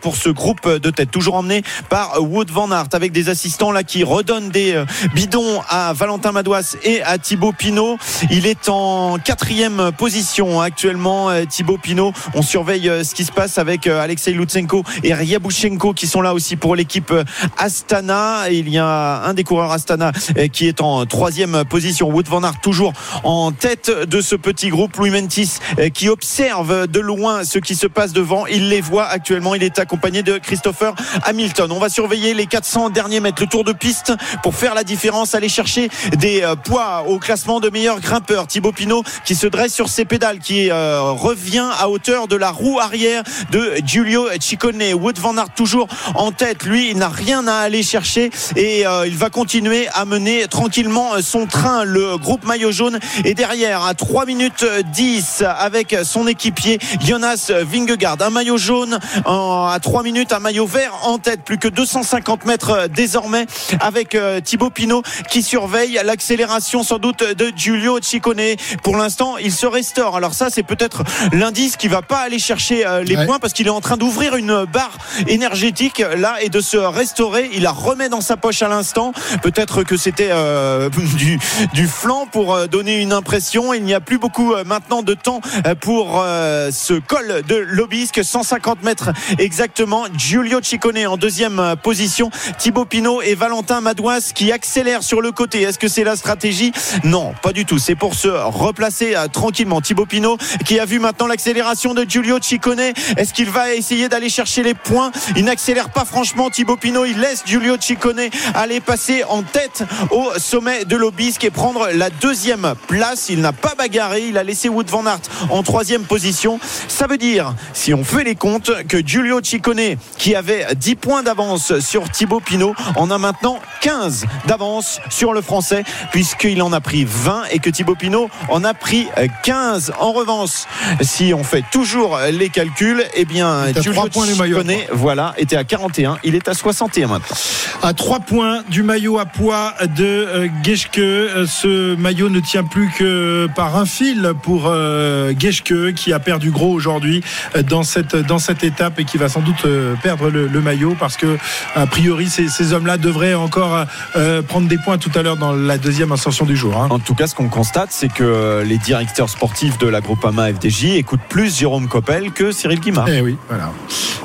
Pour 0.00 0.16
ce 0.16 0.28
groupe 0.28 0.68
de 0.68 0.90
tête. 0.90 1.10
Toujours 1.10 1.34
emmené 1.36 1.62
par 1.88 2.22
Wood 2.22 2.50
Van 2.50 2.70
Aert 2.70 2.88
avec 2.92 3.12
des 3.12 3.28
assistants 3.28 3.72
là 3.72 3.82
qui 3.84 4.04
redonnent 4.04 4.50
des 4.50 4.74
euh, 4.74 4.84
bidons 5.14 5.60
à 5.68 5.92
Valentin 5.92 6.32
Madouas 6.32 6.76
et 6.82 7.02
à 7.02 7.18
Thibaut 7.18 7.52
Pinot. 7.52 7.96
Il 8.30 8.46
est 8.46 8.68
en 8.68 9.18
quatrième 9.18 9.92
position 9.96 10.60
actuellement. 10.60 11.30
euh, 11.30 11.44
Thibaut 11.44 11.78
Pinot, 11.78 12.12
on 12.34 12.42
surveille 12.42 12.88
euh, 12.88 13.04
ce 13.04 13.14
qui 13.14 13.24
se 13.24 13.32
passe 13.32 13.58
avec 13.58 13.86
Alexei 13.86 14.32
Lutsenko 14.32 14.82
et 15.02 15.14
Ryabushenko 15.14 15.92
qui 15.92 16.06
sont 16.06 16.20
là 16.20 16.34
aussi 16.34 16.56
pour 16.56 16.74
l'équipe 16.76 17.12
Astana. 17.56 18.50
Il 18.50 18.68
y 18.68 18.78
a 18.78 19.22
un 19.24 19.34
des 19.34 19.44
coureurs 19.44 19.72
Astana 19.72 20.12
qui 20.52 20.66
est 20.66 20.80
en 20.80 21.06
troisième 21.06 21.64
position. 21.64 22.10
Wood 22.10 22.28
Van 22.28 22.42
Aert 22.42 22.60
toujours 22.60 22.92
en 23.24 23.52
tête 23.52 23.90
de 23.90 24.20
ce 24.20 24.34
petit 24.36 24.68
groupe. 24.68 24.96
Louis 24.96 25.10
Mentis 25.10 25.58
qui 25.94 26.08
observe 26.08 26.86
de 26.86 27.00
loin 27.00 27.44
ce 27.44 27.58
qui 27.58 27.74
se 27.74 27.86
passe 27.86 28.12
devant. 28.12 28.46
Il 28.46 28.68
les 28.68 28.80
voit 28.80 29.06
actuellement. 29.06 29.35
Il 29.36 29.62
est 29.62 29.78
accompagné 29.78 30.22
de 30.22 30.38
Christopher 30.38 30.94
Hamilton. 31.24 31.70
On 31.70 31.78
va 31.78 31.90
surveiller 31.90 32.32
les 32.32 32.46
400 32.46 32.88
derniers 32.88 33.20
mètres, 33.20 33.42
le 33.42 33.46
tour 33.48 33.64
de 33.64 33.72
piste 33.72 34.14
pour 34.42 34.54
faire 34.54 34.74
la 34.74 34.82
différence, 34.82 35.34
aller 35.34 35.50
chercher 35.50 35.90
des 36.16 36.42
euh, 36.42 36.56
poids 36.56 37.04
au 37.06 37.18
classement 37.18 37.60
de 37.60 37.68
meilleur 37.68 38.00
grimpeur. 38.00 38.46
Thibaut 38.46 38.72
Pinot 38.72 39.02
qui 39.26 39.34
se 39.34 39.46
dresse 39.46 39.74
sur 39.74 39.90
ses 39.90 40.06
pédales, 40.06 40.38
qui 40.38 40.70
euh, 40.70 41.02
revient 41.02 41.68
à 41.78 41.90
hauteur 41.90 42.28
de 42.28 42.36
la 42.36 42.50
roue 42.50 42.80
arrière 42.80 43.22
de 43.50 43.74
Giulio 43.84 44.26
Ciccone. 44.40 44.94
Wood 44.94 45.18
Van 45.18 45.36
Aert 45.36 45.50
toujours 45.54 45.86
en 46.14 46.32
tête. 46.32 46.64
Lui, 46.64 46.90
il 46.90 46.96
n'a 46.96 47.08
rien 47.08 47.46
à 47.46 47.56
aller 47.56 47.82
chercher 47.82 48.30
et 48.56 48.86
euh, 48.86 49.06
il 49.06 49.16
va 49.16 49.28
continuer 49.28 49.86
à 49.92 50.06
mener 50.06 50.48
tranquillement 50.48 51.20
son 51.20 51.44
train. 51.46 51.84
Le 51.84 52.16
groupe 52.16 52.44
maillot 52.46 52.72
jaune 52.72 52.98
est 53.24 53.34
derrière 53.34 53.84
à 53.84 53.92
3 53.92 54.24
minutes 54.24 54.64
10 54.92 55.44
avec 55.46 55.94
son 56.04 56.26
équipier 56.26 56.78
Jonas 57.04 57.50
Vingegaard. 57.50 58.16
Un 58.20 58.30
maillot 58.30 58.56
jaune 58.56 58.98
en- 59.26 59.66
à 59.66 59.78
3 59.80 60.02
minutes, 60.02 60.32
un 60.32 60.38
maillot 60.38 60.66
vert 60.66 60.92
en 61.02 61.18
tête. 61.18 61.42
Plus 61.44 61.58
que 61.58 61.68
250 61.68 62.44
mètres 62.46 62.70
euh, 62.70 62.88
désormais 62.88 63.46
avec 63.80 64.14
euh, 64.14 64.40
Thibaut 64.40 64.70
Pinot 64.70 65.02
qui 65.30 65.42
surveille 65.42 66.00
l'accélération 66.04 66.82
sans 66.82 66.98
doute 66.98 67.22
de 67.24 67.52
Giulio 67.54 67.98
Ciccone. 68.00 68.56
Pour 68.82 68.96
l'instant, 68.96 69.36
il 69.38 69.52
se 69.52 69.66
restaure. 69.66 70.16
Alors 70.16 70.34
ça, 70.34 70.48
c'est 70.50 70.62
peut-être 70.62 71.02
l'indice 71.32 71.76
qui 71.76 71.88
va 71.88 72.02
pas 72.02 72.18
aller 72.18 72.38
chercher 72.38 72.86
euh, 72.86 73.02
les 73.02 73.16
Ouais. 73.16 73.24
points 73.26 73.38
parce 73.38 73.52
qu'il 73.52 73.66
est 73.66 73.70
en 73.70 73.80
train 73.80 73.96
d'ouvrir 73.96 74.36
une 74.36 74.64
barre 74.66 74.96
énergétique 75.26 76.02
là 76.16 76.36
et 76.42 76.48
de 76.48 76.60
se 76.60 76.76
restaurer. 76.76 77.50
Il 77.54 77.62
la 77.62 77.72
remet 77.72 78.08
dans 78.08 78.20
sa 78.20 78.36
poche 78.36 78.62
à 78.62 78.68
l'instant. 78.68 79.12
Peut-être 79.42 79.82
que 79.82 79.96
c'était 79.96 80.28
euh, 80.30 80.88
du, 81.16 81.38
du 81.72 81.86
flanc 81.88 82.26
pour 82.30 82.68
donner 82.68 83.00
une 83.00 83.12
impression. 83.12 83.72
Il 83.74 83.82
n'y 83.84 83.94
a 83.94 84.00
plus 84.00 84.18
beaucoup 84.18 84.54
maintenant 84.64 85.02
de 85.02 85.14
temps 85.14 85.40
pour 85.80 86.20
euh, 86.22 86.70
ce 86.72 86.94
col 86.94 87.42
de 87.48 87.56
l'Obisque. 87.56 88.22
150 88.24 88.82
mètres 88.82 89.10
exactement. 89.38 90.06
Giulio 90.16 90.60
Ciccone 90.62 91.06
en 91.06 91.16
deuxième 91.16 91.58
euh, 91.58 91.76
position. 91.76 92.30
Thibaut 92.58 92.84
Pinot 92.84 93.22
et 93.22 93.34
Valentin 93.34 93.80
Madouas 93.80 94.32
qui 94.34 94.52
accélèrent 94.52 95.02
sur 95.02 95.20
le 95.20 95.32
côté. 95.32 95.62
Est-ce 95.62 95.78
que 95.78 95.88
c'est 95.88 96.04
la 96.04 96.16
stratégie? 96.16 96.72
Non, 97.04 97.34
pas 97.42 97.52
du 97.52 97.64
tout. 97.64 97.78
C'est 97.78 97.94
pour 97.94 98.14
se 98.14 98.28
replacer 98.28 99.14
euh, 99.14 99.28
tranquillement. 99.28 99.80
Thibaut 99.80 100.06
Pinot 100.06 100.38
qui 100.64 100.78
a 100.78 100.84
vu 100.84 100.98
maintenant 100.98 101.26
l'accélération 101.26 101.94
de 101.94 102.04
Giulio 102.08 102.38
Ciccone. 102.40 102.92
Est-ce 103.16 103.32
qu'il 103.32 103.50
va 103.50 103.74
essayer 103.74 104.08
d'aller 104.08 104.28
chercher 104.28 104.62
les 104.62 104.74
points? 104.74 105.10
Il 105.36 105.44
n'accélère 105.44 105.90
pas 105.90 106.04
franchement 106.04 106.50
Thibaut 106.50 106.76
Pinot. 106.76 107.04
Il 107.04 107.18
laisse 107.20 107.42
Giulio 107.46 107.76
Ciccone 107.80 108.28
aller 108.54 108.80
passer 108.80 109.24
en 109.24 109.42
tête 109.42 109.84
au 110.10 110.30
sommet 110.38 110.84
de 110.84 110.96
l'Obisque 110.96 111.44
et 111.44 111.50
prendre 111.50 111.88
la 111.92 112.10
deuxième 112.10 112.74
place. 112.88 113.28
Il 113.28 113.40
n'a 113.40 113.52
pas 113.52 113.74
bagarré. 113.76 114.26
Il 114.28 114.38
a 114.38 114.42
laissé 114.42 114.68
Wood 114.68 114.88
Van 114.88 115.06
Aert 115.06 115.20
en 115.50 115.62
troisième 115.62 116.04
position. 116.04 116.58
Ça 116.88 117.06
veut 117.06 117.18
dire, 117.18 117.54
si 117.72 117.94
on 117.94 118.04
fait 118.04 118.24
les 118.24 118.34
comptes, 118.34 118.70
que 118.88 118.96
Giulio 119.06 119.40
Ciccone, 119.40 119.96
qui 120.18 120.34
avait 120.34 120.66
10 120.74 120.96
points 120.96 121.22
d'avance 121.22 121.78
sur 121.78 122.10
Thibaut 122.10 122.40
Pinot, 122.40 122.74
en 122.96 123.10
a 123.10 123.18
maintenant 123.18 123.60
15 123.82 124.26
d'avance 124.46 125.00
sur 125.10 125.32
le 125.32 125.40
Français, 125.40 125.84
puisqu'il 126.10 126.60
en 126.60 126.72
a 126.72 126.80
pris 126.80 127.04
20 127.04 127.44
et 127.52 127.60
que 127.60 127.70
Thibaut 127.70 127.94
Pinot 127.94 128.28
en 128.48 128.64
a 128.64 128.74
pris 128.74 129.06
15. 129.44 129.92
En 130.00 130.12
revanche, 130.12 130.64
si 131.00 131.32
on 131.32 131.44
fait 131.44 131.64
toujours 131.70 132.18
les 132.32 132.48
calculs, 132.48 133.04
eh 133.14 133.24
bien, 133.24 133.72
Giulio. 133.80 134.02
Ciccone, 134.10 134.76
voilà, 134.92 135.34
était 135.38 135.56
à 135.56 135.64
41. 135.64 136.18
Il 136.24 136.34
est 136.34 136.48
à 136.48 136.54
61 136.54 137.06
maintenant. 137.06 137.36
À 137.82 137.92
3 137.92 138.20
points 138.20 138.62
du 138.70 138.82
maillot 138.82 139.18
à 139.18 139.26
poids 139.26 139.74
de 139.96 140.04
euh, 140.04 140.48
Geschke. 140.64 140.98
Euh, 140.98 141.46
Ce 141.46 141.94
maillot 141.94 142.28
ne 142.28 142.40
tient 142.40 142.64
plus 142.64 142.90
que 142.90 143.48
par 143.54 143.76
un 143.76 143.86
fil 143.86 144.32
pour 144.42 144.64
euh, 144.66 145.32
Geschke 145.38 145.94
qui 145.94 146.12
a 146.12 146.18
perdu 146.18 146.50
gros 146.50 146.72
aujourd'hui 146.72 147.22
dans 147.68 147.82
cette, 147.82 148.16
dans 148.16 148.38
cette 148.38 148.64
étape 148.64 148.95
et 148.98 149.04
qui 149.04 149.18
va 149.18 149.28
sans 149.28 149.40
doute 149.40 149.64
euh, 149.64 149.94
perdre 150.02 150.30
le, 150.30 150.46
le 150.46 150.60
maillot 150.60 150.96
parce 150.98 151.16
que 151.16 151.36
a 151.74 151.86
priori 151.86 152.28
ces, 152.28 152.48
ces 152.48 152.72
hommes-là 152.72 152.96
devraient 152.98 153.34
encore 153.34 153.84
euh, 154.16 154.42
prendre 154.42 154.68
des 154.68 154.78
points 154.78 154.98
tout 154.98 155.10
à 155.14 155.22
l'heure 155.22 155.36
dans 155.36 155.52
la 155.52 155.78
deuxième 155.78 156.12
ascension 156.12 156.44
du 156.46 156.56
jour. 156.56 156.76
hein. 156.80 156.88
En 156.90 156.98
tout 156.98 157.14
cas, 157.14 157.26
ce 157.26 157.34
qu'on 157.34 157.48
constate, 157.48 157.88
c'est 157.90 158.12
que 158.12 158.62
les 158.66 158.78
directeurs 158.78 159.28
sportifs 159.28 159.78
de 159.78 159.86
la 159.88 160.00
Groupama 160.00 160.52
FDJ 160.52 160.96
écoutent 160.96 161.20
plus 161.28 161.58
Jérôme 161.58 161.88
Coppel 161.88 162.32
que 162.32 162.52
Cyril 162.52 162.80
Guimard. 162.80 163.08
Eh 163.08 163.20
oui, 163.20 163.36
voilà. 163.48 163.70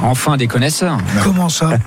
Enfin 0.02 0.38
des 0.38 0.48
connaisseurs. 0.48 0.98
Comment 1.24 1.50
ça? 1.50 1.72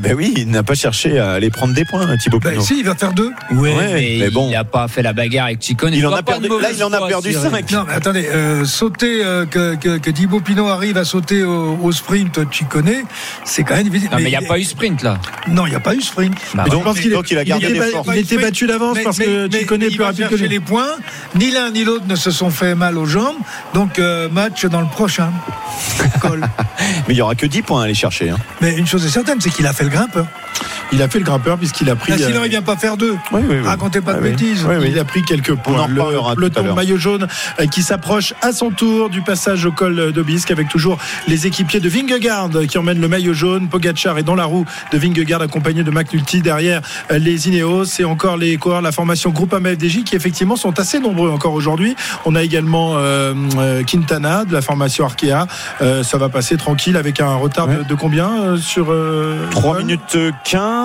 Ben 0.00 0.14
oui, 0.14 0.34
il 0.36 0.50
n'a 0.50 0.62
pas 0.62 0.74
cherché 0.74 1.18
à 1.18 1.32
aller 1.32 1.50
prendre 1.50 1.74
des 1.74 1.84
points, 1.84 2.04
Thibaut 2.16 2.38
Ben 2.38 2.52
Pinot. 2.52 2.62
si, 2.64 2.78
il 2.80 2.84
va 2.84 2.94
faire 2.94 3.12
deux. 3.12 3.30
Oui, 3.52 3.70
Ouais, 3.70 3.92
mais, 3.94 4.16
mais 4.20 4.30
bon. 4.30 4.46
il 4.48 4.52
n'a 4.52 4.64
pas 4.64 4.88
fait 4.88 5.02
la 5.02 5.12
bagarre 5.12 5.46
avec 5.46 5.62
Chicone. 5.62 5.92
Il 5.94 6.00
Je 6.00 6.06
en 6.06 6.12
a 6.12 6.22
perdu. 6.22 6.48
Là, 6.48 6.68
il 6.76 6.82
en 6.84 6.92
a 6.92 7.06
perdu 7.06 7.32
foi, 7.32 7.50
5. 7.50 7.70
Non, 7.72 7.84
mais 7.88 7.94
attendez, 7.94 8.26
euh, 8.32 8.64
sauter, 8.64 9.24
euh, 9.24 9.46
que, 9.46 9.74
que, 9.76 9.98
que 9.98 10.10
Thibaut 10.10 10.40
Pinot 10.40 10.68
arrive 10.68 10.96
à 10.98 11.04
sauter 11.04 11.42
au, 11.44 11.83
au 11.84 11.92
sprint 11.92 12.40
Chicone, 12.50 12.90
c'est 13.44 13.62
quand 13.64 13.74
même 13.76 13.84
difficile. 13.84 14.08
Non, 14.10 14.16
mais 14.18 14.24
il 14.24 14.28
n'y 14.30 14.36
a 14.36 14.42
pas 14.48 14.58
eu 14.58 14.64
sprint 14.64 15.02
là. 15.02 15.18
Non, 15.48 15.66
il 15.66 15.70
n'y 15.70 15.76
a 15.76 15.80
pas 15.80 15.94
eu 15.94 16.00
sprint. 16.00 16.34
Bah, 16.54 16.64
donc, 16.70 16.84
donc, 16.84 17.30
il 17.30 17.38
a 17.38 17.44
gardé 17.44 17.66
était, 17.66 17.74
des 17.74 17.78
ba- 17.80 17.86
forces. 17.88 18.08
il 18.14 18.18
était 18.20 18.38
battu 18.38 18.66
d'avance 18.66 18.96
Mais- 18.96 19.02
parce 19.02 19.18
mais- 19.18 19.24
que 19.26 19.74
est 19.84 19.88
il 19.88 19.96
plus 19.96 20.04
rapide 20.04 20.28
que 20.28 20.34
lui. 20.36 20.48
les 20.48 20.60
points. 20.60 20.88
Ni 21.34 21.50
l'un 21.50 21.70
ni 21.70 21.84
l'autre 21.84 22.04
ne 22.06 22.16
se 22.16 22.30
sont 22.30 22.50
fait 22.50 22.74
mal 22.74 22.96
aux 22.98 23.06
jambes. 23.06 23.36
Donc, 23.74 23.98
euh, 23.98 24.28
match 24.28 24.64
dans 24.66 24.80
le 24.80 24.86
prochain. 24.88 25.30
Mais 26.24 26.46
il 27.08 27.14
n'y 27.14 27.20
aura 27.20 27.34
que 27.34 27.46
10 27.46 27.62
points 27.62 27.82
à 27.82 27.84
aller 27.84 27.94
chercher. 27.94 28.30
hein. 28.30 28.38
Mais 28.60 28.74
une 28.76 28.86
chose 28.86 29.04
est 29.04 29.08
certaine, 29.10 29.40
c'est 29.40 29.50
qu'il 29.50 29.66
a 29.66 29.72
fait 29.72 29.84
le 29.84 29.90
grimpeur. 29.90 30.26
Il 30.92 31.02
a 31.02 31.08
fait 31.08 31.18
le 31.18 31.24
grimpeur 31.24 31.58
puisqu'il 31.58 31.88
a 31.90 31.96
pris. 31.96 32.12
Là, 32.12 32.18
sinon, 32.18 32.40
euh, 32.42 32.46
il 32.46 32.50
vient 32.50 32.62
pas 32.62 32.76
faire 32.76 32.96
deux. 32.96 33.16
Oui, 33.32 33.40
oui, 33.48 33.56
oui. 33.60 33.66
Racontez 33.66 34.00
pas 34.00 34.12
de 34.14 34.18
Ah 34.18 34.20
oui. 34.22 34.30
bêtises. 34.30 34.64
Oui, 34.68 34.76
oui. 34.80 34.88
Il 34.92 34.98
a 34.98 35.04
pris 35.04 35.22
quelques 35.22 35.54
points. 35.54 35.86
le 35.88 36.34
peloton 36.34 36.62
l'heure. 36.64 36.74
maillot 36.76 36.96
jaune 36.98 37.26
euh, 37.60 37.66
qui 37.66 37.82
s'approche 37.82 38.34
à 38.42 38.52
son 38.52 38.70
tour 38.70 39.10
du 39.10 39.22
passage 39.22 39.64
au 39.66 39.72
col 39.72 40.12
d'Obisque 40.12 40.50
avec 40.50 40.68
toujours 40.68 40.98
les 41.26 41.46
équipiers 41.46 41.80
de 41.80 41.88
Vingegaard 41.88 42.50
qui 42.68 42.78
emmènent 42.78 43.00
le 43.00 43.08
maillot 43.08 43.34
jaune. 43.34 43.68
Pogacar 43.68 44.18
est 44.18 44.22
dans 44.22 44.34
la 44.34 44.44
roue 44.44 44.64
de 44.92 44.98
Vingegaard 44.98 45.42
accompagné 45.42 45.82
de 45.82 45.90
McNulty 45.90 46.42
derrière 46.42 46.80
euh, 47.10 47.18
les 47.18 47.48
Ineos 47.48 47.84
et 47.98 48.04
encore 48.04 48.36
les 48.36 48.56
coureurs 48.56 48.80
de 48.80 48.84
la 48.84 48.92
formation 48.92 49.30
Groupama 49.30 49.70
FDJ 49.70 50.04
qui 50.04 50.14
effectivement 50.16 50.56
sont 50.56 50.78
assez 50.78 51.00
nombreux 51.00 51.30
encore 51.30 51.54
aujourd'hui. 51.54 51.96
On 52.24 52.34
a 52.34 52.42
également 52.42 52.94
euh, 52.96 53.34
Quintana 53.84 54.44
de 54.44 54.52
la 54.52 54.60
formation 54.62 55.04
Arkea. 55.04 55.46
Euh, 55.82 56.02
ça 56.02 56.18
va 56.18 56.28
passer 56.28 56.56
tranquille 56.56 56.96
avec 56.96 57.20
un 57.20 57.34
retard 57.34 57.66
de, 57.66 57.72
Ouais. 57.74 57.84
de 57.88 57.94
combien 57.94 58.30
euh, 58.30 58.56
sur 58.58 58.86
euh, 58.90 59.46
3 59.50 59.72
col 59.76 59.84
minutes 59.84 60.16
15 60.44 60.83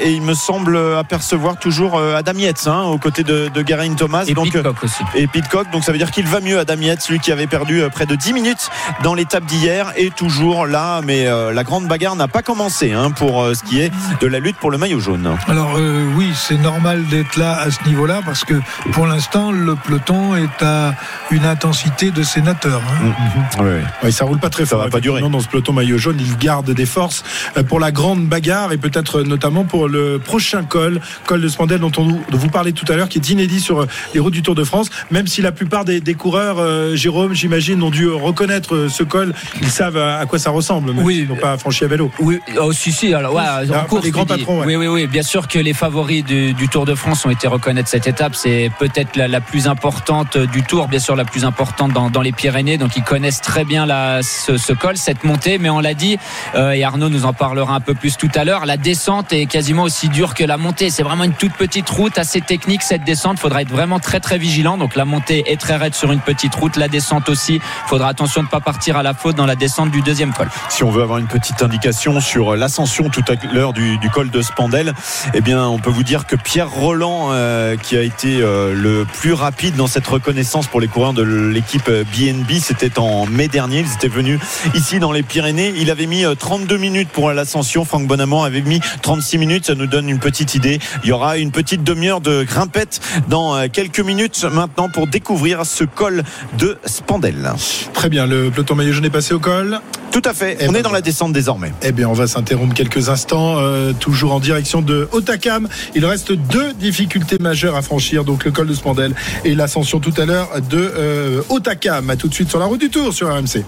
et 0.00 0.10
il 0.12 0.22
me 0.22 0.34
semble 0.34 0.76
apercevoir 0.98 1.58
toujours 1.58 1.96
euh, 1.98 2.16
Adam 2.16 2.32
Yates 2.36 2.66
hein, 2.66 2.82
aux 2.82 2.98
côtés 2.98 3.22
de, 3.22 3.48
de 3.48 3.66
Geraint 3.66 3.94
Thomas. 3.94 4.24
Et 4.26 4.34
donc, 4.34 4.46
euh, 4.54 4.62
Pitcock 4.62 4.84
aussi. 4.84 5.02
et 5.14 5.26
Pitcock. 5.26 5.70
Donc 5.70 5.84
ça 5.84 5.92
veut 5.92 5.98
dire 5.98 6.10
qu'il 6.10 6.26
va 6.26 6.40
mieux, 6.40 6.58
Adam 6.58 6.76
Yates, 6.80 7.08
lui 7.08 7.18
qui 7.20 7.32
avait 7.32 7.46
perdu 7.46 7.80
euh, 7.82 7.88
près 7.88 8.06
de 8.06 8.14
10 8.14 8.32
minutes 8.32 8.70
dans 9.02 9.14
l'étape 9.14 9.44
d'hier, 9.44 9.92
est 9.96 10.14
toujours 10.14 10.66
là. 10.66 11.00
Mais 11.04 11.26
euh, 11.26 11.52
la 11.52 11.64
grande 11.64 11.86
bagarre 11.86 12.16
n'a 12.16 12.28
pas 12.28 12.42
commencé 12.42 12.92
hein, 12.92 13.10
pour 13.10 13.42
euh, 13.42 13.54
ce 13.54 13.62
qui 13.62 13.80
est 13.80 13.90
de 14.20 14.26
la 14.26 14.38
lutte 14.38 14.56
pour 14.56 14.70
le 14.70 14.78
maillot 14.78 15.00
jaune. 15.00 15.36
Alors 15.48 15.74
euh, 15.76 16.04
oui, 16.16 16.32
c'est 16.34 16.58
normal 16.58 17.04
d'être 17.06 17.36
là 17.36 17.58
à 17.60 17.70
ce 17.70 17.78
niveau-là 17.86 18.20
parce 18.24 18.44
que 18.44 18.54
pour 18.92 19.06
l'instant, 19.06 19.52
le 19.52 19.74
peloton 19.76 20.34
est 20.36 20.62
à 20.62 20.94
une 21.30 21.44
intensité 21.44 22.10
de 22.10 22.22
sénateur. 22.22 22.80
hein. 23.02 23.12
Oui, 23.60 23.66
Oui, 24.04 24.12
ça 24.12 24.24
roule 24.24 24.38
pas 24.38 24.50
très 24.50 24.64
Ça 24.64 24.70
fort. 24.70 24.84
va 24.84 24.90
pas 24.90 25.00
durer. 25.00 25.20
Dans 25.26 25.40
ce 25.40 25.48
peloton 25.48 25.72
maillot 25.72 25.98
jaune, 25.98 26.16
il 26.20 26.36
garde 26.38 26.70
des 26.70 26.86
forces 26.86 27.22
euh, 27.56 27.62
pour 27.62 27.80
la 27.80 27.90
grande 27.92 28.26
bagarre 28.26 28.72
et 28.72 28.76
peut-être 28.78 29.20
euh, 29.20 29.24
notamment 29.26 29.64
pour 29.64 29.88
le 29.88 30.18
prochain 30.18 30.62
col, 30.64 31.00
col 31.26 31.40
de 31.40 31.48
Spandel 31.48 31.80
dont 31.80 31.92
on 31.98 32.04
vous- 32.04 32.20
dont 32.30 32.38
vous 32.38 32.48
parlez 32.48 32.72
tout 32.72 32.84
à 32.90 32.96
l'heure, 32.96 33.08
qui 33.08 33.18
est 33.18 33.28
inédit 33.30 33.60
sur 33.60 33.80
euh, 33.82 33.86
les 34.14 34.20
routes 34.20 34.32
du 34.34 34.42
Tour 34.42 34.54
de 34.54 34.64
France. 34.64 34.88
Même 35.10 35.26
si 35.26 35.42
la 35.42 35.52
plupart 35.52 35.84
des, 35.84 36.00
des 36.00 36.14
coureurs, 36.14 36.56
euh, 36.58 36.94
Jérôme, 36.96 37.34
j'imagine, 37.34 37.82
ont 37.82 37.90
dû 37.90 38.08
reconnaître 38.08 38.74
euh, 38.74 38.88
ce 38.88 39.02
col, 39.02 39.34
ils 39.60 39.70
savent 39.70 39.96
à, 39.96 40.18
à 40.18 40.26
quoi 40.26 40.38
ça 40.38 40.50
ressemble, 40.50 40.92
même 40.92 41.04
Oui, 41.04 41.16
s'ils 41.16 41.28
n'ont 41.28 41.36
pas 41.36 41.56
franchi 41.58 41.84
à 41.84 41.88
vélo. 41.88 42.10
Oui, 42.18 42.38
oh, 42.60 42.72
si, 42.72 42.92
si, 42.92 43.12
alors, 43.14 43.34
ouais, 43.34 43.42
en 43.42 43.72
Ah, 43.74 43.86
course, 43.88 44.04
les 44.04 44.10
grands 44.10 44.26
patrons, 44.26 44.60
ouais. 44.60 44.66
Oui, 44.66 44.76
oui, 44.76 44.86
oui, 44.86 45.06
bien 45.06 45.22
sûr 45.22 45.48
que 45.48 45.58
les 45.58 45.72
favoris 45.72 46.24
du, 46.24 46.52
du 46.54 46.68
Tour 46.68 46.84
de 46.86 46.94
France 46.94 47.24
ont 47.26 47.30
été 47.30 47.46
reconnaître 47.48 47.88
cette 47.88 48.06
étape. 48.06 48.34
C'est 48.34 48.70
peut-être 48.78 49.16
la, 49.16 49.28
la 49.28 49.40
plus 49.40 49.66
importante 49.68 50.36
du 50.38 50.62
Tour, 50.62 50.88
bien 50.88 50.98
sûr, 51.00 51.16
la 51.16 51.24
plus 51.24 51.44
importante 51.44 51.92
dans, 51.92 52.10
dans 52.10 52.22
les 52.22 52.32
Pyrénées. 52.32 52.78
Donc, 52.78 52.96
ils 52.96 53.02
connaissent 53.04 53.40
très 53.40 53.64
bien 53.64 53.86
la, 53.86 54.22
ce, 54.22 54.56
ce 54.56 54.72
col, 54.72 54.96
cette 54.96 55.24
montée. 55.24 55.58
Mais 55.58 55.70
on 55.70 55.80
l'a 55.80 55.94
dit, 55.94 56.18
euh, 56.54 56.72
et 56.72 56.84
Arnaud 56.84 57.08
nous 57.08 57.24
en 57.24 57.32
parlera 57.32 57.74
un 57.74 57.80
peu 57.80 57.94
plus 57.94 58.16
tout 58.16 58.30
à 58.34 58.44
l'heure, 58.44 58.66
la 58.66 58.76
descente 58.76 59.15
est 59.30 59.46
quasiment 59.46 59.82
aussi 59.82 60.08
dure 60.08 60.34
que 60.34 60.44
la 60.44 60.56
montée. 60.56 60.90
C'est 60.90 61.02
vraiment 61.02 61.24
une 61.24 61.32
toute 61.32 61.54
petite 61.54 61.88
route 61.88 62.18
assez 62.18 62.40
technique 62.40 62.82
cette 62.82 63.04
descente. 63.04 63.38
Faudra 63.38 63.62
être 63.62 63.70
vraiment 63.70 63.98
très 63.98 64.20
très 64.20 64.38
vigilant. 64.38 64.76
Donc 64.76 64.96
la 64.96 65.04
montée 65.04 65.44
est 65.50 65.60
très 65.60 65.76
raide 65.76 65.94
sur 65.94 66.12
une 66.12 66.20
petite 66.20 66.54
route, 66.54 66.76
la 66.76 66.88
descente 66.88 67.28
aussi. 67.28 67.60
Faudra 67.86 68.08
attention 68.08 68.42
de 68.42 68.46
ne 68.46 68.50
pas 68.50 68.60
partir 68.60 68.96
à 68.96 69.02
la 69.02 69.14
faute 69.14 69.36
dans 69.36 69.46
la 69.46 69.54
descente 69.54 69.90
du 69.90 70.02
deuxième 70.02 70.32
col. 70.32 70.48
Si 70.68 70.84
on 70.84 70.90
veut 70.90 71.02
avoir 71.02 71.18
une 71.18 71.26
petite 71.26 71.62
indication 71.62 72.20
sur 72.20 72.56
l'ascension 72.56 73.08
tout 73.08 73.24
à 73.28 73.34
l'heure 73.52 73.72
du, 73.72 73.98
col 74.12 74.30
de 74.30 74.42
Spandel, 74.42 74.94
eh 75.34 75.40
bien 75.40 75.66
on 75.66 75.78
peut 75.78 75.90
vous 75.90 76.04
dire 76.04 76.26
que 76.26 76.36
Pierre 76.36 76.70
Roland, 76.70 77.28
euh, 77.30 77.76
qui 77.76 77.96
a 77.96 78.02
été 78.02 78.40
euh, 78.40 78.74
le 78.74 79.04
plus 79.04 79.32
rapide 79.32 79.76
dans 79.76 79.86
cette 79.86 80.06
reconnaissance 80.06 80.66
pour 80.66 80.80
les 80.80 80.88
coureurs 80.88 81.12
de 81.12 81.22
l'équipe 81.22 81.90
BNB, 81.90 82.52
c'était 82.60 82.98
en 82.98 83.26
mai 83.26 83.48
dernier. 83.48 83.80
Ils 83.80 83.92
étaient 83.92 84.08
venus 84.08 84.40
ici 84.74 84.98
dans 84.98 85.12
les 85.12 85.22
Pyrénées. 85.22 85.72
Il 85.76 85.90
avait 85.90 86.06
mis 86.06 86.24
32 86.38 86.76
minutes 86.76 87.08
pour 87.08 87.32
l'ascension. 87.32 87.84
Franck 87.84 88.06
Bonamour 88.06 88.44
avait 88.44 88.62
mis 88.62 88.80
36 89.06 89.38
minutes. 89.38 89.66
Ça 89.66 89.76
nous 89.76 89.86
donne 89.86 90.08
une 90.08 90.18
petite 90.18 90.56
idée. 90.56 90.80
Il 91.04 91.10
y 91.10 91.12
aura 91.12 91.38
une 91.38 91.52
petite 91.52 91.84
demi-heure 91.84 92.20
de 92.20 92.42
grimpette 92.42 93.00
dans 93.28 93.68
quelques 93.68 94.00
minutes 94.00 94.44
maintenant 94.52 94.88
pour 94.88 95.06
découvrir 95.06 95.64
ce 95.64 95.84
col 95.84 96.24
de 96.58 96.76
Spandel. 96.86 97.52
Très 97.94 98.08
bien. 98.08 98.26
Le 98.26 98.50
peloton 98.50 98.74
maillot 98.74 98.94
jaune 98.94 99.04
est 99.04 99.10
passé 99.10 99.32
au 99.32 99.38
col. 99.38 99.78
Tout 100.10 100.22
à 100.24 100.34
fait. 100.34 100.58
on 100.68 100.74
est 100.74 100.82
dans 100.82 100.90
la 100.90 101.02
descente 101.02 101.32
désormais. 101.32 101.72
Eh 101.82 101.92
bien, 101.92 102.08
on 102.08 102.14
va 102.14 102.26
s'interrompre 102.26 102.74
quelques 102.74 103.08
instants, 103.08 103.58
euh, 103.58 103.92
toujours 103.92 104.32
en 104.32 104.40
direction 104.40 104.82
de 104.82 105.08
Otakam. 105.12 105.68
Il 105.94 106.04
reste 106.04 106.32
deux 106.32 106.72
difficultés 106.72 107.38
majeures 107.38 107.76
à 107.76 107.82
franchir, 107.82 108.24
donc 108.24 108.44
le 108.44 108.50
col 108.50 108.66
de 108.66 108.74
Spandel 108.74 109.14
et 109.44 109.54
l'ascension 109.54 110.00
tout 110.00 110.14
à 110.16 110.24
l'heure 110.24 110.48
de 110.68 110.78
euh, 110.96 111.42
Otakam. 111.48 112.10
À 112.10 112.16
tout 112.16 112.26
de 112.26 112.34
suite 112.34 112.48
sur 112.48 112.58
la 112.58 112.64
route 112.64 112.80
du 112.80 112.90
Tour 112.90 113.14
sur 113.14 113.28
RMC. 113.28 113.62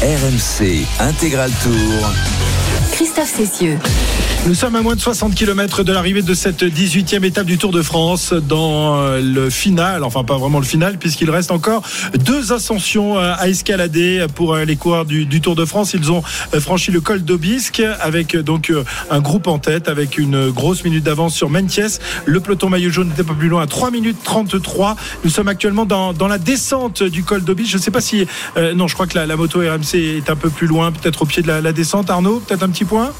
RMC 0.00 0.86
Intégral 1.00 1.50
Tour. 1.62 2.53
Christophe 2.94 3.28
Cessieux. 3.28 4.13
Nous 4.46 4.54
sommes 4.54 4.76
à 4.76 4.82
moins 4.82 4.94
de 4.94 5.00
60 5.00 5.34
km 5.34 5.84
de 5.84 5.92
l'arrivée 5.92 6.20
de 6.20 6.34
cette 6.34 6.64
18e 6.64 7.24
étape 7.24 7.46
du 7.46 7.56
Tour 7.56 7.72
de 7.72 7.80
France 7.80 8.34
dans 8.34 8.98
euh, 8.98 9.22
le 9.22 9.48
final, 9.48 10.04
enfin 10.04 10.22
pas 10.22 10.36
vraiment 10.36 10.58
le 10.58 10.66
final, 10.66 10.98
puisqu'il 10.98 11.30
reste 11.30 11.50
encore 11.50 11.82
deux 12.26 12.52
ascensions 12.52 13.16
euh, 13.18 13.32
à 13.38 13.48
escalader 13.48 14.26
pour 14.34 14.52
euh, 14.52 14.66
les 14.66 14.76
coureurs 14.76 15.06
du, 15.06 15.40
Tour 15.40 15.56
de 15.56 15.64
France. 15.64 15.94
Ils 15.94 16.12
ont 16.12 16.22
franchi 16.60 16.90
le 16.90 17.00
col 17.00 17.22
d'Aubisque 17.22 17.82
avec 18.00 18.36
donc 18.36 18.70
un 19.10 19.20
groupe 19.20 19.46
en 19.46 19.58
tête, 19.58 19.88
avec 19.88 20.18
une 20.18 20.50
grosse 20.50 20.84
minute 20.84 21.04
d'avance 21.04 21.34
sur 21.34 21.48
Mentiès. 21.48 21.98
Le 22.26 22.38
peloton 22.38 22.68
maillot 22.68 22.90
jaune 22.90 23.08
n'était 23.08 23.24
pas 23.24 23.32
plus 23.32 23.48
loin 23.48 23.62
à 23.62 23.66
3 23.66 23.90
minutes 23.90 24.18
33. 24.24 24.96
Nous 25.24 25.30
sommes 25.30 25.48
actuellement 25.48 25.86
dans, 25.86 26.28
la 26.28 26.38
descente 26.38 27.02
du 27.02 27.24
col 27.24 27.42
d'Aubisque. 27.42 27.70
Je 27.70 27.78
ne 27.78 27.82
sais 27.82 27.90
pas 27.90 28.02
si... 28.02 28.26
non, 28.74 28.88
je 28.88 28.94
crois 28.94 29.06
que 29.06 29.18
la, 29.18 29.36
moto 29.36 29.60
RMC 29.60 29.94
est 29.94 30.28
un 30.28 30.36
peu 30.36 30.50
plus 30.50 30.66
loin, 30.66 30.92
peut-être 30.92 31.22
au 31.22 31.24
pied 31.24 31.42
de 31.42 31.48
la 31.48 31.72
descente. 31.72 32.10
Arnaud, 32.10 32.40
peut-être 32.40 32.62
un 32.62 32.68
petit 32.68 32.84
point? 32.84 33.10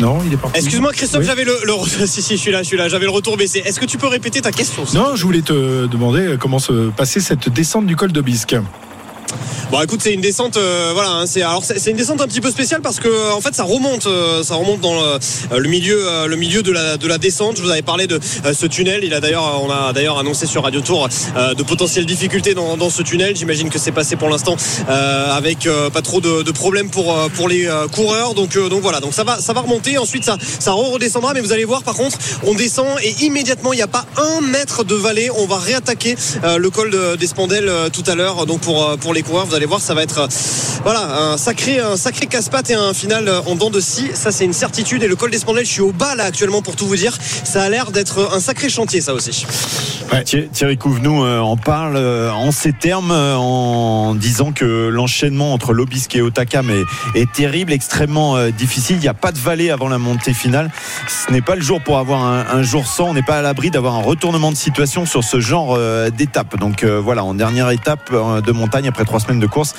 Non, 0.00 0.20
il 0.24 0.32
est 0.32 0.36
parti. 0.36 0.58
Excuse-moi 0.58 0.92
Christophe, 0.92 1.24
j'avais 1.24 1.44
le, 1.44 1.54
si 2.06 2.22
si, 2.22 2.36
je 2.36 2.40
suis 2.40 2.50
là, 2.50 2.62
je 2.62 2.68
suis 2.68 2.76
là, 2.76 2.88
j'avais 2.88 3.04
le 3.04 3.10
retour 3.10 3.36
baissé. 3.36 3.62
Est-ce 3.64 3.78
que 3.78 3.84
tu 3.84 3.98
peux 3.98 4.06
répéter 4.06 4.40
ta 4.40 4.50
question 4.50 4.84
Non, 4.94 5.14
je 5.14 5.22
voulais 5.24 5.42
te 5.42 5.86
demander 5.86 6.36
comment 6.40 6.58
se 6.58 6.90
passait 6.90 7.20
cette 7.20 7.48
descente 7.50 7.86
du 7.86 7.96
col 7.96 8.12
d'Obisque. 8.12 8.56
Bon, 9.70 9.80
écoute, 9.80 10.00
c'est 10.02 10.12
une 10.12 10.20
descente, 10.20 10.56
euh, 10.56 10.90
voilà. 10.94 11.10
Hein, 11.10 11.26
c'est 11.28 11.42
alors 11.42 11.62
c'est 11.62 11.92
une 11.92 11.96
descente 11.96 12.20
un 12.20 12.26
petit 12.26 12.40
peu 12.40 12.50
spéciale 12.50 12.80
parce 12.80 12.98
que 12.98 13.32
en 13.32 13.40
fait, 13.40 13.54
ça 13.54 13.62
remonte, 13.62 14.06
euh, 14.06 14.42
ça 14.42 14.56
remonte 14.56 14.80
dans 14.80 14.94
le, 14.94 15.18
le 15.56 15.68
milieu, 15.68 16.08
euh, 16.08 16.26
le 16.26 16.34
milieu 16.34 16.64
de 16.64 16.72
la 16.72 16.96
de 16.96 17.06
la 17.06 17.18
descente. 17.18 17.56
Je 17.56 17.62
vous 17.62 17.70
avais 17.70 17.82
parlé 17.82 18.08
de 18.08 18.18
ce 18.52 18.66
tunnel. 18.66 19.04
Il 19.04 19.14
a 19.14 19.20
d'ailleurs, 19.20 19.62
on 19.62 19.70
a 19.70 19.92
d'ailleurs 19.92 20.18
annoncé 20.18 20.46
sur 20.46 20.64
Radio 20.64 20.80
Tour 20.80 21.08
de 21.36 21.62
potentielles 21.62 22.04
difficultés 22.04 22.52
dans, 22.52 22.76
dans 22.76 22.90
ce 22.90 23.02
tunnel. 23.02 23.36
J'imagine 23.36 23.70
que 23.70 23.78
c'est 23.78 23.92
passé 23.92 24.16
pour 24.16 24.28
l'instant 24.28 24.56
avec 24.88 25.68
pas 25.92 26.02
trop 26.02 26.20
de, 26.20 26.42
de, 26.42 26.50
problèmes 26.50 26.90
pour 26.90 27.16
pour 27.36 27.48
les 27.48 27.68
coureurs. 27.92 28.34
Donc 28.34 28.58
donc 28.58 28.82
voilà. 28.82 28.98
Donc 28.98 29.14
ça 29.14 29.22
va 29.22 29.40
ça 29.40 29.52
va 29.52 29.60
remonter. 29.60 29.98
Ensuite, 29.98 30.24
ça 30.24 30.36
ça 30.58 30.72
redescendra. 30.72 31.32
Mais 31.32 31.40
vous 31.40 31.52
allez 31.52 31.64
voir, 31.64 31.84
par 31.84 31.94
contre, 31.94 32.18
on 32.44 32.54
descend 32.54 32.88
et 33.04 33.14
immédiatement, 33.24 33.72
il 33.72 33.76
n'y 33.76 33.82
a 33.82 33.86
pas 33.86 34.06
un 34.16 34.40
mètre 34.40 34.82
de 34.82 34.96
vallée. 34.96 35.30
On 35.38 35.46
va 35.46 35.58
réattaquer 35.58 36.16
le 36.42 36.70
col 36.70 36.90
de, 36.90 37.14
des 37.14 37.28
Spandelles 37.28 37.70
tout 37.92 38.04
à 38.08 38.16
l'heure. 38.16 38.46
Donc 38.46 38.62
pour 38.62 38.98
pour 38.98 39.14
les 39.14 39.22
coureurs, 39.22 39.46
voir, 39.66 39.80
ça 39.80 39.94
va 39.94 40.02
être 40.02 40.28
voilà 40.82 41.32
un 41.32 41.36
sacré 41.36 41.78
un 41.78 41.96
sacré 41.96 42.26
casse-patte 42.26 42.70
et 42.70 42.74
un 42.74 42.94
final 42.94 43.30
en 43.46 43.54
dents 43.54 43.70
de 43.70 43.80
scie. 43.80 44.10
Ça 44.14 44.32
c'est 44.32 44.44
une 44.44 44.52
certitude. 44.52 45.02
Et 45.02 45.08
le 45.08 45.16
col 45.16 45.30
d'Espandel, 45.30 45.64
je 45.64 45.70
suis 45.70 45.82
au 45.82 45.92
bas 45.92 46.14
là 46.14 46.24
actuellement 46.24 46.62
pour 46.62 46.76
tout 46.76 46.86
vous 46.86 46.96
dire. 46.96 47.16
Ça 47.44 47.62
a 47.62 47.68
l'air 47.68 47.90
d'être 47.90 48.30
un 48.32 48.40
sacré 48.40 48.68
chantier, 48.68 49.00
ça 49.00 49.14
aussi. 49.14 49.46
Thierry 50.52 50.76
Couvenou 50.76 51.24
euh, 51.24 51.38
en 51.38 51.56
parle 51.56 51.96
euh, 51.96 52.30
en 52.32 52.50
ces 52.50 52.72
termes 52.72 53.12
euh, 53.12 53.36
en 53.36 54.14
disant 54.14 54.52
que 54.52 54.88
l'enchaînement 54.88 55.52
entre 55.52 55.72
Lobisque 55.72 56.16
et 56.16 56.20
Otakam 56.20 56.68
est, 56.70 57.20
est 57.20 57.30
terrible, 57.32 57.72
extrêmement 57.72 58.48
difficile. 58.50 58.96
Il 58.96 59.02
n'y 59.02 59.08
a 59.08 59.14
pas 59.14 59.32
de 59.32 59.38
vallée 59.38 59.70
avant 59.70 59.88
la 59.88 59.98
montée 59.98 60.34
finale. 60.34 60.70
Ce 61.06 61.32
n'est 61.32 61.40
pas 61.40 61.54
le 61.54 61.62
jour 61.62 61.80
pour 61.80 61.98
avoir 61.98 62.24
un, 62.24 62.44
un 62.50 62.62
jour 62.62 62.86
sans. 62.86 63.10
On 63.10 63.14
n'est 63.14 63.22
pas 63.22 63.38
à 63.38 63.42
l'abri 63.42 63.70
d'avoir 63.70 63.94
un 63.94 64.02
retournement 64.02 64.50
de 64.50 64.56
situation 64.56 65.06
sur 65.06 65.24
ce 65.24 65.40
genre 65.40 65.78
d'étape. 66.10 66.58
Donc 66.58 66.84
voilà, 66.84 67.24
en 67.24 67.34
dernière 67.34 67.70
étape 67.70 68.12
de 68.12 68.52
montagne 68.52 68.88
après 68.88 69.04
trois 69.04 69.20
semaines 69.20 69.40
de 69.40 69.46
course, 69.50 69.74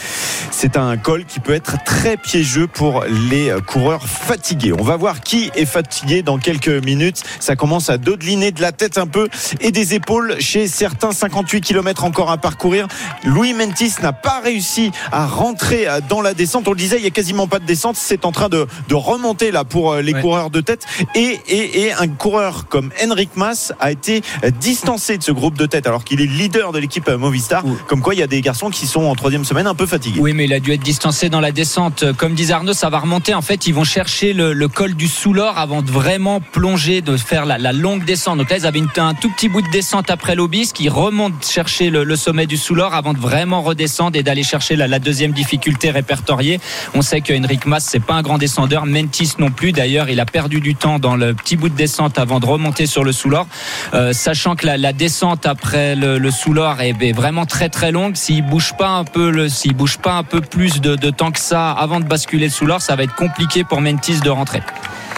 c'est 0.51 0.77
un 0.77 0.97
col 0.97 1.25
qui 1.25 1.39
peut 1.39 1.53
être 1.53 1.83
très 1.83 2.17
piégeux 2.17 2.67
pour 2.67 3.03
les 3.29 3.53
coureurs 3.65 4.07
fatigués. 4.07 4.73
On 4.77 4.83
va 4.83 4.97
voir 4.97 5.21
qui 5.21 5.51
est 5.55 5.65
fatigué 5.65 6.21
dans 6.21 6.37
quelques 6.37 6.67
minutes. 6.67 7.23
Ça 7.39 7.55
commence 7.55 7.89
à 7.89 7.97
dodeliner 7.97 8.51
de 8.51 8.61
la 8.61 8.71
tête 8.71 8.97
un 8.97 9.07
peu 9.07 9.27
et 9.59 9.71
des 9.71 9.93
épaules 9.93 10.35
chez 10.39 10.67
certains 10.67 11.11
58 11.11 11.61
km 11.61 12.03
encore 12.03 12.31
à 12.31 12.37
parcourir. 12.37 12.87
Louis 13.23 13.53
Mentis 13.53 13.93
n'a 14.01 14.13
pas 14.13 14.39
réussi 14.43 14.91
à 15.11 15.25
rentrer 15.25 15.87
dans 16.09 16.21
la 16.21 16.33
descente. 16.33 16.67
On 16.67 16.71
le 16.71 16.77
disait, 16.77 16.97
il 16.97 17.01
n'y 17.01 17.07
a 17.07 17.11
quasiment 17.11 17.47
pas 17.47 17.59
de 17.59 17.65
descente. 17.65 17.95
C'est 17.95 18.25
en 18.25 18.31
train 18.31 18.49
de, 18.49 18.67
remonter 18.91 19.51
là 19.51 19.63
pour 19.63 19.93
euh, 19.93 20.01
les 20.01 20.13
coureurs 20.13 20.49
de 20.49 20.61
tête. 20.61 20.85
Et, 21.15 21.39
et, 21.47 21.93
un 21.93 22.07
coureur 22.07 22.67
comme 22.67 22.91
Henrik 23.03 23.31
Mas 23.35 23.73
a 23.79 23.91
été 23.91 24.21
distancé 24.59 25.17
de 25.17 25.23
ce 25.23 25.31
groupe 25.31 25.57
de 25.57 25.65
tête 25.65 25.87
alors 25.87 26.03
qu'il 26.03 26.21
est 26.21 26.25
leader 26.25 26.71
de 26.71 26.79
l'équipe 26.79 27.09
Movistar. 27.09 27.63
Comme 27.87 28.01
quoi, 28.01 28.13
il 28.13 28.19
y 28.19 28.23
a 28.23 28.27
des 28.27 28.41
garçons 28.41 28.69
qui 28.69 28.85
sont 28.85 29.03
en 29.05 29.15
troisième 29.15 29.45
semaine 29.45 29.60
un 29.67 29.75
peu 29.75 29.85
fatigués. 29.85 30.19
Oui, 30.19 30.33
mais 30.33 30.45
il 30.45 30.53
a 30.53 30.59
dû 30.59 30.71
être 30.71 30.81
distancé 30.81 31.29
dans 31.29 31.39
la 31.39 31.51
descente. 31.51 32.05
Comme 32.17 32.33
disait 32.33 32.53
Arnaud, 32.53 32.73
ça 32.73 32.89
va 32.89 32.99
remonter. 32.99 33.33
En 33.33 33.41
fait, 33.41 33.67
ils 33.67 33.73
vont 33.73 33.83
chercher 33.83 34.33
le, 34.33 34.67
col 34.67 34.93
du 34.93 35.07
Soulor 35.07 35.57
avant 35.57 35.81
de 35.81 35.91
vraiment 35.91 36.39
plonger, 36.39 37.01
de 37.01 37.17
faire 37.17 37.45
la, 37.45 37.71
longue 37.71 38.05
descente. 38.05 38.37
Donc 38.37 38.49
là, 38.49 38.57
ils 38.57 38.65
avaient 38.65 38.81
un 38.97 39.13
tout 39.13 39.29
petit 39.29 39.49
bout 39.49 39.61
de 39.61 39.69
descente 39.69 40.09
après 40.09 40.35
l'Obis 40.35 40.71
qui 40.73 40.89
remonte 40.89 41.45
chercher 41.45 41.89
le, 41.89 42.15
sommet 42.15 42.45
du 42.45 42.57
Soulor 42.57 42.93
avant 42.93 43.13
de 43.13 43.19
vraiment 43.19 43.61
redescendre 43.61 44.17
et 44.17 44.23
d'aller 44.23 44.43
chercher 44.43 44.75
la, 44.75 44.99
deuxième 44.99 45.31
difficulté 45.31 45.91
répertoriée. 45.91 46.59
On 46.93 47.01
sait 47.01 47.21
que 47.21 47.33
Henrik 47.33 47.65
Mas 47.65 47.83
c'est 47.83 47.99
pas 47.99 48.13
un 48.13 48.21
grand 48.21 48.37
descendeur, 48.37 48.85
Mentis 48.85 49.33
non 49.39 49.51
plus. 49.51 49.71
D'ailleurs, 49.71 50.09
il 50.09 50.19
a 50.19 50.25
perdu 50.25 50.61
du 50.61 50.75
temps 50.75 50.99
dans 50.99 51.15
le 51.15 51.33
petit 51.33 51.55
bout 51.55 51.69
de 51.69 51.75
descente 51.75 52.19
avant 52.19 52.39
de 52.39 52.45
remonter 52.45 52.85
sur 52.85 53.03
le 53.03 53.11
Soulor, 53.11 53.47
euh, 53.93 54.13
sachant 54.13 54.55
que 54.55 54.65
la, 54.65 54.93
descente 54.93 55.45
après 55.45 55.95
le, 55.95 56.17
le 56.17 56.31
Soulor 56.31 56.81
est, 56.81 57.11
vraiment 57.13 57.45
très 57.45 57.69
très 57.69 57.91
longue. 57.91 58.15
S'il 58.15 58.45
bouge 58.45 58.73
pas 58.77 58.89
un 58.89 59.03
peu, 59.03 59.29
s'il 59.51 59.75
bouge 59.75 59.97
pas 59.97 60.13
un 60.13 60.23
peu 60.23 60.41
plus 60.41 60.81
de, 60.81 60.95
de 60.95 61.09
temps 61.09 61.31
que 61.31 61.39
ça 61.39 61.71
avant 61.71 61.99
de 61.99 62.05
basculer 62.05 62.45
le 62.45 62.51
Soulor, 62.51 62.81
ça 62.81 62.95
va 62.95 63.03
être 63.03 63.15
compliqué 63.15 63.63
pour 63.63 63.81
Mentis 63.81 64.19
de 64.21 64.29
rentrer. 64.29 64.61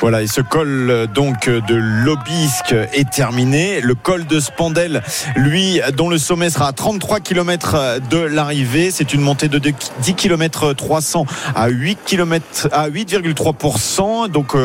Voilà, 0.03 0.21
et 0.21 0.27
ce 0.27 0.41
col 0.41 1.07
donc 1.15 1.47
de 1.47 1.75
l'Obisque 1.75 2.75
est 2.91 3.09
terminé. 3.09 3.79
Le 3.79 3.95
col 3.95 4.25
de 4.25 4.41
Spandel, 4.41 5.01
lui, 5.37 5.79
dont 5.95 6.09
le 6.09 6.17
sommet 6.17 6.49
sera 6.49 6.67
à 6.67 6.73
33 6.73 7.21
km 7.21 8.01
de 8.09 8.17
l'arrivée. 8.17 8.91
C'est 8.91 9.13
une 9.13 9.21
montée 9.21 9.47
de 9.47 9.59
10 9.59 10.13
km 10.15 10.73
300 10.73 11.25
à 11.55 11.69
8 11.69 11.99
km 12.05 12.67
à 12.73 12.89
8,3%. 12.89 14.27
Donc 14.27 14.57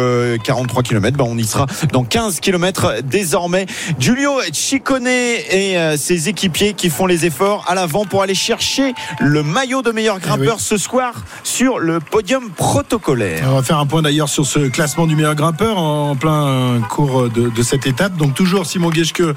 43 0.42 0.82
km, 0.82 1.16
ben 1.16 1.26
on 1.28 1.38
y 1.38 1.44
sera 1.44 1.66
dans 1.92 2.02
15 2.02 2.40
km 2.40 2.94
désormais. 3.04 3.66
Giulio 4.00 4.40
Ciccone 4.52 5.06
et 5.06 5.78
euh, 5.78 5.96
ses 5.96 6.28
équipiers 6.28 6.72
qui 6.72 6.90
font 6.90 7.06
les 7.06 7.26
efforts 7.26 7.64
à 7.68 7.76
l'avant 7.76 8.04
pour 8.06 8.22
aller 8.22 8.34
chercher 8.34 8.92
le 9.20 9.44
maillot 9.44 9.82
de 9.82 9.92
meilleur 9.92 10.18
grimpeur 10.18 10.56
eh 10.58 10.62
ce 10.62 10.76
soir 10.76 11.14
sur 11.44 11.78
le 11.78 12.00
podium 12.00 12.50
protocolaire. 12.50 13.44
On 13.46 13.54
va 13.54 13.62
faire 13.62 13.78
un 13.78 13.86
point 13.86 14.02
d'ailleurs 14.02 14.28
sur 14.28 14.44
ce 14.44 14.66
classement 14.66 15.06
du 15.06 15.14
meilleur 15.14 15.27
grimpeur 15.34 15.78
en 15.78 16.16
plein 16.16 16.80
cours 16.88 17.28
de, 17.28 17.62
cette 17.62 17.86
étape. 17.86 18.16
Donc 18.16 18.34
toujours 18.34 18.66
Simon 18.66 18.90
Geschke 18.92 19.20
euh, 19.20 19.34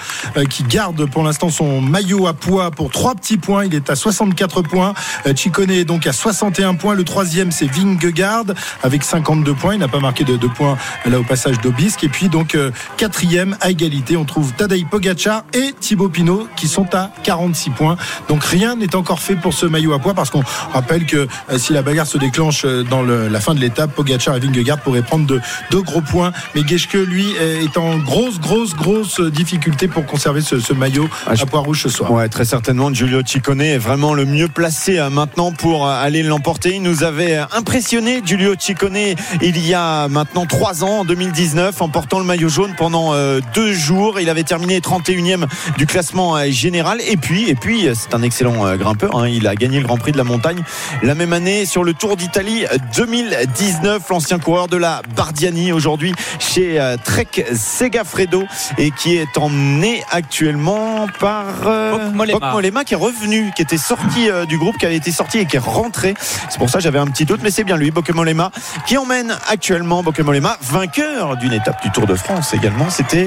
qui 0.50 0.64
garde 0.64 1.10
pour 1.10 1.24
l'instant 1.24 1.50
son 1.50 1.82
maillot 1.82 2.28
à 2.28 2.34
poids 2.34 2.72
pour 2.72 2.92
trois 2.92 3.16
petits 3.16 3.38
points. 3.38 3.66
Il 3.66 3.74
est 3.76 3.90
à 3.90 3.96
64 3.96 4.62
points. 4.62 4.94
Euh, 5.26 5.34
Chicone 5.36 5.72
est 5.72 5.86
donc 5.86 6.08
à 6.08 6.14
61 6.14 6.76
points. 6.76 6.96
Le 6.96 7.04
troisième 7.04 7.52
c'est 7.52 7.66
Vingegaard 7.66 8.46
avec 8.84 9.04
52 9.04 9.54
points. 9.54 9.74
Il 9.74 9.80
n'a 9.80 9.88
pas 9.88 10.00
marqué 10.00 10.24
de, 10.24 10.36
points 10.48 10.78
là 11.06 11.20
au 11.20 11.24
passage 11.24 11.60
d'Obisque. 11.62 12.04
Et 12.04 12.10
puis 12.10 12.30
donc 12.30 12.56
euh, 12.56 12.72
quatrième 12.98 13.58
à 13.62 13.70
égalité, 13.70 14.18
on 14.18 14.26
trouve 14.26 14.54
Tadej 14.54 14.86
Pogacar 14.86 15.44
et 15.54 15.74
Thibaut 15.80 16.10
Pinot 16.10 16.48
qui 16.56 16.68
sont 16.68 16.94
à 16.94 17.12
46 17.24 17.72
points. 17.72 17.98
Donc 18.30 18.44
rien 18.44 18.76
n'est 18.76 18.96
encore 18.96 19.20
fait 19.20 19.36
pour 19.36 19.54
ce 19.54 19.66
maillot 19.66 19.94
à 19.94 20.00
poids 20.00 20.14
parce 20.14 20.30
qu'on 20.30 20.44
rappelle 20.74 21.06
que 21.06 21.28
si 21.58 21.74
la 21.74 21.82
bagarre 21.82 22.08
se 22.08 22.18
déclenche 22.18 22.66
dans 22.66 23.02
la 23.02 23.40
fin 23.40 23.54
de 23.54 23.60
l'étape, 23.60 23.94
Pogacar 23.94 24.36
et 24.36 24.40
Vingegaard 24.40 24.80
pourraient 24.80 25.02
prendre 25.02 25.26
de, 25.26 25.42
deux 25.72 25.82
gros 25.82 26.02
points. 26.02 26.32
Mais 26.56 26.62
Geschke, 26.68 26.94
lui, 26.94 27.32
est 27.40 27.78
en 27.78 27.98
grosse, 27.98 28.40
grosse, 28.40 28.76
grosse 28.76 29.20
difficulté 29.22 29.88
pour 29.88 30.06
conserver 30.06 30.42
ce, 30.42 30.60
ce 30.60 30.74
maillot 30.74 31.10
Ah, 31.26 31.36
je- 31.36 31.44
à 31.44 31.46
poids 31.46 31.62
rouge 31.62 31.82
ce 31.84 31.90
soir. 31.90 32.12
Ouais, 32.12 32.28
très 32.30 32.46
certainement. 32.46 32.94
Giulio 32.94 33.22
Ciccone 33.26 33.62
est 33.62 33.78
vraiment 33.78 34.14
le 34.14 34.26
mieux 34.26 34.48
placé 34.48 35.00
euh, 35.00 35.10
maintenant 35.10 35.52
pour 35.52 35.88
euh, 35.88 35.92
aller 36.04 36.22
l'emporter. 36.24 36.76
Il 36.76 36.82
nous 36.84 37.04
avait 37.04 37.38
euh, 37.38 37.46
impressionné, 37.56 38.22
Giulio 38.26 38.54
Ciccone, 38.60 38.98
il 39.42 39.66
y 39.66 39.74
a 39.74 40.08
maintenant 40.10 40.46
trois 40.46 40.84
ans, 40.84 41.00
en 41.00 41.06
2019, 41.06 41.82
en 41.82 41.90
portant 41.90 42.20
le 42.20 42.26
maillot 42.26 42.50
jaune 42.50 42.74
pendant 42.78 43.14
deux 43.56 43.74
jours. 43.74 44.20
Il 44.20 44.30
avait 44.30 44.44
terminé 44.44 44.80
31e 44.80 45.46
du 45.78 45.86
classement 45.86 46.38
général. 46.50 47.00
Et 47.08 47.18
puis, 47.18 47.50
et 47.50 47.56
puis, 47.56 47.88
c'est 47.94 48.14
un 48.14 48.22
excellent 48.22 48.76
grimpeur. 48.76 49.16
hein. 49.18 49.28
Il 49.28 49.48
a 49.48 49.56
gagné 49.56 49.80
le 49.80 49.86
Grand 49.86 49.98
Prix 49.98 50.12
de 50.12 50.18
la 50.18 50.24
montagne 50.24 50.62
la 51.04 51.16
même 51.16 51.34
année 51.34 51.66
sur 51.66 51.84
le 51.84 51.94
Tour 51.94 52.18
d'Italie 52.18 52.66
euh, 52.66 52.78
2019. 52.98 54.02
L'ancien 54.10 54.40
coureur 54.40 54.68
de 54.68 54.78
la 54.78 55.02
Bardiani 55.16 55.61
aujourd'hui 55.72 56.14
chez 56.40 56.80
euh, 56.80 56.96
Trek 57.04 57.28
Segafredo 57.54 58.46
et 58.78 58.90
qui 58.92 59.16
est 59.18 59.38
emmené 59.38 60.02
actuellement 60.12 61.08
par 61.20 61.46
euh, 61.68 62.10
Mollema 62.54 62.84
qui 62.84 62.94
est 62.94 62.98
revenu, 62.98 63.52
qui 63.56 63.62
était 63.62 63.78
sorti 63.78 64.30
euh, 64.30 64.46
du 64.46 64.58
groupe, 64.58 64.78
qui 64.78 64.86
avait 64.86 64.96
été 64.96 65.12
sorti 65.12 65.40
et 65.40 65.46
qui 65.46 65.58
est 65.58 65.60
rentré. 65.60 66.14
C'est 66.50 66.58
pour 66.58 66.70
ça 66.70 66.78
que 66.80 66.84
j'avais 66.84 67.00
un 67.00 67.08
petit 67.08 67.26
doute, 67.26 67.42
mais 67.44 67.52
c'est 67.52 67.64
bien 67.64 67.78
lui, 67.78 67.92
Bokemolema, 67.92 68.52
qui 68.88 68.98
emmène 68.98 69.36
actuellement 69.50 70.02
Bokemolema, 70.04 70.58
vainqueur 70.62 71.38
d'une 71.38 71.54
étape 71.54 71.84
du 71.84 71.92
Tour 71.92 72.08
de 72.08 72.16
France 72.16 72.54
également. 72.54 72.90
C'était 72.90 73.26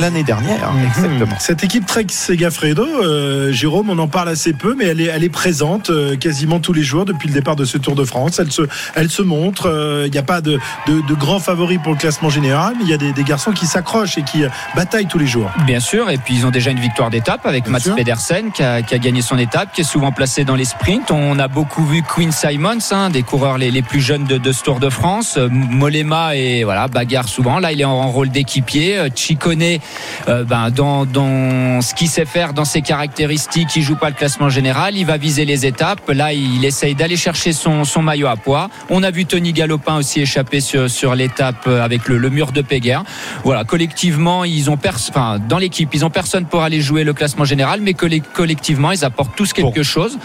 l'année 0.00 0.22
dernière, 0.24 0.72
Mhm. 0.72 0.84
exactement. 0.86 1.36
Cette 1.38 1.62
équipe 1.64 1.86
Trek 1.86 2.06
Segafredo, 2.10 2.84
euh, 2.84 3.52
Jérôme, 3.52 3.90
on 3.90 3.98
en 3.98 4.08
parle 4.08 4.28
assez 4.30 4.52
peu, 4.52 4.74
mais 4.76 4.86
elle 4.86 5.00
est, 5.00 5.04
elle 5.06 5.24
est 5.24 5.28
présente 5.28 5.90
euh, 5.90 6.16
quasiment 6.16 6.60
tous 6.60 6.72
les 6.72 6.82
jours 6.82 7.04
depuis 7.04 7.28
le 7.28 7.34
départ 7.34 7.56
de 7.56 7.64
ce 7.64 7.76
Tour 7.78 7.94
de 7.94 8.04
France. 8.04 8.38
Elle 8.38 8.50
se, 8.52 8.62
elle 8.94 9.10
se 9.10 9.22
montre. 9.22 9.66
euh, 9.68 10.04
Il 10.06 10.12
n'y 10.12 10.18
a 10.18 10.22
pas 10.22 10.40
de, 10.40 10.58
de, 10.86 11.00
de 11.04 11.14
grands 11.14 11.40
favoris 11.40 11.78
pour 11.82 11.92
le 11.92 11.98
classement 11.98 12.30
général, 12.30 12.74
mais 12.78 12.84
il 12.84 12.90
y 12.90 12.94
a 12.94 12.96
des, 12.96 13.12
des 13.12 13.24
garçons 13.24 13.52
qui 13.52 13.66
s'accrochent 13.66 14.18
et 14.18 14.22
qui 14.22 14.44
euh, 14.44 14.48
bataillent 14.74 15.06
tous 15.06 15.18
les 15.18 15.26
jours. 15.26 15.50
Bien 15.66 15.80
sûr, 15.80 16.10
et 16.10 16.18
puis 16.18 16.34
ils 16.34 16.46
ont 16.46 16.50
déjà 16.50 16.70
une 16.70 16.80
victoire 16.80 17.10
d'étape 17.10 17.46
avec 17.46 17.64
Bien 17.64 17.72
Mats 17.72 17.80
sûr. 17.80 17.94
Pedersen 17.94 18.50
qui 18.52 18.62
a, 18.62 18.82
qui 18.82 18.94
a 18.94 18.98
gagné 18.98 19.22
son 19.22 19.38
étape, 19.38 19.72
qui 19.72 19.82
est 19.82 19.84
souvent 19.84 20.12
placé 20.12 20.44
dans 20.44 20.56
les 20.56 20.64
sprints. 20.64 21.10
On 21.10 21.38
a 21.38 21.48
beaucoup 21.48 21.84
vu 21.84 22.02
Quinn 22.02 22.32
Simons, 22.32 22.78
hein, 22.90 23.10
des 23.10 23.22
coureurs 23.22 23.58
les, 23.58 23.70
les 23.70 23.82
plus 23.82 24.00
jeunes 24.00 24.24
de, 24.24 24.38
de 24.38 24.52
ce 24.52 24.62
Tour 24.62 24.80
de 24.80 24.90
France. 24.90 25.36
Euh, 25.36 25.48
Molema 25.50 26.36
et 26.36 26.64
voilà 26.64 26.88
bagarre 26.88 27.28
souvent. 27.28 27.58
Là, 27.58 27.72
il 27.72 27.80
est 27.80 27.84
en, 27.84 27.92
en 27.92 28.08
rôle 28.08 28.30
d'équipier. 28.30 28.98
Euh, 28.98 29.08
Chicone, 29.14 29.62
euh, 30.28 30.44
ben, 30.44 30.70
dans, 30.70 31.06
dans 31.06 31.80
ce 31.80 31.94
qu'il 31.94 32.08
sait 32.08 32.24
faire, 32.24 32.52
dans 32.52 32.64
ses 32.64 32.82
caractéristiques, 32.82 33.76
il 33.76 33.82
joue 33.82 33.96
pas 33.96 34.08
le 34.08 34.14
classement 34.14 34.48
général. 34.48 34.96
Il 34.96 35.06
va 35.06 35.16
viser 35.16 35.44
les 35.44 35.66
étapes. 35.66 36.08
Là, 36.08 36.32
il 36.32 36.64
essaye 36.64 36.94
d'aller 36.94 37.16
chercher 37.16 37.52
son, 37.52 37.84
son 37.84 38.02
maillot 38.02 38.26
à 38.26 38.36
poids. 38.36 38.68
On 38.90 39.02
a 39.02 39.10
vu 39.10 39.24
Tony 39.26 39.52
Galopin 39.52 39.96
aussi 39.96 40.20
échapper 40.20 40.60
sur, 40.60 40.90
sur 40.94 41.14
l'étape 41.14 41.64
euh, 41.66 41.84
avec 41.84 42.08
le, 42.08 42.16
le 42.18 42.30
mur 42.30 42.52
de 42.52 42.62
Péguerre. 42.62 43.04
Voilà, 43.44 43.64
collectivement, 43.64 44.44
ils 44.44 44.70
ont 44.70 44.78
enfin, 45.10 45.38
dans 45.48 45.58
l'équipe, 45.58 45.90
ils 45.92 46.04
ont 46.04 46.10
personne 46.10 46.46
pour 46.46 46.62
aller 46.62 46.80
jouer 46.80 47.04
le 47.04 47.12
classement 47.12 47.44
général, 47.44 47.80
mais 47.82 47.92
colle- 47.92 48.22
collectivement, 48.32 48.92
ils 48.92 49.04
apportent 49.04 49.36
tous 49.36 49.52
quelque 49.52 49.82
chose. 49.82 50.18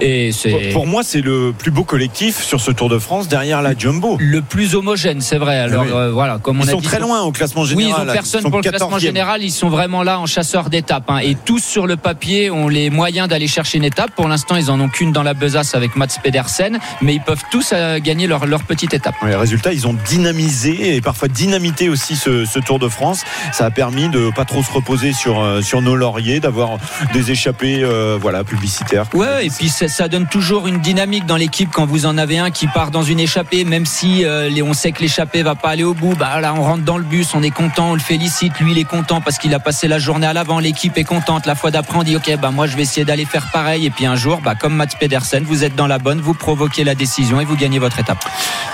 Et 0.00 0.30
Pour, 0.30 0.40
c'est 0.40 0.68
pour 0.72 0.86
moi, 0.86 1.02
c'est 1.02 1.20
le 1.20 1.52
plus 1.56 1.70
beau 1.70 1.84
collectif 1.84 2.42
sur 2.42 2.60
ce 2.60 2.70
Tour 2.70 2.88
de 2.88 2.98
France 2.98 3.28
derrière 3.28 3.62
la 3.62 3.76
Jumbo. 3.76 4.16
le 4.20 4.42
plus 4.42 4.74
homogène, 4.74 5.20
c'est 5.20 5.38
vrai. 5.38 5.58
Alors 5.58 5.84
Oui. 5.84 5.90
euh, 5.92 6.10
voilà, 6.12 6.38
comme 6.38 6.60
on 6.60 6.64
Ils 6.64 6.68
a 6.68 6.72
sont 6.72 6.80
dit, 6.80 6.86
très 6.86 7.00
loin 7.00 7.22
au 7.22 7.32
classement 7.32 7.64
général. 7.64 7.92
Oui, 7.92 7.94
ils 8.06 8.10
ont 8.10 8.12
personne 8.12 8.42
pour 8.42 8.60
le 8.60 8.68
classement 8.68 8.98
14e. 8.98 9.00
général. 9.00 9.42
Ils 9.42 9.50
sont 9.50 9.68
vraiment 9.68 10.02
là 10.02 10.18
en 10.20 10.26
chasseur 10.26 10.70
d'étapes. 10.70 11.08
hein. 11.08 11.18
Et 11.22 11.34
tous 11.44 11.62
sur 11.62 11.86
le 11.86 11.96
papier 11.96 12.50
ont 12.50 12.68
les 12.68 12.90
moyens 12.90 13.28
d'aller 13.28 13.46
chercher 13.48 13.78
une 13.78 13.84
étape. 13.84 14.10
Pour 14.14 14.28
l'instant, 14.28 14.56
ils 14.56 14.70
en 14.70 14.78
ont 14.80 14.88
qu'une 14.88 15.12
dans 15.12 15.22
la 15.22 15.34
besace 15.34 15.74
avec 15.74 15.96
Mats 15.96 16.06
Pedersen, 16.22 16.78
mais 17.00 17.14
ils 17.14 17.20
peuvent 17.20 17.42
tous 17.50 17.70
euh, 17.72 17.98
gagner 17.98 18.26
leur, 18.26 18.46
leur 18.46 18.62
petite 18.64 18.94
étape. 18.94 19.14
Ouais, 19.22 19.34
résultat, 19.34 19.72
ils 19.72 19.86
ont 19.86 19.94
dynamisé 20.10 20.96
et 20.96 21.00
parfois 21.00 21.28
dynamité 21.28 21.88
aussi 21.88 22.16
ce, 22.16 22.44
ce 22.44 22.58
Tour 22.58 22.80
de 22.80 22.88
France. 22.88 23.22
Ça 23.52 23.66
a 23.66 23.70
permis 23.70 24.08
de 24.08 24.30
pas 24.34 24.44
trop 24.44 24.62
se 24.62 24.72
reposer 24.72 25.12
sur, 25.12 25.40
euh, 25.40 25.62
sur 25.62 25.82
nos 25.82 25.94
lauriers, 25.94 26.40
d'avoir 26.40 26.78
des 27.12 27.30
échappées 27.30 27.80
euh, 27.82 28.18
voilà, 28.20 28.42
publicitaires. 28.42 29.06
Ouais, 29.14 29.46
et 29.46 29.50
puis 29.50 29.68
ça, 29.68 29.86
ça 29.86 30.08
donne 30.08 30.26
toujours 30.26 30.66
une 30.66 30.80
dynamique 30.80 31.26
dans 31.26 31.36
l'équipe 31.36 31.70
quand 31.72 31.86
vous 31.86 32.06
en 32.06 32.18
avez 32.18 32.38
un 32.38 32.50
qui 32.50 32.66
part 32.66 32.90
dans 32.90 33.04
une 33.04 33.20
échappée, 33.20 33.64
même 33.64 33.86
si 33.86 34.24
euh, 34.24 34.50
on 34.64 34.72
sait 34.72 34.90
que 34.92 35.00
l'échappée 35.00 35.42
va 35.42 35.54
pas 35.54 35.68
aller 35.68 35.84
au 35.84 35.94
bout. 35.94 36.14
Bah 36.16 36.40
là, 36.40 36.54
on 36.54 36.62
rentre 36.62 36.84
dans 36.84 36.98
le 36.98 37.04
bus, 37.04 37.28
on 37.34 37.42
est 37.42 37.50
content, 37.50 37.90
on 37.90 37.94
le 37.94 38.00
félicite. 38.00 38.58
Lui, 38.58 38.72
il 38.72 38.78
est 38.78 38.84
content 38.84 39.20
parce 39.20 39.38
qu'il 39.38 39.54
a 39.54 39.60
passé 39.60 39.86
la 39.86 39.98
journée 39.98 40.26
à 40.26 40.32
l'avant. 40.32 40.58
L'équipe 40.58 40.96
est 40.98 41.04
contente. 41.04 41.46
La 41.46 41.54
fois 41.54 41.70
d'après, 41.70 41.98
on 41.98 42.02
dit 42.02 42.16
ok, 42.16 42.36
bah 42.42 42.50
moi 42.50 42.66
je 42.66 42.76
vais 42.76 42.82
essayer 42.82 43.04
d'aller 43.04 43.24
faire 43.24 43.46
pareil. 43.52 43.86
Et 43.86 43.90
puis 43.90 44.06
un 44.06 44.16
jour, 44.16 44.40
bah 44.42 44.54
comme 44.54 44.74
Mats 44.74 44.96
Pedersen, 44.98 45.44
vous 45.44 45.62
êtes 45.62 45.76
dans 45.76 45.86
la 45.86 45.98
bonne, 45.98 46.20
vous 46.20 46.34
provoquez 46.34 46.82
la 46.84 46.94
décision 46.94 47.40
et 47.40 47.44
vous 47.44 47.56
gagnez 47.56 47.78
votre 47.78 48.00
étape. 48.00 48.24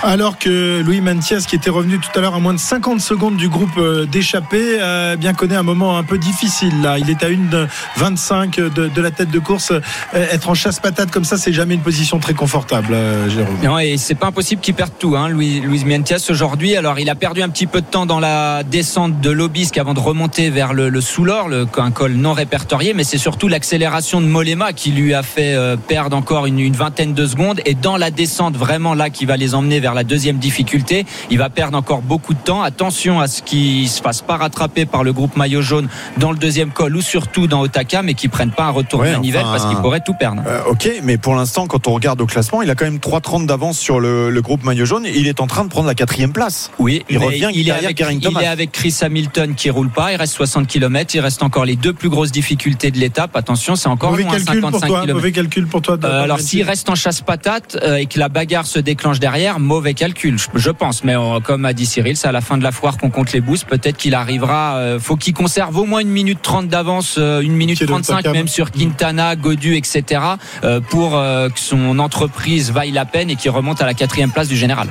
Alors 0.03 0.37
que 0.39 0.81
Louis 0.81 1.01
Mantias, 1.27 1.45
qui 1.45 1.57
était 1.57 1.69
revenu 1.69 1.99
tout 1.99 2.09
à 2.17 2.21
l'heure 2.21 2.35
à 2.35 2.39
moins 2.39 2.53
de 2.53 2.59
50 2.59 3.01
secondes 3.01 3.35
du 3.35 3.49
groupe 3.49 3.77
euh, 3.77 4.05
d'échappée, 4.05 4.77
euh, 4.79 5.17
bien 5.17 5.33
connaît 5.33 5.57
un 5.57 5.63
moment 5.63 5.97
un 5.97 6.03
peu 6.03 6.17
difficile 6.17 6.81
là. 6.81 6.97
Il 6.99 7.09
est 7.09 7.21
à 7.21 7.27
une 7.27 7.49
de 7.49 7.67
25 7.97 8.55
de, 8.55 9.01
la 9.01 9.11
tête 9.11 9.29
de 9.29 9.39
course. 9.39 9.71
Euh, 9.71 9.81
être 10.13 10.49
en 10.49 10.53
chasse-patate 10.53 11.11
comme 11.11 11.25
ça, 11.25 11.35
c'est 11.35 11.51
jamais 11.51 11.73
une 11.73 11.81
position 11.81 12.19
très 12.19 12.33
confortable, 12.33 12.93
euh, 12.93 13.29
Jérôme. 13.29 13.57
Non, 13.61 13.77
et 13.77 13.97
c'est 13.97 14.15
pas 14.15 14.27
impossible 14.27 14.61
qu'il 14.61 14.73
perde 14.73 14.93
tout, 14.97 15.17
hein, 15.17 15.27
Louis, 15.27 15.59
Louis 15.59 15.83
Mientias 15.83 16.27
aujourd'hui. 16.29 16.77
Alors, 16.77 16.97
il 16.97 17.09
a 17.09 17.15
perdu 17.15 17.41
un 17.41 17.49
petit 17.49 17.67
peu 17.67 17.81
de 17.81 17.87
temps 17.87 18.05
dans 18.05 18.21
la 18.21 18.63
descente 18.63 19.19
de 19.19 19.29
l'Obisque 19.29 19.77
avant 19.77 19.93
de 19.93 19.99
remonter 19.99 20.49
vers 20.49 20.73
le, 20.73 20.87
le 20.87 21.01
Soulor, 21.01 21.49
un 21.77 21.91
col 21.91 22.13
non 22.13 22.31
répertorié, 22.31 22.93
mais 22.93 23.03
c'est 23.03 23.17
surtout 23.17 23.49
l'accélération 23.49 24.21
de 24.21 24.27
Molema 24.27 24.71
qui 24.71 24.91
lui 24.91 25.13
a 25.13 25.23
fait 25.23 25.57
perdre 25.89 26.15
encore 26.15 26.45
une 26.45 26.71
vingtaine 26.71 27.13
de 27.13 27.25
secondes. 27.25 27.59
Et 27.65 27.73
dans 27.73 27.97
la 27.97 28.11
descente, 28.11 28.55
vraiment 28.55 28.93
là, 28.93 29.09
qui 29.09 29.25
va 29.25 29.35
les 29.35 29.55
emmener 29.55 29.81
vers 29.81 29.93
la 29.93 30.05
deuxième 30.05 30.37
difficulté, 30.37 31.05
il 31.29 31.37
va 31.37 31.49
perdre 31.49 31.77
encore 31.77 32.01
beaucoup 32.01 32.33
de 32.33 32.39
temps. 32.39 32.61
Attention 32.61 33.19
à 33.19 33.27
ce 33.27 33.41
qu'il 33.41 33.87
se 33.89 34.01
fasse 34.01 34.21
pas 34.21 34.37
rattraper 34.37 34.85
par 34.85 35.03
le 35.03 35.13
groupe 35.13 35.35
maillot 35.35 35.61
jaune 35.61 35.87
dans 36.17 36.31
le 36.31 36.37
deuxième 36.37 36.71
col 36.71 36.95
ou 36.95 37.01
surtout 37.01 37.47
dans 37.47 37.61
Otaka, 37.61 38.01
mais 38.03 38.13
qui 38.13 38.27
prennent 38.27 38.51
pas 38.51 38.65
un 38.65 38.71
retour 38.71 39.01
Ouais, 39.01 39.11
manivelle 39.11 39.41
enfin, 39.43 39.51
parce 39.57 39.65
qu'il 39.65 39.77
pourrait 39.77 40.01
tout 40.05 40.13
perdre. 40.13 40.41
Euh, 40.47 40.61
ok, 40.69 40.89
mais 41.03 41.17
pour 41.17 41.35
l'instant, 41.35 41.67
quand 41.67 41.87
on 41.87 41.93
regarde 41.93 42.19
au 42.21 42.25
classement, 42.25 42.61
il 42.61 42.69
a 42.69 42.75
quand 42.75 42.85
même 42.85 42.97
3,30 42.97 43.45
d'avance 43.45 43.77
sur 43.77 43.99
le, 43.99 44.29
le 44.29 44.41
groupe 44.41 44.63
maillot 44.63 44.85
jaune. 44.85 45.05
Il 45.05 45.27
est 45.27 45.39
en 45.41 45.47
train 45.47 45.63
de 45.63 45.69
prendre 45.69 45.87
la 45.87 45.95
quatrième 45.95 46.31
place. 46.33 46.71
Oui, 46.79 47.03
Il 47.09 47.17
revient 47.17 47.49
il 47.53 47.67
est, 47.67 47.71
avec, 47.71 47.97
Geraint 47.97 48.11
il 48.13 48.19
Thomas. 48.19 48.41
est 48.41 48.47
avec 48.47 48.71
Chris 48.71 48.95
Hamilton 49.01 49.53
qui 49.55 49.69
roule 49.69 49.89
pas. 49.89 50.11
Il 50.13 50.15
reste 50.15 50.33
60 50.33 50.67
km. 50.67 51.13
Il 51.15 51.19
reste 51.19 51.43
encore 51.43 51.65
les 51.65 51.75
deux 51.75 51.93
plus 51.93 52.09
grosses 52.09 52.31
difficultés 52.31 52.91
de 52.91 52.97
l'étape. 52.97 53.35
Attention, 53.35 53.75
c'est 53.75 53.87
encore 53.89 54.11
Mauvais 54.11 54.23
loin, 54.23 54.31
calcul 54.33 54.61
pour 54.61 54.71
55 54.71 54.87
toi. 54.87 55.01
km. 55.01 55.13
Mauvais 55.15 55.31
calcul 55.31 55.67
pour 55.67 55.81
toi. 55.81 55.97
Euh, 56.03 56.23
alors 56.23 56.39
s'il 56.39 56.63
reste 56.63 56.89
en 56.89 56.95
chasse-patate 56.95 57.77
euh, 57.83 57.95
et 57.97 58.05
que 58.05 58.19
la 58.19 58.29
bagarre 58.29 58.65
se 58.65 58.79
déclenche 58.79 59.19
derrière, 59.19 59.59
mauvais 59.59 59.93
calcul, 59.93 60.37
je, 60.37 60.47
je 60.55 60.69
pense. 60.71 61.03
Mais 61.07 61.15
comme 61.41 61.63
a 61.63 61.71
dit 61.71 61.85
Cyril, 61.85 62.17
c'est 62.17 62.27
à 62.27 62.33
la 62.33 62.41
fin 62.41 62.57
de 62.57 62.63
la 62.63 62.73
foire 62.73 62.97
qu'on 62.97 63.09
compte 63.09 63.31
les 63.31 63.39
boosts. 63.39 63.65
Peut-être 63.65 63.95
qu'il 63.95 64.13
arrivera. 64.13 64.75
euh, 64.75 64.99
faut 64.99 65.15
qu'il 65.15 65.33
conserve 65.33 65.77
au 65.77 65.85
moins 65.85 66.01
une 66.01 66.09
minute 66.09 66.39
30 66.41 66.67
d'avance, 66.67 67.15
euh, 67.17 67.39
une 67.39 67.53
minute 67.53 67.77
Qui 67.77 67.83
est 67.85 67.87
de 67.87 67.91
35 67.93 68.15
Takam. 68.17 68.33
même 68.33 68.49
sur 68.49 68.71
Quintana, 68.71 69.37
Godu, 69.37 69.77
etc. 69.77 70.21
euh, 70.65 70.81
pour 70.81 71.15
euh, 71.15 71.47
que 71.47 71.61
son 71.61 71.97
entreprise 71.99 72.73
vaille 72.73 72.91
la 72.91 73.05
peine 73.05 73.29
et 73.29 73.37
qu'il 73.37 73.51
remonte 73.51 73.81
à 73.81 73.85
la 73.85 73.93
quatrième 73.93 74.31
place 74.31 74.49
du 74.49 74.57
général. 74.57 74.89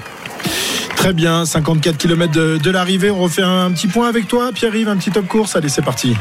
Très 0.96 1.12
bien, 1.12 1.44
54 1.44 1.98
km 1.98 2.32
de, 2.32 2.56
de 2.56 2.70
l'arrivée. 2.70 3.10
On 3.10 3.20
refait 3.20 3.42
un, 3.42 3.70
petit 3.72 3.86
point 3.86 4.08
avec 4.08 4.26
toi, 4.26 4.52
Pierre-Yves, 4.54 4.88
un 4.88 4.96
petit 4.96 5.10
top 5.10 5.26
course. 5.26 5.54
Allez, 5.54 5.68
c'est 5.68 5.82
parti. 5.82 6.16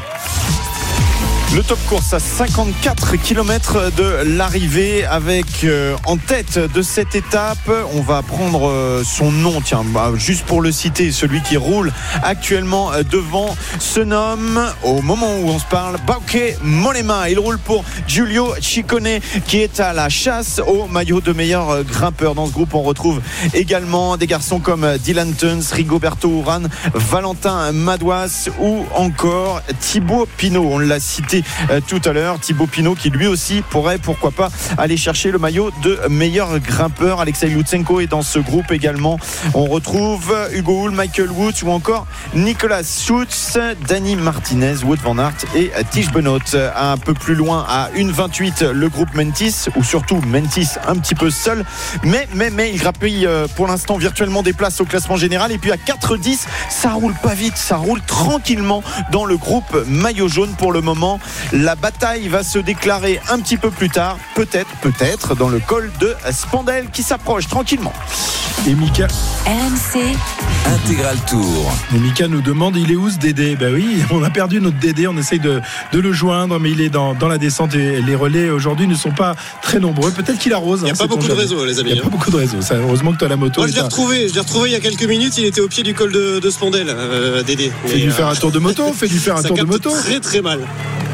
Le 1.54 1.62
top 1.62 1.78
course 1.88 2.12
à 2.12 2.18
54 2.18 3.16
km 3.16 3.90
de 3.96 4.36
l'arrivée 4.36 5.06
avec 5.06 5.46
euh, 5.64 5.96
en 6.04 6.16
tête 6.16 6.58
de 6.58 6.82
cette 6.82 7.14
étape, 7.14 7.70
on 7.94 8.02
va 8.02 8.22
prendre 8.22 8.68
euh, 8.68 9.02
son 9.04 9.30
nom, 9.32 9.60
tiens, 9.62 9.82
bah, 9.84 10.10
juste 10.16 10.44
pour 10.44 10.60
le 10.60 10.70
citer, 10.70 11.12
celui 11.12 11.40
qui 11.40 11.56
roule 11.56 11.92
actuellement 12.22 12.92
euh, 12.92 13.02
devant 13.04 13.56
se 13.78 14.00
nomme, 14.00 14.60
au 14.82 15.00
moment 15.00 15.34
où 15.38 15.48
on 15.48 15.58
se 15.58 15.64
parle, 15.64 15.96
Bauke 16.06 16.56
Molema. 16.62 17.30
Il 17.30 17.38
roule 17.38 17.58
pour 17.58 17.84
Giulio 18.06 18.52
Ciccone 18.60 19.20
qui 19.46 19.58
est 19.58 19.80
à 19.80 19.92
la 19.92 20.08
chasse 20.08 20.60
au 20.66 20.86
maillot 20.88 21.20
de 21.20 21.32
meilleur 21.32 21.84
grimpeur. 21.84 22.34
Dans 22.34 22.46
ce 22.46 22.52
groupe, 22.52 22.74
on 22.74 22.82
retrouve 22.82 23.22
également 23.54 24.16
des 24.16 24.26
garçons 24.26 24.58
comme 24.58 24.98
Dylan 24.98 25.32
Tuns, 25.34 25.72
Rigoberto 25.72 26.28
Urán, 26.28 26.68
Valentin 26.92 27.72
Madouas 27.72 28.50
ou 28.60 28.84
encore 28.94 29.62
Thibaut 29.80 30.28
Pinot. 30.36 30.68
On 30.70 30.78
l'a 30.78 31.00
cité 31.00 31.35
euh, 31.70 31.80
tout 31.86 32.00
à 32.04 32.12
l'heure. 32.12 32.38
Thibaut 32.38 32.66
Pinot 32.66 32.94
qui 32.94 33.10
lui 33.10 33.26
aussi 33.26 33.62
pourrait, 33.70 33.98
pourquoi 33.98 34.30
pas, 34.30 34.50
aller 34.78 34.96
chercher 34.96 35.30
le 35.30 35.38
maillot 35.38 35.70
de 35.82 35.98
meilleur 36.08 36.58
grimpeur. 36.58 37.20
Alexei 37.20 37.48
Lutsenko 37.48 38.00
est 38.00 38.06
dans 38.06 38.22
ce 38.22 38.38
groupe 38.38 38.70
également. 38.72 39.18
On 39.54 39.64
retrouve 39.64 40.34
Hugo 40.52 40.84
Hull, 40.84 40.92
Michael 40.92 41.30
Woods 41.30 41.64
ou 41.64 41.70
encore 41.70 42.06
Nicolas 42.34 42.82
Schutz, 42.82 43.58
Danny 43.88 44.16
Martinez, 44.16 44.84
Wood 44.84 45.00
Van 45.00 45.18
Aert 45.18 45.44
et 45.54 45.70
Tige 45.90 46.10
Benoît. 46.10 46.36
Un 46.76 46.96
peu 46.96 47.14
plus 47.14 47.34
loin 47.34 47.64
à 47.68 47.88
1,28 47.96 48.70
le 48.70 48.88
groupe 48.88 49.14
Mentis 49.14 49.66
ou 49.76 49.82
surtout 49.82 50.20
Mentis 50.26 50.70
un 50.86 50.96
petit 50.96 51.14
peu 51.14 51.30
seul. 51.30 51.64
Mais, 52.02 52.28
mais, 52.34 52.50
mais 52.50 52.70
il 52.72 52.78
grappille 52.78 53.26
euh, 53.26 53.46
pour 53.54 53.66
l'instant 53.66 53.96
virtuellement 53.96 54.42
des 54.42 54.52
places 54.52 54.80
au 54.80 54.84
classement 54.84 55.16
général. 55.16 55.52
Et 55.52 55.58
puis 55.58 55.72
à 55.72 55.76
4,10, 55.76 56.46
ça 56.68 56.90
roule 56.90 57.14
pas 57.22 57.34
vite, 57.34 57.56
ça 57.56 57.76
roule 57.76 58.00
tranquillement 58.02 58.82
dans 59.12 59.24
le 59.24 59.36
groupe 59.36 59.84
maillot 59.86 60.28
jaune 60.28 60.54
pour 60.58 60.72
le 60.72 60.80
moment. 60.80 61.20
La 61.52 61.74
bataille 61.74 62.28
va 62.28 62.42
se 62.42 62.58
déclarer 62.58 63.20
un 63.30 63.38
petit 63.40 63.56
peu 63.56 63.70
plus 63.70 63.90
tard, 63.90 64.18
peut-être, 64.34 64.70
peut-être, 64.82 65.34
dans 65.34 65.48
le 65.48 65.60
col 65.60 65.90
de 66.00 66.14
Spandel 66.32 66.86
qui 66.92 67.02
s'approche 67.02 67.46
tranquillement. 67.48 67.92
Et 68.66 68.74
Mika, 68.74 69.06
RMC, 69.46 70.16
Intégral 70.66 71.16
Tour. 71.28 71.72
et 71.94 71.98
Mika 71.98 72.26
nous 72.26 72.40
demande 72.40 72.76
il 72.76 72.90
est 72.90 72.96
où 72.96 73.08
ce 73.08 73.16
Dédé? 73.16 73.54
Ben 73.54 73.72
oui, 73.72 73.98
on 74.10 74.22
a 74.24 74.30
perdu 74.30 74.60
notre 74.60 74.78
Dédé, 74.78 75.06
on 75.06 75.16
essaye 75.16 75.38
de, 75.38 75.60
de 75.92 75.98
le 76.00 76.12
joindre, 76.12 76.58
mais 76.58 76.70
il 76.70 76.80
est 76.80 76.88
dans, 76.88 77.14
dans 77.14 77.28
la 77.28 77.38
descente 77.38 77.74
et 77.74 78.00
les 78.02 78.14
relais 78.16 78.50
aujourd'hui 78.50 78.88
ne 78.88 78.94
sont 78.96 79.12
pas 79.12 79.36
très 79.62 79.78
nombreux. 79.78 80.10
Peut-être 80.10 80.38
qu'il 80.38 80.52
arrose. 80.52 80.80
Il 80.80 80.84
n'y 80.84 80.90
a 80.90 80.92
hein, 80.94 80.96
pas 80.96 81.04
sait-on 81.04 81.16
beaucoup 81.16 81.28
de 81.28 81.32
réseaux, 81.32 81.64
les 81.64 81.74
Il 81.74 81.80
amis. 81.80 81.92
n'y 81.92 81.98
a 82.00 82.02
pas 82.02 82.08
beaucoup 82.08 82.30
de 82.30 82.36
réseaux. 82.36 82.60
Ça, 82.60 82.74
heureusement 82.76 83.12
que 83.12 83.18
tu 83.18 83.24
as 83.24 83.28
la 83.28 83.36
moto. 83.36 83.60
Moi, 83.60 83.68
je 83.68 83.74
l'ai 83.74 83.80
retrouvé. 83.82 84.28
Je 84.28 84.34
l'ai 84.34 84.40
retrouvé 84.40 84.70
il 84.70 84.72
y 84.72 84.76
a 84.76 84.80
quelques 84.80 85.04
minutes. 85.04 85.38
Il 85.38 85.44
était 85.44 85.60
au 85.60 85.68
pied 85.68 85.82
du 85.84 85.94
col 85.94 86.10
de, 86.10 86.40
de 86.40 86.50
Spandel, 86.50 86.86
euh, 86.88 87.42
Dédé. 87.44 87.70
Fais 87.84 87.94
Mais, 87.94 88.00
lui 88.00 88.08
euh, 88.08 88.12
faire 88.12 88.26
un 88.28 88.34
tour 88.34 88.50
de 88.50 88.58
moto, 88.58 88.92
fais 88.96 89.06
lui 89.06 89.18
faire 89.18 89.36
un 89.36 89.42
ça 89.42 89.48
tour 89.48 89.56
de 89.58 89.62
moto. 89.64 89.90
très 89.92 90.18
très 90.18 90.40
mal. 90.40 90.60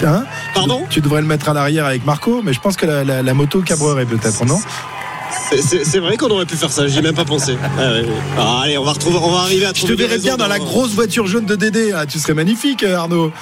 Hein 0.04 0.24
Pardon 0.54 0.84
Tu 0.90 1.00
devrais 1.00 1.20
le 1.20 1.26
mettre 1.26 1.48
à 1.48 1.54
l'arrière 1.54 1.86
avec 1.86 2.04
Marco, 2.04 2.42
mais 2.44 2.52
je 2.52 2.60
pense 2.60 2.76
que 2.76 2.86
la, 2.86 3.04
la- 3.04 3.22
la 3.22 3.34
moto 3.34 3.60
cabrerait 3.62 4.06
peut-être, 4.06 4.44
non 4.44 4.60
C'est- 5.50 5.98
vrai 5.98 6.16
qu'on 6.16 6.28
aurait 6.30 6.46
pu 6.46 6.56
faire 6.56 6.70
ça. 6.72 6.86
J'y 6.86 6.98
ai 6.98 7.02
même 7.02 7.14
pas 7.14 7.24
pensé. 7.26 7.56
Ah, 7.62 7.80
ouais, 7.80 8.00
ouais. 8.00 8.06
Ah, 8.38 8.60
allez, 8.64 8.78
on 8.78 8.84
va 8.84 8.92
retrouver, 8.92 9.18
on 9.22 9.30
va 9.30 9.40
arriver 9.40 9.66
à 9.66 9.72
Je 9.74 9.86
te 9.86 9.92
verrais 9.92 10.18
bien 10.18 10.36
dans 10.36 10.46
la 10.48 10.58
grosse 10.58 10.92
voiture 10.92 11.26
jaune 11.26 11.44
de 11.44 11.56
Dédé. 11.56 11.92
Ah, 11.94 12.06
tu 12.06 12.18
serais 12.18 12.32
magnifique, 12.34 12.82
Arnaud. 12.84 13.32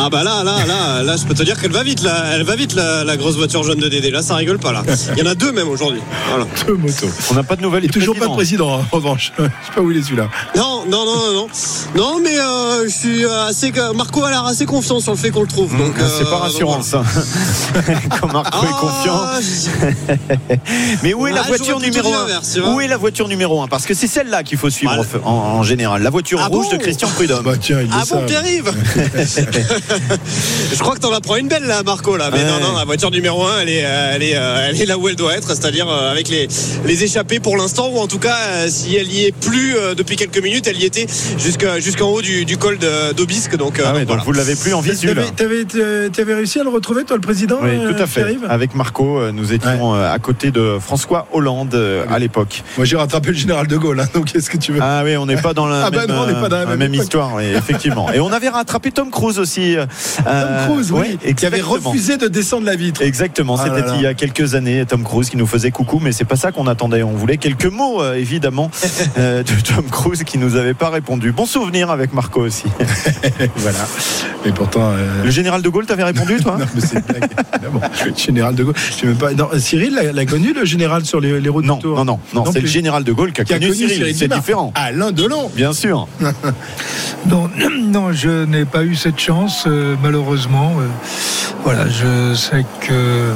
Ah 0.00 0.08
bah 0.10 0.22
là, 0.22 0.44
là, 0.44 0.64
là, 0.66 1.02
là, 1.02 1.16
je 1.16 1.24
peux 1.24 1.34
te 1.34 1.42
dire 1.42 1.60
qu'elle 1.60 1.72
va 1.72 1.82
vite, 1.82 2.02
là. 2.02 2.24
Elle 2.32 2.44
va 2.44 2.54
vite, 2.56 2.74
la, 2.74 3.02
la 3.04 3.16
grosse 3.16 3.36
voiture 3.36 3.64
jaune 3.64 3.78
de 3.80 3.88
Dédé. 3.88 4.10
Là, 4.10 4.22
ça 4.22 4.36
rigole 4.36 4.58
pas, 4.58 4.72
là. 4.72 4.82
Il 5.16 5.18
y 5.24 5.26
en 5.26 5.30
a 5.30 5.34
deux 5.34 5.50
même 5.52 5.68
aujourd'hui. 5.68 6.00
Voilà. 6.28 6.46
Deux 6.66 6.74
motos. 6.74 7.08
On 7.30 7.34
n'a 7.34 7.42
pas 7.42 7.56
de 7.56 7.62
nouvelles 7.62 7.84
Et 7.84 7.88
du 7.88 7.92
toujours 7.98 8.14
pas 8.14 8.26
de 8.26 8.32
président. 8.32 8.66
président, 8.68 8.86
en 8.92 8.96
revanche. 8.96 9.32
Je 9.38 9.42
sais 9.44 9.50
pas 9.74 9.80
où 9.80 9.90
il 9.90 9.96
est 9.98 10.02
celui-là. 10.02 10.28
Non, 10.56 10.84
non, 10.88 11.04
non, 11.04 11.16
non, 11.16 11.32
non. 11.34 11.46
Non, 11.96 12.20
mais 12.22 12.38
euh, 12.38 12.84
je 12.84 12.90
suis 12.94 13.24
assez. 13.24 13.72
Marco 13.94 14.22
a 14.24 14.30
l'air 14.30 14.44
assez 14.44 14.66
confiant 14.66 15.00
sur 15.00 15.12
le 15.12 15.18
fait 15.18 15.30
qu'on 15.30 15.42
le 15.42 15.48
trouve. 15.48 15.76
Donc, 15.76 15.94
Ah, 15.98 16.04
C'est 16.16 16.26
euh, 16.26 16.30
pas 16.30 16.38
rassurant 16.38 16.76
donc 16.76 16.84
ça. 16.84 17.02
Quand 18.20 18.32
Marco 18.32 18.64
est 18.66 18.80
confiant. 18.80 19.20
Ah, 19.20 19.38
je- 19.40 20.14
Mais 21.02 21.14
où 21.14 21.26
est 21.26 21.32
la 21.32 21.42
Ah, 21.42 21.48
voiture 21.48 21.80
numéro 21.80 22.08
dit 22.08 22.14
1 22.14 22.18
l'inverse, 22.20 22.52
tu 22.54 22.60
vois. 22.60 22.70
Où 22.74 22.80
est 22.80 22.88
la 22.88 22.96
voiture 22.96 23.26
numéro 23.28 23.60
1 23.62 23.66
Parce 23.68 23.84
que 23.86 23.94
c'est 23.94 24.06
celle-là 24.06 24.42
qu'il 24.44 24.58
faut 24.58 24.70
suivre 24.70 24.94
Voilà. 24.94 25.26
en, 25.26 25.30
en 25.58 25.62
général. 25.62 26.02
La 26.02 26.10
voiture 26.10 26.40
Ah 26.42 26.46
rouge 26.48 26.66
bon? 26.70 26.76
De 26.76 26.82
Christian 26.82 27.08
Prudhomme. 27.08 27.42
Bah 27.44 27.52
tiens, 27.60 27.80
il 27.82 27.88
Ah 27.92 28.04
ça. 28.04 28.16
bon, 28.16 28.26
Pierre-Yves 28.26 28.72
Je 30.72 30.78
crois 30.78 30.94
que 30.94 31.00
t'en 31.00 31.12
apprends 31.12 31.36
une 31.36 31.48
belle 31.48 31.64
là, 31.64 31.82
Marco 31.82 32.16
là. 32.16 32.30
Mais 32.32 32.38
Ouais. 32.38 32.44
non, 32.44 32.60
non, 32.72 32.76
la 32.78 32.84
voiture 32.84 33.10
numéro 33.10 33.44
1 33.44 33.60
elle 33.62 33.68
est, 33.68 33.84
euh, 33.84 34.12
elle 34.14 34.22
est, 34.22 34.36
euh, 34.36 34.66
elle 34.70 34.80
est 34.80 34.86
là 34.86 34.98
où 34.98 35.08
elle 35.08 35.16
doit 35.16 35.34
être, 35.36 35.48
c'est-à-dire 35.48 35.88
euh, 35.88 36.10
avec 36.12 36.28
les, 36.28 36.48
les 36.86 37.04
échappées 37.04 37.40
pour 37.40 37.56
l'instant, 37.56 37.88
ou 37.92 37.98
en 37.98 38.06
tout 38.06 38.18
cas, 38.18 38.36
si 38.68 38.94
elle 38.96 39.10
y 39.10 39.24
est 39.24 39.32
plus 39.32 39.74
depuis 39.96 40.16
quelques 40.16 40.42
minutes, 40.42 40.66
elle 40.66 40.78
y 40.80 40.84
était 40.84 41.06
jusqu'à- 41.38 41.80
jusqu'en 41.80 42.08
haut 42.10 42.22
du, 42.22 42.44
du 42.44 42.56
col 42.56 42.78
de- 42.78 43.12
d'Aubisque. 43.14 43.56
Donc, 43.56 43.78
euh, 43.78 43.84
Ah 43.86 43.92
ouais, 43.92 44.00
donc 44.00 44.08
donc 44.08 44.16
voilà. 44.18 44.24
vous 44.24 44.32
l'avez 44.32 44.54
plus 44.56 44.74
en 44.74 44.80
visu. 44.80 45.06
T'avais, 45.08 45.64
t'avais, 45.64 46.10
t'avais 46.10 46.34
réussi 46.34 46.60
à 46.60 46.64
le 46.64 46.70
retrouver, 46.70 47.04
toi, 47.04 47.16
le 47.16 47.22
président 47.22 47.58
Oui, 47.62 47.70
tout 47.94 48.02
à 48.02 48.06
fait. 48.06 48.24
Avec 48.48 48.74
Marco, 48.74 49.20
nous 49.32 49.52
étions 49.52 49.94
à 49.94 50.18
côté 50.18 50.50
de 50.50 50.78
François 50.80 51.26
Hollande 51.32 51.78
à 52.10 52.18
l'époque. 52.18 52.62
Moi, 52.76 52.84
j'ai 52.86 52.96
rattrapé 52.96 53.28
le 53.30 53.34
général 53.36 53.66
de 53.66 53.76
Gaulle, 53.76 54.00
hein, 54.00 54.08
donc 54.14 54.26
qu'est-ce 54.32 54.50
que 54.50 54.56
tu 54.58 54.72
veux? 54.72 54.80
Ah 54.82 55.02
oui, 55.04 55.16
on 55.16 55.26
n'est 55.26 55.40
pas 55.40 55.54
dans 55.54 55.66
la 55.66 55.84
Ah 55.86 55.90
bah 55.90 56.06
même, 56.06 56.16
non, 56.16 56.22
on 56.22 56.26
n'est 56.26 56.32
pas 56.40 56.48
dans 56.48 56.58
la 56.58 56.66
même 56.66 56.78
même 56.78 56.94
époque. 56.94 57.04
histoire, 57.04 57.40
effectivement. 57.40 58.12
Et 58.12 58.20
on 58.20 58.32
avait 58.32 58.48
rattrapé 58.48 58.90
Tom 58.90 59.10
Cruise 59.10 59.38
aussi. 59.38 59.76
Euh, 60.26 60.66
Tom 60.66 60.74
Cruise, 60.74 60.92
oui, 60.92 61.34
qui 61.34 61.46
avait 61.46 61.60
refusé 61.60 62.16
de 62.16 62.28
descendre 62.28 62.66
la 62.66 62.76
vitre. 62.76 63.02
Exactement, 63.02 63.56
Ah 63.58 63.64
c'était 63.64 63.88
il 63.96 64.02
y 64.02 64.06
a 64.06 64.14
quelques 64.14 64.54
années, 64.54 64.84
Tom 64.86 65.04
Cruise 65.04 65.30
qui 65.30 65.36
nous 65.36 65.46
faisait 65.46 65.70
coucou, 65.70 66.00
mais 66.02 66.12
c'est 66.12 66.24
pas 66.24 66.36
ça 66.36 66.52
qu'on 66.52 66.66
attendait. 66.66 67.02
On 67.02 67.12
voulait 67.12 67.36
quelques 67.38 67.66
mots, 67.66 68.02
euh, 68.02 68.14
évidemment, 68.14 68.70
euh, 69.18 69.42
de 69.42 69.52
Tom 69.62 69.84
Cruise 69.90 70.22
qui 70.24 70.38
nous 70.38 70.56
avait 70.56 70.74
pas 70.74 70.90
répondu. 70.90 71.32
Bon 71.32 71.46
souvenir 71.46 71.90
avec 71.90 72.12
Marco 72.12 72.40
aussi. 72.40 72.64
voilà. 73.56 73.78
Mais 74.44 74.52
pourtant. 74.52 74.92
euh, 74.92 75.24
Le 75.24 75.30
général 75.30 75.62
de 75.62 75.68
Gaulle 75.68 75.86
t'avait 75.86 76.04
répondu, 76.04 76.36
toi 76.40 76.56
Non, 76.58 76.66
mais 76.74 76.80
c'est 76.80 77.04
blague. 77.06 77.28
général 78.16 78.54
de 78.54 78.64
Gaulle. 78.64 78.74
Je 78.90 78.94
sais 78.94 79.06
même 79.06 79.16
pas. 79.16 79.32
non, 79.32 79.48
Cyril 79.58 79.98
l'a, 80.12 80.24
connu, 80.26 80.52
le 80.52 80.64
général 80.64 81.04
sur 81.04 81.20
les, 81.20 81.40
les 81.40 81.48
routes 81.48 81.64
Non, 81.64 81.76
du 81.76 81.82
Tour 81.82 82.04
non, 82.04 82.18
non, 82.34 82.44
non, 82.44 82.52
c'est 82.52 82.60
le 82.60 82.66
général 82.66 83.04
de 83.04 83.12
Gaulle 83.12 83.32
qui 83.32 83.40
a, 83.40 83.44
Qui 83.44 83.54
a 83.54 83.58
connu, 83.58 83.74
Cyril. 83.74 83.96
Cyril 83.96 84.16
C'est 84.16 84.28
différent. 84.32 84.72
Alain 84.74 85.12
Delon. 85.12 85.50
Bien 85.54 85.72
sûr. 85.72 86.06
Non, 87.26 87.48
non, 87.82 88.12
je 88.12 88.44
n'ai 88.44 88.64
pas 88.64 88.84
eu 88.84 88.94
cette 88.94 89.18
chance, 89.18 89.57
euh, 89.66 89.96
malheureusement. 90.02 90.72
Euh, 90.78 90.86
voilà, 91.64 91.88
je 91.88 92.34
sais 92.34 92.64
que 92.80 93.32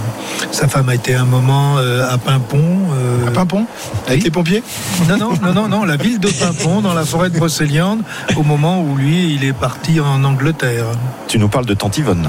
sa 0.52 0.68
femme 0.68 0.88
a 0.88 0.94
été 0.94 1.14
un 1.14 1.24
moment 1.24 1.76
euh, 1.78 2.08
à 2.08 2.18
Pimpon. 2.18 2.62
euh, 2.94 3.26
À 3.28 3.30
Pimpon 3.32 3.66
Avec 4.06 4.18
oui. 4.18 4.24
les 4.24 4.30
pompiers 4.30 4.62
non, 5.08 5.16
non, 5.18 5.32
non, 5.42 5.52
non, 5.52 5.68
non, 5.68 5.84
la 5.84 5.96
ville 5.96 6.20
de 6.20 6.28
Pimpon, 6.28 6.80
dans 6.80 6.94
la 6.94 7.04
forêt 7.04 7.30
de 7.30 7.36
Brocéliande, 7.38 8.00
au 8.36 8.42
moment 8.42 8.80
où 8.80 8.96
lui, 8.96 9.34
il 9.34 9.44
est 9.44 9.52
parti 9.52 9.98
en 10.00 10.22
Angleterre. 10.24 10.86
Tu 11.28 11.38
nous 11.38 11.48
parles 11.48 11.66
de 11.66 11.74
Tante 11.74 11.98
Yvonne. 11.98 12.28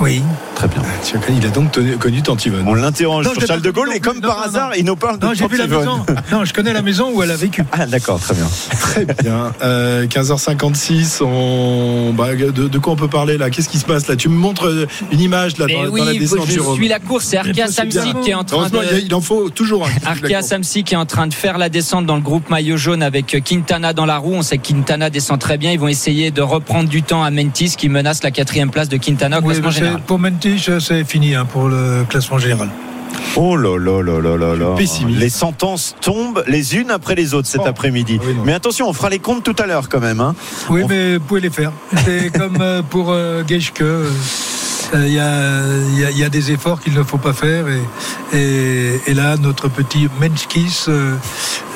Oui. 0.00 0.22
Très 0.54 0.68
bien. 0.68 0.82
Connu- 1.26 1.38
Il 1.38 1.46
a 1.46 1.50
donc 1.50 1.72
tenu- 1.72 1.96
connu 1.96 2.22
Tante 2.22 2.44
Yvonne. 2.46 2.64
On 2.66 2.74
l'interroge 2.74 3.26
sur 3.32 3.46
Charles 3.46 3.62
de 3.62 3.70
Gaulle 3.70 3.90
et 3.94 4.00
comme 4.00 4.20
par 4.20 4.36
Non, 4.38 4.42
hasard, 4.44 4.68
non. 4.68 4.74
il 4.78 4.84
nous 4.84 4.96
parle 4.96 5.18
de 5.18 5.26
Non, 5.26 5.32
j'ai 5.34 5.46
vu 5.48 5.56
la 5.56 5.66
maison. 5.66 6.04
Non, 6.30 6.44
je 6.44 6.52
connais 6.52 6.72
la 6.72 6.82
maison 6.82 7.10
où 7.12 7.22
elle 7.22 7.30
a 7.30 7.36
vécu. 7.36 7.64
Ah 7.72 7.86
d'accord, 7.86 8.20
très 8.20 8.34
bien. 8.34 8.46
Très 8.70 9.04
bien. 9.06 9.52
Euh, 9.62 10.06
15h56, 10.06 11.22
on... 11.22 12.12
bah, 12.12 12.34
de, 12.34 12.50
de 12.68 12.78
quoi 12.78 12.92
on 12.92 12.96
peut 12.96 13.08
parler 13.08 13.38
là? 13.38 13.50
Qu'est-ce 13.50 13.68
qui 13.68 13.78
se 13.78 13.84
passe 13.84 14.06
là? 14.06 14.16
Tu 14.16 14.28
me 14.28 14.34
montres 14.36 14.66
euh, 14.66 14.86
une 15.10 15.20
image 15.20 15.56
là 15.58 15.66
dans, 15.66 15.88
oui, 15.90 16.00
dans 16.00 16.06
la 16.06 16.12
descente, 16.14 16.46
je 16.46 16.52
Jérôme. 16.52 16.76
suis 16.76 16.88
la 16.88 16.98
course. 17.00 17.24
C'est 17.24 17.42
bien. 17.52 17.66
Samsic 17.68 18.20
qui 18.20 18.30
est 18.30 18.34
en 18.34 18.44
train 18.44 18.58
Heureusement, 18.58 18.80
il 18.82 18.86
y 18.88 18.90
a- 18.90 19.00
de. 19.00 19.06
il 19.06 19.14
en 19.14 19.20
faut 19.20 19.48
toujours 19.50 19.86
un. 19.86 19.88
qui 19.88 19.94
suit 19.94 20.02
la 20.04 20.10
Arkea 20.10 20.34
course. 20.34 20.46
Samsic 20.48 20.86
qui 20.86 20.94
est 20.94 20.98
en 20.98 21.06
train 21.06 21.26
de 21.26 21.34
faire 21.34 21.58
la 21.58 21.68
descente 21.70 22.06
dans 22.06 22.16
le 22.16 22.22
groupe 22.22 22.50
maillot 22.50 22.76
jaune 22.76 23.02
avec 23.02 23.42
Quintana 23.44 23.92
dans 23.94 24.06
la 24.06 24.18
roue. 24.18 24.34
On 24.34 24.42
sait 24.42 24.58
que 24.58 24.68
Quintana 24.68 25.10
descend 25.10 25.38
très 25.38 25.56
bien. 25.58 25.72
Ils 25.72 25.78
vont 25.80 25.88
essayer 25.88 26.30
de 26.30 26.42
reprendre 26.42 26.88
du 26.88 27.02
temps 27.02 27.22
à 27.24 27.30
Mentis 27.30 27.74
qui 27.76 27.88
menace 27.88 28.22
la 28.22 28.30
quatrième 28.30 28.70
place 28.70 28.88
de 28.88 28.96
Quintana 28.98 29.38
au 29.38 29.42
Oui, 29.42 29.48
classement 29.54 29.70
général. 29.70 30.00
pour 30.06 30.18
C'est 30.58 31.04
fini 31.04 31.34
hein, 31.34 31.44
pour 31.44 31.68
le 31.68 32.04
classement 32.08 32.38
général. 32.38 32.68
Oh 33.36 33.56
là 33.56 33.78
là 33.78 34.02
là 34.02 34.20
là 34.20 34.36
là 34.36 34.54
là. 34.56 34.74
Les 35.08 35.28
sentences 35.30 35.94
tombent 36.00 36.42
les 36.46 36.76
unes 36.76 36.90
après 36.90 37.14
les 37.14 37.34
autres 37.34 37.48
cet 37.48 37.62
Oh. 37.64 37.68
après-midi. 37.68 38.18
Ah 38.20 38.24
oui. 38.26 38.34
Mais 38.44 38.52
attention, 38.52 38.88
on 38.88 38.92
fera 38.92 39.08
les 39.10 39.18
comptes 39.18 39.42
tout 39.44 39.56
à 39.58 39.66
l'heure 39.66 39.88
quand 39.88 40.00
même. 40.00 40.20
hein. 40.20 40.34
Oui, 40.70 40.82
On- 40.84 40.88
mais 40.88 41.16
vous 41.16 41.24
pouvez 41.24 41.40
les 41.40 41.50
faire. 41.50 41.72
C'est 42.04 42.30
comme 42.38 42.58
euh, 42.60 42.82
pour 42.82 43.10
euh, 43.10 43.42
euh, 43.50 43.58
euh, 43.80 44.10
Il 44.94 45.12
y, 45.12 45.18
a, 45.18 45.62
il 45.94 45.98
y 46.00 46.04
a- 46.04 46.10
il 46.10 46.18
y 46.18 46.24
a 46.24 46.28
des 46.28 46.50
efforts 46.52 46.80
qu'il 46.80 46.92
ne 46.94 47.02
faut 47.02 47.18
pas 47.18 47.32
faire. 47.32 47.64
Et, 47.68 47.80
et- 48.36 49.00
et 49.06 49.14
là, 49.14 49.36
notre 49.36 49.68
petit 49.68 50.08
Menchkis, 50.20 50.84
euh, 50.88 51.14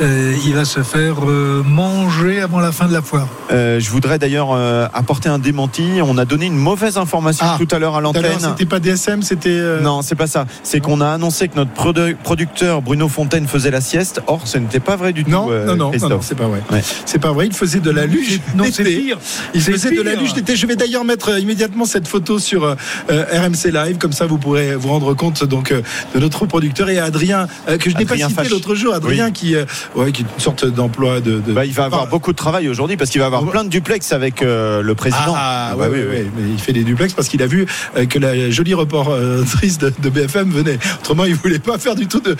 euh, 0.03 0.35
il 0.45 0.55
va 0.55 0.65
se 0.65 0.83
faire 0.83 1.17
euh, 1.29 1.63
manger 1.65 2.41
avant 2.41 2.61
la 2.61 2.73
fin 2.73 2.87
de 2.87 2.93
la 2.93 3.03
foire. 3.03 3.29
Euh, 3.53 3.81
je 3.81 3.91
voudrais 3.91 4.19
d'ailleurs 4.19 4.49
euh, 4.53 4.87
apporter 4.93 5.29
un 5.29 5.39
démenti. 5.39 5.85
On 6.05 6.19
a 6.19 6.25
donné 6.25 6.47
une 6.47 6.57
mauvaise 6.57 6.99
information 6.99 7.47
Ah, 7.49 7.57
tout 7.59 7.69
à 7.75 7.79
l'heure 7.79 7.97
à 7.97 8.01
l'antenne. 8.01 8.25
C'était 8.39 8.67
pas 8.67 8.81
DSM, 8.81 9.23
c'était. 9.23 9.49
euh, 9.51 9.81
Non, 9.81 10.03
c'est 10.03 10.15
pas 10.15 10.27
ça. 10.27 10.47
C'est 10.63 10.81
qu'on 10.81 11.01
a 11.01 11.09
annoncé 11.09 11.49
que 11.49 11.57
notre 11.57 11.71
produ- 11.73 12.17
producteur 12.17 12.83
Bruno 12.83 13.09
Fontaine 13.09 13.47
faisait 13.47 13.71
la 13.71 13.81
sieste. 13.81 14.21
Or, 14.27 14.43
ce 14.47 14.59
n'était 14.59 14.81
pas 14.81 14.97
vrai 14.97 15.13
du 15.13 15.25
tout. 15.25 15.31
Non, 15.31 15.49
euh, 15.51 15.65
non, 15.65 15.73
non, 15.73 15.85
non, 15.85 15.91
Christophe. 15.91 16.11
non, 16.11 16.21
c'est 16.23 16.35
pas 16.35 16.49
vrai. 16.49 16.63
Ouais. 16.71 16.83
C'est 17.07 17.19
pas 17.19 17.33
vrai. 17.33 17.47
Il 17.47 17.53
faisait 17.55 17.81
de 17.81 17.91
la 17.91 18.07
luge. 18.07 18.41
Non, 18.57 18.65
c'est 18.71 18.85
d'été. 18.85 19.01
pire. 19.01 19.19
Il 19.55 19.61
faisait 19.63 19.91
de 19.95 20.03
la 20.03 20.15
luge 20.15 20.35
d'été. 20.35 20.57
Je 20.57 20.67
vais 20.67 20.77
d'ailleurs 20.77 21.05
mettre 21.05 21.31
euh, 21.31 21.39
immédiatement 21.41 21.85
cette 21.85 22.09
photo 22.09 22.39
sur 22.39 22.65
euh, 22.65 22.75
euh, 23.06 23.06
RMC 23.09 23.71
Live, 23.73 23.99
comme 23.99 24.13
ça 24.13 24.27
vous 24.27 24.39
pourrez 24.39 24.75
vous 24.75 24.89
rendre 24.89 25.15
compte 25.15 25.45
donc 25.45 25.73
euh, 25.73 25.83
de 26.15 26.21
notre 26.21 26.47
producteur 26.47 26.89
et 26.91 26.99
Adrien 26.99 27.47
euh, 27.69 27.79
que 27.79 27.91
je 27.91 27.97
n'ai 27.97 28.05
pas 28.05 28.17
cité 28.17 28.49
l'autre 28.49 28.75
jour. 28.75 28.95
Adrien 28.95 29.31
qui, 29.31 29.55
euh, 29.55 29.65
ouais, 29.95 30.13
qui 30.13 30.23
est 30.23 30.27
une 30.35 30.41
sorte 30.41 30.65
d'emploi 30.67 31.21
de. 31.21 31.41
de- 31.41 31.53
Bah, 31.53 31.65
il 31.65 31.73
va 31.73 31.85
avoir 31.85 32.03
Enfin, 32.03 32.11
beaucoup 32.11 32.33
de 32.33 32.37
travail 32.37 32.69
aujourd'hui 32.69 32.97
parce 32.97 33.11
qu'il 33.11 33.21
va 33.21 33.27
avoir 33.27 33.43
Ah, 33.47 33.51
plein 33.51 33.65
de 33.65 33.69
duplex 33.69 34.13
avec 34.13 34.43
euh, 34.43 34.83
le 34.83 34.95
président. 34.95 35.35
Ah, 35.37 35.75
bah 35.79 35.89
ouais, 35.89 35.99
ouais, 35.99 36.07
ouais, 36.07 36.27
mais 36.37 36.51
il 36.53 36.59
fait 36.59 36.73
des 36.73 36.85
duplex 36.85 37.13
parce 37.15 37.29
qu'il 37.29 37.43
a 37.43 37.47
vu 37.47 37.67
euh, 37.97 38.07
que 38.07 38.19
la 38.19 38.51
jolie 38.51 38.75
reportrice 38.75 39.79
de, 39.79 39.93
de 40.03 40.09
BFM 40.11 40.51
venait. 40.51 40.79
Autrement, 41.01 41.25
il 41.25 41.35
voulait 41.35 41.59
pas 41.59 41.79
faire 41.79 41.95
du 41.95 42.07
tout 42.07 42.21
de, 42.21 42.37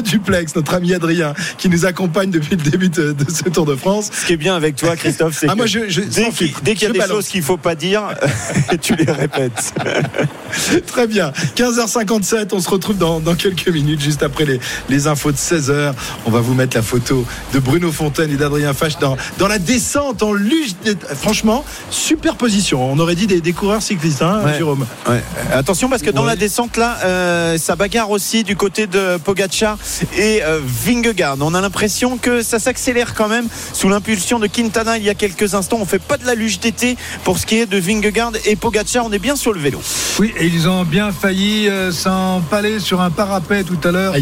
duplex. 0.00 0.54
Notre 0.56 0.74
ami 0.74 0.94
Adrien, 0.94 1.34
qui 1.58 1.68
nous 1.68 1.84
accompagne 1.86 2.30
depuis 2.30 2.56
le 2.56 2.70
début 2.70 2.88
de, 2.88 3.12
de 3.12 3.30
ce 3.30 3.44
Tour 3.48 3.66
de 3.66 3.74
France. 3.76 4.10
Ce 4.12 4.26
qui 4.26 4.32
est 4.34 4.36
bien 4.36 4.54
avec 4.54 4.76
toi, 4.76 4.96
Christophe, 4.96 5.36
c'est 5.38 5.46
Ah, 5.48 5.52
que 5.52 5.56
moi, 5.56 5.66
je, 5.66 5.80
je, 5.88 6.00
dès 6.62 6.74
qu'il 6.74 6.88
y 6.88 6.90
a 6.90 6.92
des 6.92 7.00
choses 7.08 7.28
qu'il 7.28 7.42
faut 7.42 7.56
pas 7.56 7.74
dire, 7.74 8.02
tu 8.80 8.94
les 8.96 9.04
répètes. 9.10 9.31
Très 10.86 11.06
bien. 11.06 11.32
15h57, 11.56 12.48
on 12.52 12.60
se 12.60 12.68
retrouve 12.68 12.96
dans, 12.98 13.20
dans 13.20 13.34
quelques 13.34 13.68
minutes, 13.68 14.00
juste 14.00 14.22
après 14.22 14.44
les, 14.44 14.60
les 14.88 15.06
infos 15.06 15.32
de 15.32 15.36
16h. 15.36 15.92
On 16.26 16.30
va 16.30 16.40
vous 16.40 16.54
mettre 16.54 16.76
la 16.76 16.82
photo 16.82 17.24
de 17.54 17.58
Bruno 17.58 17.90
Fontaine 17.90 18.30
et 18.30 18.36
d'Adrien 18.36 18.74
Fache 18.74 18.98
dans, 18.98 19.16
dans 19.38 19.48
la 19.48 19.58
descente 19.58 20.22
en 20.22 20.32
luge. 20.32 20.72
Franchement, 21.20 21.64
super 21.90 22.36
position. 22.36 22.90
On 22.92 22.98
aurait 22.98 23.14
dit 23.14 23.26
des, 23.26 23.40
des 23.40 23.52
coureurs 23.52 23.82
cyclistes, 23.82 24.22
hein, 24.22 24.42
Ouais. 24.44 24.56
Jérôme. 24.58 24.86
Ouais. 25.08 25.22
Attention 25.52 25.88
parce 25.88 26.02
que 26.02 26.10
dans 26.10 26.22
Ouais. 26.22 26.28
la 26.28 26.36
descente 26.36 26.76
là, 26.76 26.98
euh, 27.04 27.58
ça 27.58 27.76
bagarre 27.76 28.10
aussi 28.10 28.44
du 28.44 28.56
côté 28.56 28.86
de 28.86 29.16
Pogacar 29.18 29.78
et 30.16 30.42
euh, 30.42 30.60
Vingegaard. 30.64 31.36
On 31.40 31.54
a 31.54 31.60
l'impression 31.60 32.16
que 32.18 32.42
ça 32.42 32.58
s'accélère 32.58 33.14
quand 33.14 33.28
même 33.28 33.46
sous 33.72 33.88
l'impulsion 33.88 34.38
de 34.38 34.46
Quintana 34.46 34.98
il 34.98 35.04
y 35.04 35.10
a 35.10 35.14
quelques 35.14 35.54
instants. 35.54 35.78
On 35.80 35.86
fait 35.86 35.98
pas 36.00 36.16
de 36.18 36.26
la 36.26 36.34
luge 36.34 36.60
d'été 36.60 36.96
pour 37.24 37.38
ce 37.38 37.46
qui 37.46 37.56
est 37.58 37.66
de 37.66 37.78
Vingegaard 37.78 38.32
et 38.44 38.56
Pogacar. 38.56 39.04
On 39.06 39.11
est 39.12 39.18
bien 39.18 39.36
sur 39.36 39.52
le 39.52 39.60
vélo. 39.60 39.80
Oui, 40.18 40.32
et 40.36 40.46
ils 40.46 40.68
ont 40.68 40.84
bien 40.84 41.12
failli 41.12 41.68
euh, 41.68 41.90
s'empaler 41.92 42.80
sur 42.80 43.00
un 43.00 43.10
parapet 43.10 43.64
tout 43.64 43.78
à 43.86 43.90
l'heure 43.92 44.14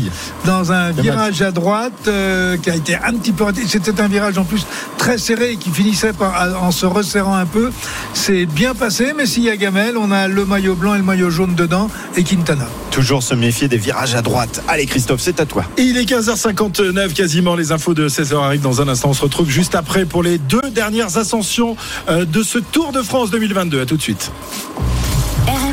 dans 0.45 0.73
un 0.73 0.91
virage 0.93 1.43
à 1.43 1.51
droite. 1.51 1.93
euh, 2.09 2.57
qui 2.57 2.71
a 2.71 2.75
été 2.77 2.95
un 2.97 3.15
petit 3.15 3.33
peu 3.33 3.45
raté. 3.45 3.63
C'était 3.67 4.01
un 4.01 4.09
virage 4.09 4.39
en 4.39 4.45
plus 4.45 4.67
très 4.99 5.19
serré 5.19 5.53
et 5.53 5.57
qui 5.57 5.71
finissait 5.71 6.13
par, 6.13 6.63
en 6.63 6.71
se 6.71 6.87
resserrant 6.87 7.35
un 7.37 7.47
peu. 7.47 7.71
C'est 8.15 8.47
bien 8.47 8.75
passé, 8.75 9.13
mais 9.17 9.27
s'il 9.27 9.45
y 9.45 9.51
a 9.51 9.57
Gamel, 9.57 9.97
on 9.97 10.11
a 10.11 10.29
le 10.29 10.45
maillot 10.45 10.75
blanc 10.75 10.95
et 10.95 10.99
le 10.99 11.05
maillot 11.05 11.31
jaune 11.31 11.55
dedans 11.55 11.89
et 12.17 12.25
Quintana. 12.25 12.67
Toujours 12.91 13.23
se 13.23 13.35
méfier 13.35 13.69
des 13.69 13.77
virages 13.79 14.15
à 14.15 14.23
droite. 14.23 14.63
Allez 14.69 14.87
Christophe, 14.87 15.21
c'est 15.21 15.41
à 15.41 15.47
toi. 15.47 15.65
Il 15.79 15.97
est 15.97 16.05
15h59 16.05 17.13
quasiment. 17.13 17.55
Les 17.55 17.73
infos 17.73 17.95
de 17.95 18.09
16h 18.09 18.43
arrivent 18.43 18.61
dans 18.63 18.81
un 18.83 18.89
instant. 18.89 19.11
On 19.11 19.15
se 19.15 19.23
retrouve 19.23 19.49
juste 19.49 19.75
après 19.75 20.05
pour 20.05 20.23
les 20.23 20.39
deux 20.39 20.71
dernières 20.73 21.17
ascensions 21.17 21.77
euh, 22.09 22.25
de 22.25 22.43
ce 22.43 22.59
Tour 22.59 22.93
de 22.93 23.03
France 23.03 23.31
2022. 23.31 23.81
À 23.81 23.87
tout 23.87 23.97
de 23.97 24.03
suite. 24.03 24.31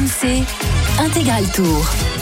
RMC 0.07 0.45
Intégral 0.99 1.43
Tour. 1.51 2.17